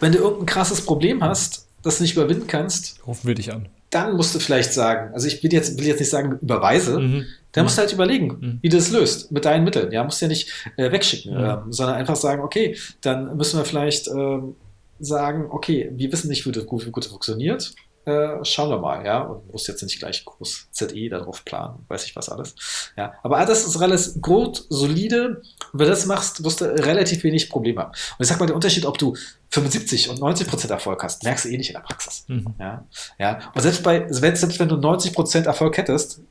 wenn 0.00 0.12
du 0.12 0.18
irgendein 0.18 0.46
krasses 0.46 0.80
Problem 0.84 1.22
hast, 1.22 1.67
das 1.82 1.98
du 1.98 2.02
nicht 2.02 2.14
überwinden 2.14 2.46
kannst, 2.46 3.00
rufen 3.06 3.26
wir 3.26 3.34
dich 3.34 3.52
an. 3.52 3.68
Dann 3.90 4.16
musst 4.16 4.34
du 4.34 4.38
vielleicht 4.38 4.72
sagen, 4.72 5.14
also 5.14 5.26
ich 5.26 5.42
will 5.42 5.52
jetzt, 5.52 5.78
will 5.78 5.86
jetzt 5.86 6.00
nicht 6.00 6.10
sagen, 6.10 6.38
überweise, 6.42 6.98
mhm. 6.98 7.24
dann 7.52 7.64
musst 7.64 7.78
du 7.78 7.80
halt 7.80 7.92
überlegen, 7.92 8.26
mhm. 8.26 8.58
wie 8.60 8.68
du 8.68 8.76
das 8.76 8.90
löst, 8.90 9.32
mit 9.32 9.44
deinen 9.46 9.64
Mitteln. 9.64 9.90
Ja, 9.92 10.04
musst 10.04 10.20
du 10.20 10.26
ja 10.26 10.28
nicht 10.28 10.52
äh, 10.76 10.92
wegschicken, 10.92 11.32
mhm. 11.32 11.44
ähm, 11.44 11.72
sondern 11.72 11.96
einfach 11.96 12.16
sagen, 12.16 12.42
okay, 12.42 12.76
dann 13.00 13.36
müssen 13.36 13.58
wir 13.58 13.64
vielleicht 13.64 14.08
ähm, 14.08 14.56
sagen, 15.00 15.46
okay, 15.50 15.90
wir 15.94 16.12
wissen 16.12 16.28
nicht, 16.28 16.46
wie 16.46 16.52
das 16.52 16.66
gut, 16.66 16.84
wie 16.86 16.90
gut 16.90 17.06
funktioniert. 17.06 17.74
Äh, 18.08 18.42
schauen 18.42 18.70
wir 18.70 18.78
mal, 18.78 19.04
ja, 19.04 19.20
und 19.20 19.52
muss 19.52 19.66
jetzt 19.66 19.82
nicht 19.82 19.98
gleich 19.98 20.24
groß 20.24 20.68
ZE 20.70 21.10
darauf 21.10 21.44
planen, 21.44 21.84
weiß 21.88 22.06
ich 22.06 22.16
was 22.16 22.30
alles. 22.30 22.54
Ja, 22.96 23.12
aber 23.22 23.44
das 23.44 23.66
ist 23.66 23.80
relativ 23.80 24.22
gut, 24.22 24.64
solide. 24.70 25.42
wenn 25.74 25.84
du 25.84 25.90
das 25.90 26.06
machst, 26.06 26.42
wirst 26.42 26.62
du 26.62 26.64
relativ 26.64 27.22
wenig 27.22 27.50
Probleme 27.50 27.82
haben. 27.82 27.90
Und 27.90 28.20
ich 28.20 28.28
sag 28.28 28.40
mal, 28.40 28.46
der 28.46 28.54
Unterschied, 28.54 28.86
ob 28.86 28.96
du 28.96 29.14
75 29.50 30.08
und 30.08 30.20
90 30.20 30.48
Prozent 30.48 30.70
Erfolg 30.70 31.02
hast, 31.02 31.22
merkst 31.22 31.44
du 31.44 31.50
eh 31.50 31.58
nicht 31.58 31.68
in 31.68 31.74
der 31.74 31.82
Praxis. 31.82 32.24
Mhm. 32.28 32.54
Ja, 32.58 32.86
ja. 33.18 33.40
Und 33.54 33.60
selbst 33.60 33.82
bei, 33.82 34.06
selbst 34.08 34.58
wenn 34.58 34.68
du 34.70 34.76
90 34.76 35.12
Prozent 35.12 35.46
Erfolg 35.46 35.76
hättest, 35.76 36.22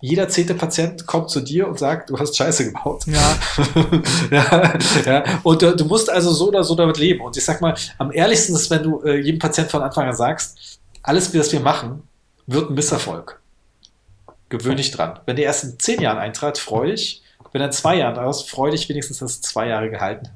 jeder 0.00 0.28
zehnte 0.28 0.54
Patient 0.54 1.06
kommt 1.06 1.30
zu 1.30 1.40
dir 1.40 1.68
und 1.68 1.78
sagt, 1.78 2.10
du 2.10 2.18
hast 2.18 2.36
Scheiße 2.36 2.72
gebaut. 2.72 3.04
Ja. 3.06 3.38
ja, 4.32 4.78
ja. 5.06 5.24
Und 5.44 5.62
äh, 5.62 5.76
du 5.76 5.84
musst 5.84 6.10
also 6.10 6.32
so 6.32 6.48
oder 6.48 6.64
so 6.64 6.74
damit 6.74 6.98
leben. 6.98 7.20
Und 7.20 7.36
ich 7.36 7.44
sag 7.44 7.60
mal, 7.60 7.76
am 7.98 8.10
ehrlichsten 8.10 8.56
ist, 8.56 8.70
wenn 8.70 8.82
du 8.82 9.02
äh, 9.02 9.20
jedem 9.20 9.38
Patient 9.38 9.70
von 9.70 9.82
Anfang 9.82 10.08
an 10.08 10.16
sagst, 10.16 10.79
alles, 11.02 11.34
was 11.34 11.52
wir 11.52 11.60
machen, 11.60 12.02
wird 12.46 12.70
ein 12.70 12.74
Misserfolg. 12.74 13.40
Gewöhn 14.48 14.76
dich 14.76 14.90
dran. 14.90 15.20
Wenn 15.26 15.36
der 15.36 15.46
erst 15.46 15.64
in 15.64 15.78
zehn 15.78 16.00
Jahren 16.00 16.18
eintrat, 16.18 16.58
freu 16.58 16.86
dich. 16.86 17.22
Wenn 17.52 17.62
er 17.62 17.68
in 17.68 17.72
zwei 17.72 17.96
Jahren 17.96 18.18
aus, 18.18 18.48
freu 18.48 18.70
dich 18.70 18.88
wenigstens, 18.88 19.18
dass 19.18 19.32
es 19.32 19.40
zwei 19.40 19.68
Jahre 19.68 19.90
gehalten 19.90 20.28
hat. 20.28 20.34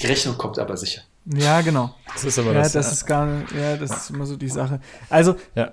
Die 0.00 0.06
Rechnung 0.06 0.36
kommt 0.36 0.58
aber 0.58 0.76
sicher. 0.76 1.02
Ja, 1.26 1.62
genau. 1.62 1.94
Das 2.12 2.24
ist 2.24 2.38
aber 2.38 2.52
ja, 2.52 2.62
das, 2.62 2.72
das 2.72 2.92
ist 2.92 3.06
gar 3.06 3.26
ja, 3.58 3.76
das 3.78 3.90
ist 3.90 4.10
immer 4.10 4.26
so 4.26 4.36
die 4.36 4.50
Sache. 4.50 4.80
Also, 5.08 5.36
ja, 5.54 5.72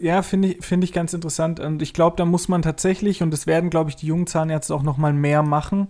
ja 0.00 0.22
finde 0.22 0.48
ich, 0.48 0.64
finde 0.64 0.86
ich 0.86 0.92
ganz 0.92 1.12
interessant. 1.12 1.60
Und 1.60 1.82
ich 1.82 1.92
glaube, 1.92 2.16
da 2.16 2.24
muss 2.24 2.48
man 2.48 2.62
tatsächlich, 2.62 3.22
und 3.22 3.30
das 3.30 3.46
werden, 3.46 3.68
glaube 3.68 3.90
ich, 3.90 3.96
die 3.96 4.06
jungen 4.06 4.26
Zahnärzte 4.26 4.74
auch 4.74 4.82
noch 4.82 4.96
mal 4.96 5.12
mehr 5.12 5.42
machen, 5.42 5.88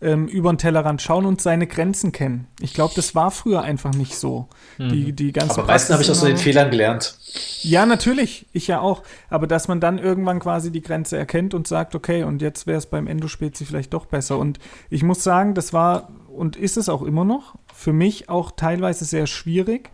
ähm, 0.00 0.26
über 0.28 0.52
den 0.52 0.58
Tellerrand 0.58 1.02
schauen 1.02 1.26
und 1.26 1.40
seine 1.40 1.66
Grenzen 1.66 2.12
kennen. 2.12 2.46
Ich 2.60 2.74
glaube, 2.74 2.94
das 2.96 3.14
war 3.14 3.30
früher 3.30 3.62
einfach 3.62 3.92
nicht 3.92 4.16
so. 4.16 4.48
Mhm. 4.78 4.88
Die, 4.88 5.12
die 5.12 5.32
ganze 5.32 5.58
Aber 5.58 5.72
meistens 5.72 5.92
habe 5.92 6.02
ich 6.02 6.10
aus 6.10 6.20
so 6.20 6.26
den 6.26 6.36
Fehlern 6.36 6.70
gelernt. 6.70 7.16
Ja, 7.62 7.86
natürlich. 7.86 8.46
Ich 8.52 8.66
ja 8.66 8.80
auch. 8.80 9.02
Aber 9.28 9.46
dass 9.46 9.68
man 9.68 9.80
dann 9.80 9.98
irgendwann 9.98 10.40
quasi 10.40 10.70
die 10.72 10.82
Grenze 10.82 11.16
erkennt 11.16 11.54
und 11.54 11.68
sagt, 11.68 11.94
okay, 11.94 12.22
und 12.22 12.40
jetzt 12.42 12.66
wäre 12.66 12.78
es 12.78 12.86
beim 12.86 13.06
Endospezi 13.06 13.64
vielleicht 13.64 13.92
doch 13.92 14.06
besser. 14.06 14.38
Und 14.38 14.58
ich 14.88 15.02
muss 15.02 15.22
sagen, 15.22 15.54
das 15.54 15.72
war 15.72 16.08
und 16.28 16.56
ist 16.56 16.76
es 16.76 16.88
auch 16.88 17.02
immer 17.02 17.24
noch 17.24 17.56
für 17.80 17.92
mich 17.92 18.28
auch 18.28 18.50
teilweise 18.50 19.04
sehr 19.04 19.26
schwierig, 19.26 19.90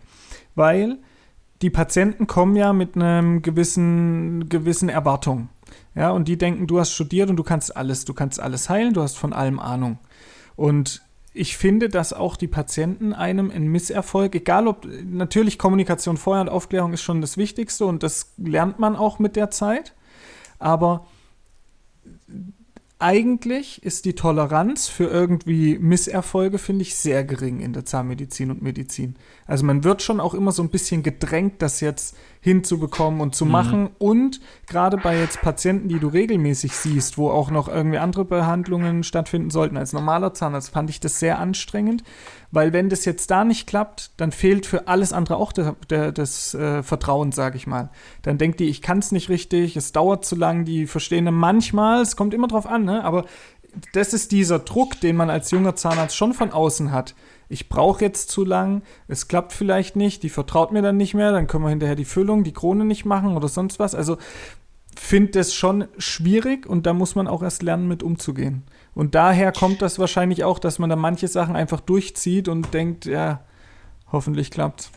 weil 0.55 0.97
die 1.61 1.69
Patienten 1.69 2.27
kommen 2.27 2.55
ja 2.55 2.73
mit 2.73 2.95
einem 2.95 3.41
gewissen, 3.41 4.49
gewissen 4.49 4.89
Erwartung. 4.89 5.49
Ja, 5.97 6.11
und 6.11 6.27
die 6.27 6.37
denken, 6.37 6.67
du 6.67 6.79
hast 6.79 6.91
studiert 6.91 7.31
und 7.31 7.37
du 7.37 7.43
kannst 7.43 7.75
alles, 7.75 8.05
du 8.05 8.13
kannst 8.13 8.39
alles 8.39 8.69
heilen, 8.69 8.93
du 8.93 9.01
hast 9.01 9.17
von 9.17 9.33
allem 9.33 9.59
Ahnung. 9.59 9.97
Und 10.55 11.01
ich 11.33 11.57
finde, 11.57 11.89
dass 11.89 12.13
auch 12.13 12.35
die 12.35 12.47
Patienten 12.47 13.13
einem 13.13 13.49
in 13.49 13.67
Misserfolg, 13.67 14.35
egal 14.35 14.67
ob 14.67 14.87
natürlich 15.03 15.57
Kommunikation 15.57 16.17
vorher 16.17 16.41
und 16.41 16.49
Aufklärung 16.49 16.93
ist 16.93 17.01
schon 17.01 17.21
das 17.21 17.35
Wichtigste 17.35 17.85
und 17.85 18.03
das 18.03 18.33
lernt 18.37 18.77
man 18.77 18.95
auch 18.95 19.17
mit 19.17 19.35
der 19.35 19.49
Zeit, 19.49 19.95
aber 20.59 21.07
eigentlich 22.99 23.83
ist 23.83 24.05
die 24.05 24.15
Toleranz 24.15 24.87
für 24.87 25.05
irgendwie 25.05 25.77
Misserfolge, 25.77 26.57
finde 26.57 26.81
ich, 26.81 26.95
sehr 26.95 27.23
gering 27.23 27.59
in 27.59 27.73
der 27.73 27.85
Zahnmedizin 27.85 28.49
und 28.49 28.63
Medizin. 28.63 29.15
Also 29.45 29.65
man 29.65 29.83
wird 29.83 30.01
schon 30.01 30.19
auch 30.19 30.33
immer 30.33 30.51
so 30.51 30.63
ein 30.63 30.69
bisschen 30.69 31.03
gedrängt, 31.03 31.61
das 31.61 31.79
jetzt 31.79 32.17
hinzubekommen 32.41 33.21
und 33.21 33.35
zu 33.35 33.45
mhm. 33.45 33.51
machen. 33.51 33.89
Und 33.99 34.41
gerade 34.65 34.97
bei 34.97 35.19
jetzt 35.19 35.41
Patienten, 35.41 35.89
die 35.89 35.99
du 35.99 36.07
regelmäßig 36.07 36.71
siehst, 36.73 37.19
wo 37.19 37.29
auch 37.29 37.51
noch 37.51 37.67
irgendwie 37.67 37.99
andere 37.99 38.25
Behandlungen 38.25 39.03
stattfinden 39.03 39.51
sollten 39.51 39.77
als 39.77 39.93
normaler 39.93 40.33
Zahnarzt, 40.33 40.71
fand 40.71 40.89
ich 40.89 40.99
das 40.99 41.19
sehr 41.19 41.37
anstrengend, 41.37 42.03
weil 42.51 42.73
wenn 42.73 42.89
das 42.89 43.05
jetzt 43.05 43.29
da 43.29 43.43
nicht 43.43 43.67
klappt, 43.67 44.11
dann 44.17 44.31
fehlt 44.31 44.65
für 44.65 44.87
alles 44.87 45.13
andere 45.13 45.37
auch 45.37 45.51
der, 45.51 45.75
der, 45.89 46.11
das 46.11 46.53
äh, 46.53 46.81
Vertrauen, 46.83 47.31
sage 47.31 47.57
ich 47.57 47.67
mal. 47.67 47.89
Dann 48.21 48.37
denkt 48.37 48.59
die, 48.59 48.69
ich 48.69 48.81
kann 48.81 48.99
es 48.99 49.11
nicht 49.11 49.29
richtig, 49.29 49.75
es 49.75 49.91
dauert 49.91 50.25
zu 50.25 50.35
lang, 50.35 50.65
die 50.65 50.87
verstehen 50.87 51.25
manchmal, 51.33 52.01
es 52.01 52.15
kommt 52.15 52.33
immer 52.33 52.47
drauf 52.47 52.65
an, 52.65 52.85
ne? 52.85 53.03
aber 53.03 53.25
das 53.93 54.13
ist 54.13 54.31
dieser 54.31 54.59
Druck, 54.59 54.99
den 55.01 55.15
man 55.15 55.29
als 55.29 55.51
junger 55.51 55.75
Zahnarzt 55.75 56.15
schon 56.15 56.33
von 56.33 56.51
außen 56.51 56.91
hat. 56.91 57.15
Ich 57.49 57.69
brauche 57.69 58.03
jetzt 58.03 58.29
zu 58.29 58.43
lang, 58.43 58.81
es 59.07 59.27
klappt 59.27 59.53
vielleicht 59.53 59.95
nicht, 59.95 60.23
die 60.23 60.29
vertraut 60.29 60.71
mir 60.71 60.81
dann 60.81 60.97
nicht 60.97 61.13
mehr, 61.13 61.31
dann 61.31 61.47
können 61.47 61.63
wir 61.63 61.69
hinterher 61.69 61.95
die 61.95 62.05
Füllung, 62.05 62.43
die 62.43 62.53
Krone 62.53 62.85
nicht 62.85 63.05
machen 63.05 63.35
oder 63.35 63.47
sonst 63.47 63.79
was. 63.79 63.95
Also 63.95 64.17
finde 64.97 65.31
das 65.31 65.53
schon 65.53 65.87
schwierig 65.97 66.65
und 66.65 66.85
da 66.85 66.93
muss 66.93 67.15
man 67.15 67.27
auch 67.27 67.43
erst 67.43 67.63
lernen, 67.63 67.87
mit 67.87 68.03
umzugehen. 68.03 68.63
Und 68.97 69.13
daher 69.13 69.51
kommt 69.51 69.83
das 69.83 69.99
wahrscheinlich 69.99 70.43
auch, 70.43 70.57
dass 70.57 70.79
man 70.79 70.89
da 70.89 70.95
manche 70.95 71.27
Sachen 71.27 71.55
einfach 71.55 71.81
durchzieht 71.81 72.47
und 72.47 72.73
denkt, 72.73 73.05
ja, 73.05 73.41
hoffentlich 74.11 74.49
klappt's. 74.49 74.89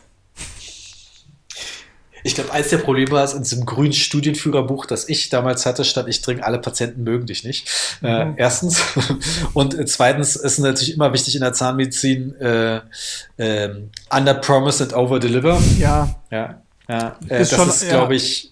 Ich 2.23 2.33
glaube, 2.33 2.51
eins 2.51 2.69
der 2.69 2.79
Probleme 2.79 3.11
war 3.11 3.23
es 3.23 3.33
in 3.33 3.43
diesem 3.43 3.63
grünen 3.63 3.93
Studienführerbuch, 3.93 4.87
das 4.87 5.07
ich 5.07 5.29
damals 5.29 5.67
hatte, 5.67 5.83
stand, 5.83 6.09
ich 6.09 6.19
dringend, 6.23 6.43
alle 6.43 6.57
Patienten 6.57 7.03
mögen 7.03 7.27
dich 7.27 7.43
nicht. 7.43 7.69
Äh, 8.01 8.25
mhm. 8.25 8.31
Äh, 8.37 8.41
erstens. 8.41 8.81
Und 9.53 9.77
zweitens 9.87 10.35
ist 10.35 10.57
natürlich 10.57 10.95
immer 10.95 11.13
wichtig 11.13 11.35
in 11.35 11.41
der 11.41 11.53
Zahnmedizin, 11.53 12.33
äh, 12.41 12.81
äh, 13.37 13.69
under 14.09 14.33
promise 14.33 14.83
and 14.83 14.95
over 14.95 15.19
deliver. 15.19 15.61
Ja. 15.77 16.15
Ja. 16.31 16.61
ja. 16.89 17.17
Äh, 17.29 17.43
ist 17.43 17.51
das 17.51 17.59
schon, 17.59 17.69
ist, 17.69 17.87
glaube 17.87 18.15
ich, 18.15 18.51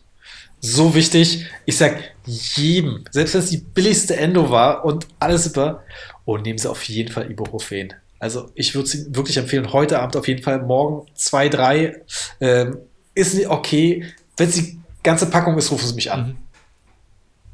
so 0.61 0.93
wichtig. 0.93 1.47
Ich 1.65 1.77
sag 1.77 1.97
jedem, 2.29 3.03
selbst 3.11 3.33
wenn 3.33 3.41
es 3.41 3.49
die 3.49 3.57
billigste 3.57 4.15
Endo 4.15 4.49
war 4.49 4.85
und 4.85 5.07
alles 5.19 5.45
super, 5.45 5.83
oh, 6.25 6.37
nehmen 6.37 6.57
Sie 6.57 6.69
auf 6.69 6.83
jeden 6.83 7.11
Fall 7.11 7.29
Ibuprofen. 7.29 7.93
Also 8.19 8.51
ich 8.53 8.75
würde 8.75 8.87
es 8.87 9.15
wirklich 9.15 9.37
empfehlen, 9.37 9.71
heute 9.71 9.99
Abend 9.99 10.15
auf 10.17 10.27
jeden 10.27 10.43
Fall, 10.43 10.61
morgen 10.61 11.07
zwei, 11.15 11.49
drei. 11.49 12.01
Ähm, 12.41 12.77
ist 13.15 13.45
okay, 13.47 14.05
wenn 14.37 14.49
es 14.49 14.55
die 14.55 14.79
ganze 15.03 15.29
Packung 15.29 15.57
ist, 15.57 15.71
rufen 15.71 15.87
sie 15.87 15.95
mich 15.95 16.11
an. 16.11 16.27
Mhm. 16.27 16.37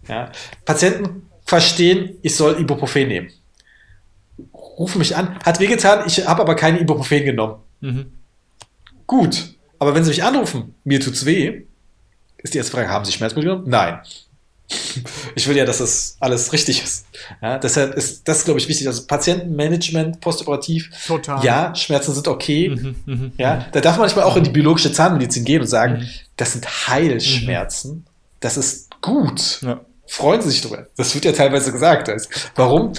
Ja. 0.07 0.31
Patienten 0.65 1.29
verstehen, 1.45 2.17
ich 2.21 2.35
soll 2.35 2.59
Ibuprofen 2.59 3.07
nehmen. 3.07 3.31
Rufen 4.53 4.99
mich 4.99 5.15
an, 5.15 5.39
hat 5.39 5.59
wehgetan, 5.59 6.05
ich 6.07 6.27
habe 6.27 6.41
aber 6.41 6.55
keine 6.55 6.79
Ibuprofen 6.79 7.23
genommen. 7.23 7.61
Mhm. 7.81 8.11
Gut, 9.07 9.55
aber 9.79 9.93
wenn 9.93 10.03
sie 10.03 10.09
mich 10.09 10.23
anrufen, 10.23 10.75
mir 10.83 10.99
tut's 10.99 11.25
weh, 11.25 11.63
ist 12.37 12.53
die 12.53 12.57
erste 12.57 12.71
Frage, 12.71 12.89
haben 12.89 13.05
sie 13.05 13.11
Schmerzmittel 13.11 13.49
genommen? 13.49 13.69
Nein. 13.69 13.99
Ich 15.35 15.47
will 15.47 15.55
ja, 15.55 15.65
dass 15.65 15.77
das 15.77 16.17
alles 16.19 16.51
richtig 16.53 16.83
ist. 16.83 17.05
Ja, 17.41 17.57
deshalb 17.57 17.95
ist 17.95 18.27
das, 18.27 18.45
glaube 18.45 18.59
ich, 18.59 18.67
wichtig. 18.67 18.87
Also 18.87 19.05
Patientenmanagement 19.05 20.19
postoperativ. 20.21 20.89
Total. 21.05 21.43
Ja, 21.43 21.75
Schmerzen 21.75 22.13
sind 22.13 22.27
okay. 22.27 22.69
Mhm, 22.69 22.95
mh, 23.05 23.31
ja, 23.37 23.55
mh. 23.55 23.65
da 23.73 23.81
darf 23.81 23.97
man 23.97 24.01
manchmal 24.01 24.25
auch 24.25 24.37
in 24.37 24.43
die 24.43 24.49
biologische 24.49 24.91
Zahnmedizin 24.91 25.45
gehen 25.45 25.61
und 25.61 25.67
sagen, 25.67 25.99
mhm. 25.99 26.07
das 26.37 26.53
sind 26.53 26.87
Heilschmerzen. 26.87 27.91
Mhm. 27.91 28.05
Das 28.39 28.57
ist 28.57 29.01
gut. 29.01 29.61
Ja. 29.61 29.81
Freuen 30.07 30.41
Sie 30.41 30.49
sich 30.49 30.61
drüber. 30.61 30.87
Das 30.97 31.13
wird 31.13 31.25
ja 31.25 31.31
teilweise 31.31 31.71
gesagt. 31.71 32.09
Also, 32.09 32.29
warum? 32.55 32.93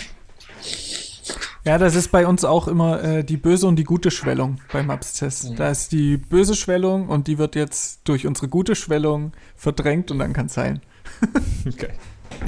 Ja, 1.64 1.78
das 1.78 1.96
ist 1.96 2.12
bei 2.12 2.26
uns 2.28 2.44
auch 2.44 2.68
immer 2.68 3.02
äh, 3.02 3.24
die 3.24 3.36
böse 3.36 3.66
und 3.66 3.76
die 3.76 3.84
gute 3.84 4.12
Schwellung 4.12 4.60
beim 4.72 4.88
Abszess. 4.88 5.50
Mhm. 5.50 5.56
Da 5.56 5.70
ist 5.70 5.90
die 5.90 6.16
böse 6.16 6.54
Schwellung 6.54 7.08
und 7.08 7.26
die 7.26 7.38
wird 7.38 7.56
jetzt 7.56 8.02
durch 8.04 8.24
unsere 8.24 8.46
gute 8.46 8.76
Schwellung 8.76 9.32
verdrängt 9.56 10.12
und 10.12 10.20
dann 10.20 10.32
kann 10.32 10.46
es 10.46 10.56
heilen. 10.56 10.80
okay. 11.66 11.90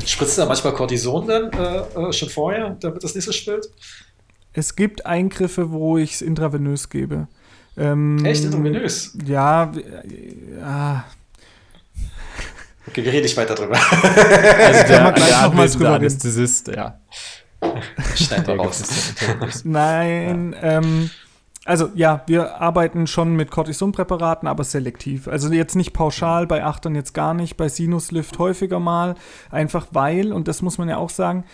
Spritzt 0.05 0.37
du 0.37 0.43
da 0.43 0.49
manchmal 0.49 0.75
Cortison 0.75 1.27
dann 1.27 1.51
äh, 1.53 2.09
äh, 2.09 2.13
schon 2.13 2.29
vorher, 2.29 2.77
damit 2.81 3.03
das 3.03 3.15
nicht 3.15 3.25
so 3.25 3.33
schwillt? 3.33 3.69
Es 4.53 4.77
gibt 4.77 5.07
Eingriffe, 5.07 5.71
wo 5.71 5.99
ich 5.99 6.15
es 6.15 6.23
intravenös 6.23 6.89
gebe. 6.89 7.29
Ähm, 7.77 8.25
Echt 8.25 8.45
intravenös? 8.45 9.17
Ja, 9.25 9.73
äh, 9.73 10.59
ja. 10.61 11.05
Okay, 12.87 13.05
wir 13.05 13.13
reden 13.13 13.25
nicht 13.25 13.37
weiter 13.37 13.55
drüber. 13.55 13.77
Also 13.77 14.03
der, 14.89 15.13
der, 15.13 15.69
der 15.69 15.91
Anästhesist, 15.93 16.69
ja. 16.69 16.99
Schneid 18.17 18.49
raus. 18.49 18.83
Nein, 19.65 20.55
ja. 20.55 20.79
ähm, 20.79 21.11
also 21.69 21.91
ja, 21.95 22.23
wir 22.27 22.63
arbeiten 22.63 23.07
schon 23.07 23.37
mit 23.37 23.51
Cortisonpräparaten, 23.51 24.49
aber 24.49 24.65
selektiv. 24.65 25.29
Also 25.29 25.53
jetzt 25.53 25.77
nicht 25.77 25.93
pauschal, 25.93 26.47
bei 26.47 26.65
Achtern 26.65 26.95
jetzt 26.95 27.13
gar 27.13 27.35
nicht, 27.35 27.59
bei 27.59 27.69
Sinuslift 27.69 28.39
häufiger 28.39 28.81
mal, 28.81 29.17
einfach 29.51 29.89
weil, 29.93 30.33
und 30.33 30.49
das 30.49 30.63
muss 30.63 30.79
man 30.79 30.89
ja 30.89 30.97
auch 30.97 31.11
sagen, 31.11 31.45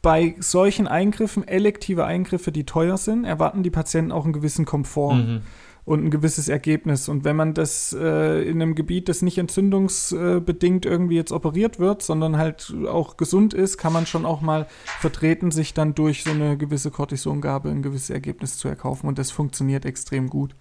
bei 0.00 0.34
solchen 0.38 0.88
Eingriffen, 0.88 1.46
elektive 1.46 2.06
Eingriffe, 2.06 2.52
die 2.52 2.64
teuer 2.64 2.96
sind, 2.96 3.24
erwarten 3.24 3.62
die 3.62 3.70
Patienten 3.70 4.12
auch 4.12 4.24
einen 4.24 4.32
gewissen 4.32 4.64
Komfort. 4.64 5.16
Mhm 5.16 5.42
und 5.84 6.04
ein 6.04 6.10
gewisses 6.10 6.48
Ergebnis. 6.48 7.08
Und 7.08 7.24
wenn 7.24 7.34
man 7.34 7.54
das 7.54 7.96
äh, 7.98 8.42
in 8.48 8.62
einem 8.62 8.74
Gebiet, 8.74 9.08
das 9.08 9.22
nicht 9.22 9.38
entzündungsbedingt 9.38 10.86
irgendwie 10.86 11.16
jetzt 11.16 11.32
operiert 11.32 11.78
wird, 11.80 12.02
sondern 12.02 12.36
halt 12.36 12.72
auch 12.88 13.16
gesund 13.16 13.52
ist, 13.52 13.78
kann 13.78 13.92
man 13.92 14.06
schon 14.06 14.24
auch 14.24 14.40
mal 14.40 14.66
vertreten, 15.00 15.50
sich 15.50 15.74
dann 15.74 15.94
durch 15.94 16.22
so 16.22 16.30
eine 16.30 16.56
gewisse 16.56 16.90
Cortisongabe 16.90 17.68
ein 17.68 17.82
gewisses 17.82 18.10
Ergebnis 18.10 18.58
zu 18.58 18.68
erkaufen. 18.68 19.08
Und 19.08 19.18
das 19.18 19.32
funktioniert 19.32 19.84
extrem 19.84 20.30
gut. 20.30 20.54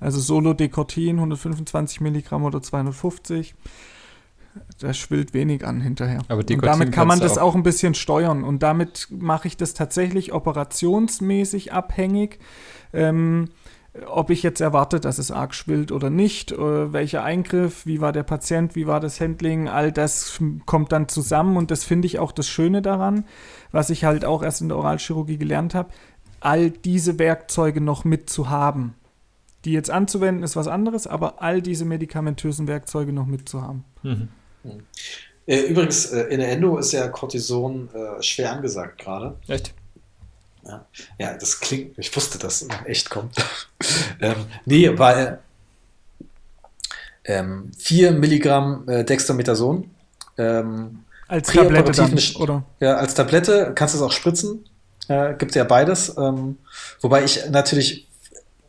Also 0.00 0.20
Solo-Decortin 0.20 1.16
125 1.16 2.00
Milligramm 2.00 2.44
oder 2.44 2.62
250 2.62 3.56
das 4.80 4.98
schwillt 4.98 5.34
wenig 5.34 5.64
an 5.64 5.80
hinterher. 5.80 6.20
Aber 6.28 6.40
und 6.40 6.64
damit 6.64 6.92
kann 6.92 7.06
man 7.06 7.20
das 7.20 7.38
auch, 7.38 7.50
auch 7.50 7.54
ein 7.54 7.62
bisschen 7.62 7.94
steuern. 7.94 8.44
Und 8.44 8.62
damit 8.62 9.08
mache 9.10 9.46
ich 9.46 9.56
das 9.56 9.74
tatsächlich 9.74 10.32
operationsmäßig 10.32 11.72
abhängig. 11.72 12.38
Ähm, 12.92 13.50
ob 14.06 14.30
ich 14.30 14.42
jetzt 14.42 14.60
erwarte, 14.60 15.00
dass 15.00 15.18
es 15.18 15.30
arg 15.30 15.54
schwillt 15.54 15.92
oder 15.92 16.10
nicht, 16.10 16.52
äh, 16.52 16.92
welcher 16.92 17.22
Eingriff, 17.22 17.86
wie 17.86 18.00
war 18.00 18.12
der 18.12 18.22
Patient, 18.22 18.74
wie 18.74 18.86
war 18.86 19.00
das 19.00 19.20
Handling, 19.20 19.68
all 19.68 19.92
das 19.92 20.40
kommt 20.66 20.92
dann 20.92 21.08
zusammen 21.08 21.56
und 21.56 21.70
das 21.70 21.84
finde 21.84 22.06
ich 22.06 22.18
auch 22.18 22.32
das 22.32 22.48
Schöne 22.48 22.82
daran, 22.82 23.24
was 23.72 23.90
ich 23.90 24.04
halt 24.04 24.24
auch 24.24 24.42
erst 24.42 24.60
in 24.60 24.68
der 24.68 24.78
Oralchirurgie 24.78 25.38
gelernt 25.38 25.74
habe, 25.74 25.90
all 26.40 26.70
diese 26.70 27.18
Werkzeuge 27.18 27.80
noch 27.80 28.04
mitzuhaben. 28.04 28.94
Die 29.64 29.72
jetzt 29.72 29.90
anzuwenden 29.90 30.44
ist 30.44 30.56
was 30.56 30.68
anderes, 30.68 31.06
aber 31.06 31.42
all 31.42 31.60
diese 31.62 31.84
medikamentösen 31.84 32.68
Werkzeuge 32.68 33.12
noch 33.12 33.26
mitzuhaben. 33.26 33.84
Mhm. 34.02 34.28
Äh, 35.46 35.60
übrigens, 35.62 36.06
äh, 36.06 36.22
in 36.24 36.38
der 36.38 36.52
Endo 36.52 36.78
ist 36.78 36.92
ja 36.92 37.08
Cortison 37.08 37.88
schwer 38.20 38.52
angesagt 38.52 39.00
gerade. 39.00 39.36
Echt? 39.48 39.74
Ja, 40.64 40.86
ja 41.18 41.34
das 41.34 41.60
klingt, 41.60 41.98
ich 41.98 42.14
wusste, 42.14 42.38
dass 42.38 42.62
es 42.62 42.68
echt 42.84 43.10
kommt. 43.10 43.34
ähm, 44.20 44.46
nee, 44.64 44.98
weil 44.98 45.40
ähm, 47.24 47.70
4 47.76 48.12
Milligramm 48.12 48.88
äh, 48.88 49.04
Dextromethason. 49.04 49.90
Ähm, 50.38 51.04
als 51.28 51.52
Tablette 51.52 51.92
dann, 51.92 52.18
oder? 52.36 52.64
Ja, 52.80 52.96
als 52.96 53.14
Tablette 53.14 53.72
kannst 53.74 53.94
du 53.94 53.98
es 53.98 54.02
auch 54.02 54.12
spritzen. 54.12 54.64
Äh, 55.08 55.34
gibt 55.34 55.54
ja 55.54 55.64
beides. 55.64 56.16
Ähm, 56.16 56.58
wobei 57.00 57.24
ich 57.24 57.48
natürlich 57.50 58.08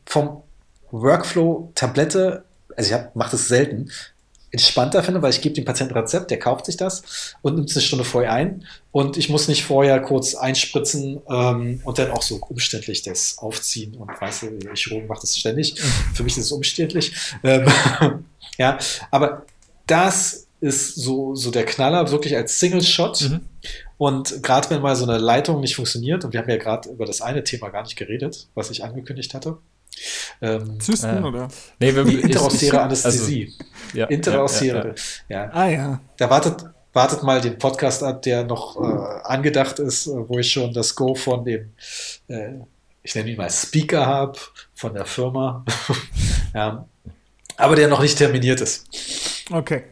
vom 0.05 0.43
Workflow 0.91 1.71
Tablette, 1.75 2.43
also 2.75 2.95
ich 2.95 3.01
mache 3.13 3.31
das 3.31 3.47
selten, 3.47 3.91
entspannter 4.51 5.03
finde, 5.03 5.21
weil 5.21 5.31
ich 5.31 5.41
gebe 5.41 5.55
dem 5.55 5.65
Patienten 5.65 5.93
Rezept, 5.93 6.31
der 6.31 6.39
kauft 6.39 6.65
sich 6.65 6.77
das 6.77 7.35
und 7.41 7.55
nimmt 7.55 7.69
es 7.69 7.75
eine 7.75 7.83
Stunde 7.83 8.05
vorher 8.05 8.33
ein 8.33 8.65
und 8.91 9.17
ich 9.17 9.29
muss 9.29 9.47
nicht 9.47 9.63
vorher 9.63 10.01
kurz 10.01 10.35
einspritzen 10.35 11.21
ähm, 11.29 11.81
und 11.83 11.99
dann 11.99 12.11
auch 12.11 12.21
so 12.21 12.39
umständlich 12.49 13.03
das 13.03 13.37
aufziehen 13.37 13.95
und 13.95 14.09
weißt 14.09 14.43
du, 14.43 14.49
der 14.59 14.75
Chirurg 14.75 15.07
macht 15.07 15.23
das 15.23 15.37
ständig. 15.37 15.79
Für 16.13 16.23
mich 16.23 16.37
ist 16.37 16.45
es 16.45 16.51
umständlich. 16.51 17.13
Ähm, 17.43 17.67
ja, 18.57 18.77
aber 19.11 19.45
das 19.85 20.47
ist 20.61 20.95
so, 20.95 21.35
so 21.35 21.51
der 21.51 21.65
Knaller, 21.65 22.11
wirklich 22.11 22.35
als 22.35 22.59
Single-Shot. 22.59 23.29
Mhm. 23.29 23.41
Und 23.97 24.43
gerade 24.43 24.69
wenn 24.69 24.81
mal 24.81 24.95
so 24.95 25.05
eine 25.05 25.17
Leitung 25.17 25.61
nicht 25.61 25.75
funktioniert, 25.75 26.25
und 26.25 26.33
wir 26.33 26.41
haben 26.41 26.49
ja 26.49 26.57
gerade 26.57 26.89
über 26.89 27.05
das 27.05 27.21
eine 27.21 27.43
Thema 27.43 27.69
gar 27.69 27.83
nicht 27.83 27.95
geredet, 27.95 28.47
was 28.55 28.69
ich 28.69 28.83
angekündigt 28.83 29.33
hatte, 29.33 29.57
ähm, 30.41 30.79
Zysten, 30.79 31.23
äh, 31.23 31.27
oder? 31.27 31.47
Nee, 31.79 31.95
wir, 31.95 32.03
die 32.03 32.21
interossäre 32.21 32.81
Anästhesie. 32.81 33.53
Also, 33.57 33.97
ja, 33.97 34.05
interossäre. 34.07 34.95
Ja, 35.27 35.45
ja, 35.45 35.51
Ah 35.51 35.67
ja. 35.67 36.01
Da 36.17 36.29
wartet, 36.29 36.65
wartet 36.93 37.23
mal 37.23 37.41
den 37.41 37.57
Podcast 37.57 38.03
ab, 38.03 38.21
der 38.21 38.43
noch 38.43 38.77
äh, 38.77 39.21
angedacht 39.23 39.79
ist, 39.79 40.07
äh, 40.07 40.29
wo 40.29 40.39
ich 40.39 40.51
schon 40.51 40.73
das 40.73 40.95
Go 40.95 41.15
von 41.15 41.43
dem, 41.43 41.73
äh, 42.27 42.53
ich 43.03 43.15
nenne 43.15 43.31
ihn 43.31 43.37
mal 43.37 43.49
Speaker 43.49 44.05
habe, 44.05 44.37
von 44.73 44.93
der 44.93 45.05
Firma. 45.05 45.65
ja. 46.53 46.85
Aber 47.57 47.75
der 47.75 47.87
noch 47.87 48.01
nicht 48.01 48.17
terminiert 48.17 48.61
ist. 48.61 48.85
Okay. 49.51 49.83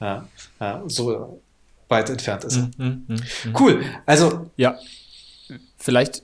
Ja, 0.00 0.26
ja 0.58 0.82
so 0.86 1.42
weit 1.88 2.08
entfernt 2.08 2.44
ist 2.44 2.56
er. 2.56 2.62
Mm, 2.78 3.04
mm, 3.06 3.14
mm, 3.14 3.56
cool. 3.58 3.84
Also. 4.06 4.50
Ja. 4.56 4.78
Vielleicht, 5.76 6.22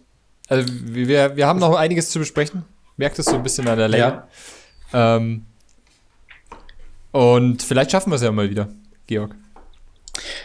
also 0.49 0.71
wir, 0.85 1.37
wir 1.37 1.47
haben 1.47 1.59
noch 1.59 1.75
einiges 1.75 2.11
zu 2.11 2.19
besprechen 2.19 2.65
merkt 2.97 3.19
es 3.19 3.27
so 3.27 3.37
ein 3.37 3.43
bisschen 3.43 3.69
an 3.69 3.79
der 3.79 3.89
Länge. 3.89 4.25
Ja. 4.93 5.17
Ähm, 5.17 5.47
und 7.13 7.63
vielleicht 7.63 7.91
schaffen 7.91 8.11
wir 8.11 8.17
es 8.17 8.23
ja 8.23 8.33
mal 8.33 8.51
wieder, 8.51 8.69
Georg. 9.07 9.35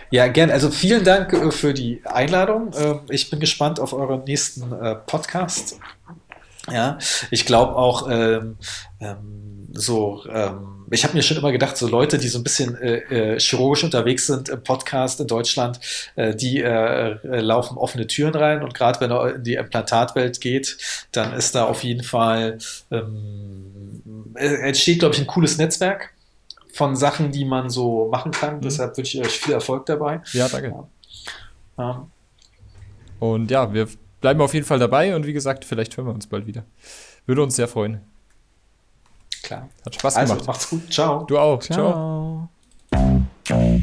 Ja, 0.09 0.27
gern. 0.27 0.51
Also 0.51 0.69
vielen 0.69 1.03
Dank 1.03 1.33
äh, 1.33 1.51
für 1.51 1.73
die 1.73 2.01
Einladung. 2.05 2.71
Ähm, 2.77 3.01
ich 3.09 3.29
bin 3.29 3.39
gespannt 3.39 3.79
auf 3.79 3.93
euren 3.93 4.23
nächsten 4.25 4.71
äh, 4.71 4.95
Podcast. 4.95 5.79
Ja, 6.69 6.97
ich 7.31 7.45
glaube 7.45 7.75
auch 7.75 8.07
ähm, 8.09 8.57
ähm, 8.99 9.67
so, 9.71 10.23
ähm, 10.29 10.81
ich 10.91 11.04
habe 11.04 11.13
mir 11.13 11.23
schon 11.23 11.38
immer 11.38 11.51
gedacht, 11.51 11.77
so 11.77 11.88
Leute, 11.88 12.17
die 12.17 12.27
so 12.27 12.38
ein 12.38 12.43
bisschen 12.43 12.75
äh, 12.77 13.36
äh, 13.36 13.39
chirurgisch 13.39 13.84
unterwegs 13.84 14.27
sind 14.27 14.49
im 14.49 14.62
Podcast 14.63 15.19
in 15.21 15.27
Deutschland, 15.27 15.80
äh, 16.15 16.36
die 16.36 16.60
äh, 16.60 17.12
äh 17.12 17.39
laufen 17.39 17.77
offene 17.77 18.08
Türen 18.08 18.36
rein 18.36 18.63
und 18.63 18.73
gerade 18.73 18.99
wenn 18.99 19.12
er 19.12 19.36
in 19.36 19.43
die 19.43 19.56
Implantatwelt 19.56 20.41
geht, 20.41 20.77
dann 21.12 21.34
ist 21.34 21.56
da 21.56 21.65
auf 21.65 21.84
jeden 21.84 22.04
Fall 22.04 22.58
ähm, 22.91 24.01
entsteht, 24.36 24.99
glaube 24.99 25.15
ich, 25.15 25.21
ein 25.21 25.27
cooles 25.27 25.58
Netzwerk 25.58 26.13
von 26.73 26.95
Sachen, 26.95 27.32
die 27.32 27.45
man 27.45 27.69
so 27.69 28.10
machen 28.12 28.32
kann. 28.32 28.58
Mhm. 28.58 28.62
Deshalb 28.62 28.97
wünsche 28.97 29.17
ich 29.17 29.25
euch 29.25 29.39
viel 29.39 29.54
Erfolg 29.54 29.86
dabei. 29.86 30.21
Ja, 30.34 30.49
danke. 30.49 30.73
Ja. 31.77 32.08
Und 33.19 33.51
ja, 33.51 33.73
wir 33.73 33.88
bleiben 34.19 34.41
auf 34.41 34.54
jeden 34.54 34.65
Fall 34.65 34.80
dabei 34.80 35.15
und 35.15 35.25
wie 35.25 35.34
gesagt, 35.34 35.63
vielleicht 35.63 35.95
hören 35.95 36.08
wir 36.08 36.13
uns 36.13 36.27
bald 36.27 36.47
wieder. 36.47 36.65
Würde 37.25 37.43
uns 37.43 37.56
sehr 37.56 37.67
freuen. 37.67 38.01
Klar. 39.43 39.69
Hat 39.86 39.95
Spaß 39.95 40.15
also, 40.15 40.34
gemacht. 40.34 40.47
Macht's 40.47 40.69
gut. 40.69 40.93
Ciao. 40.93 41.23
Du 41.23 41.38
auch. 41.38 41.62
Ciao. 41.62 42.49
Ciao. 43.43 43.82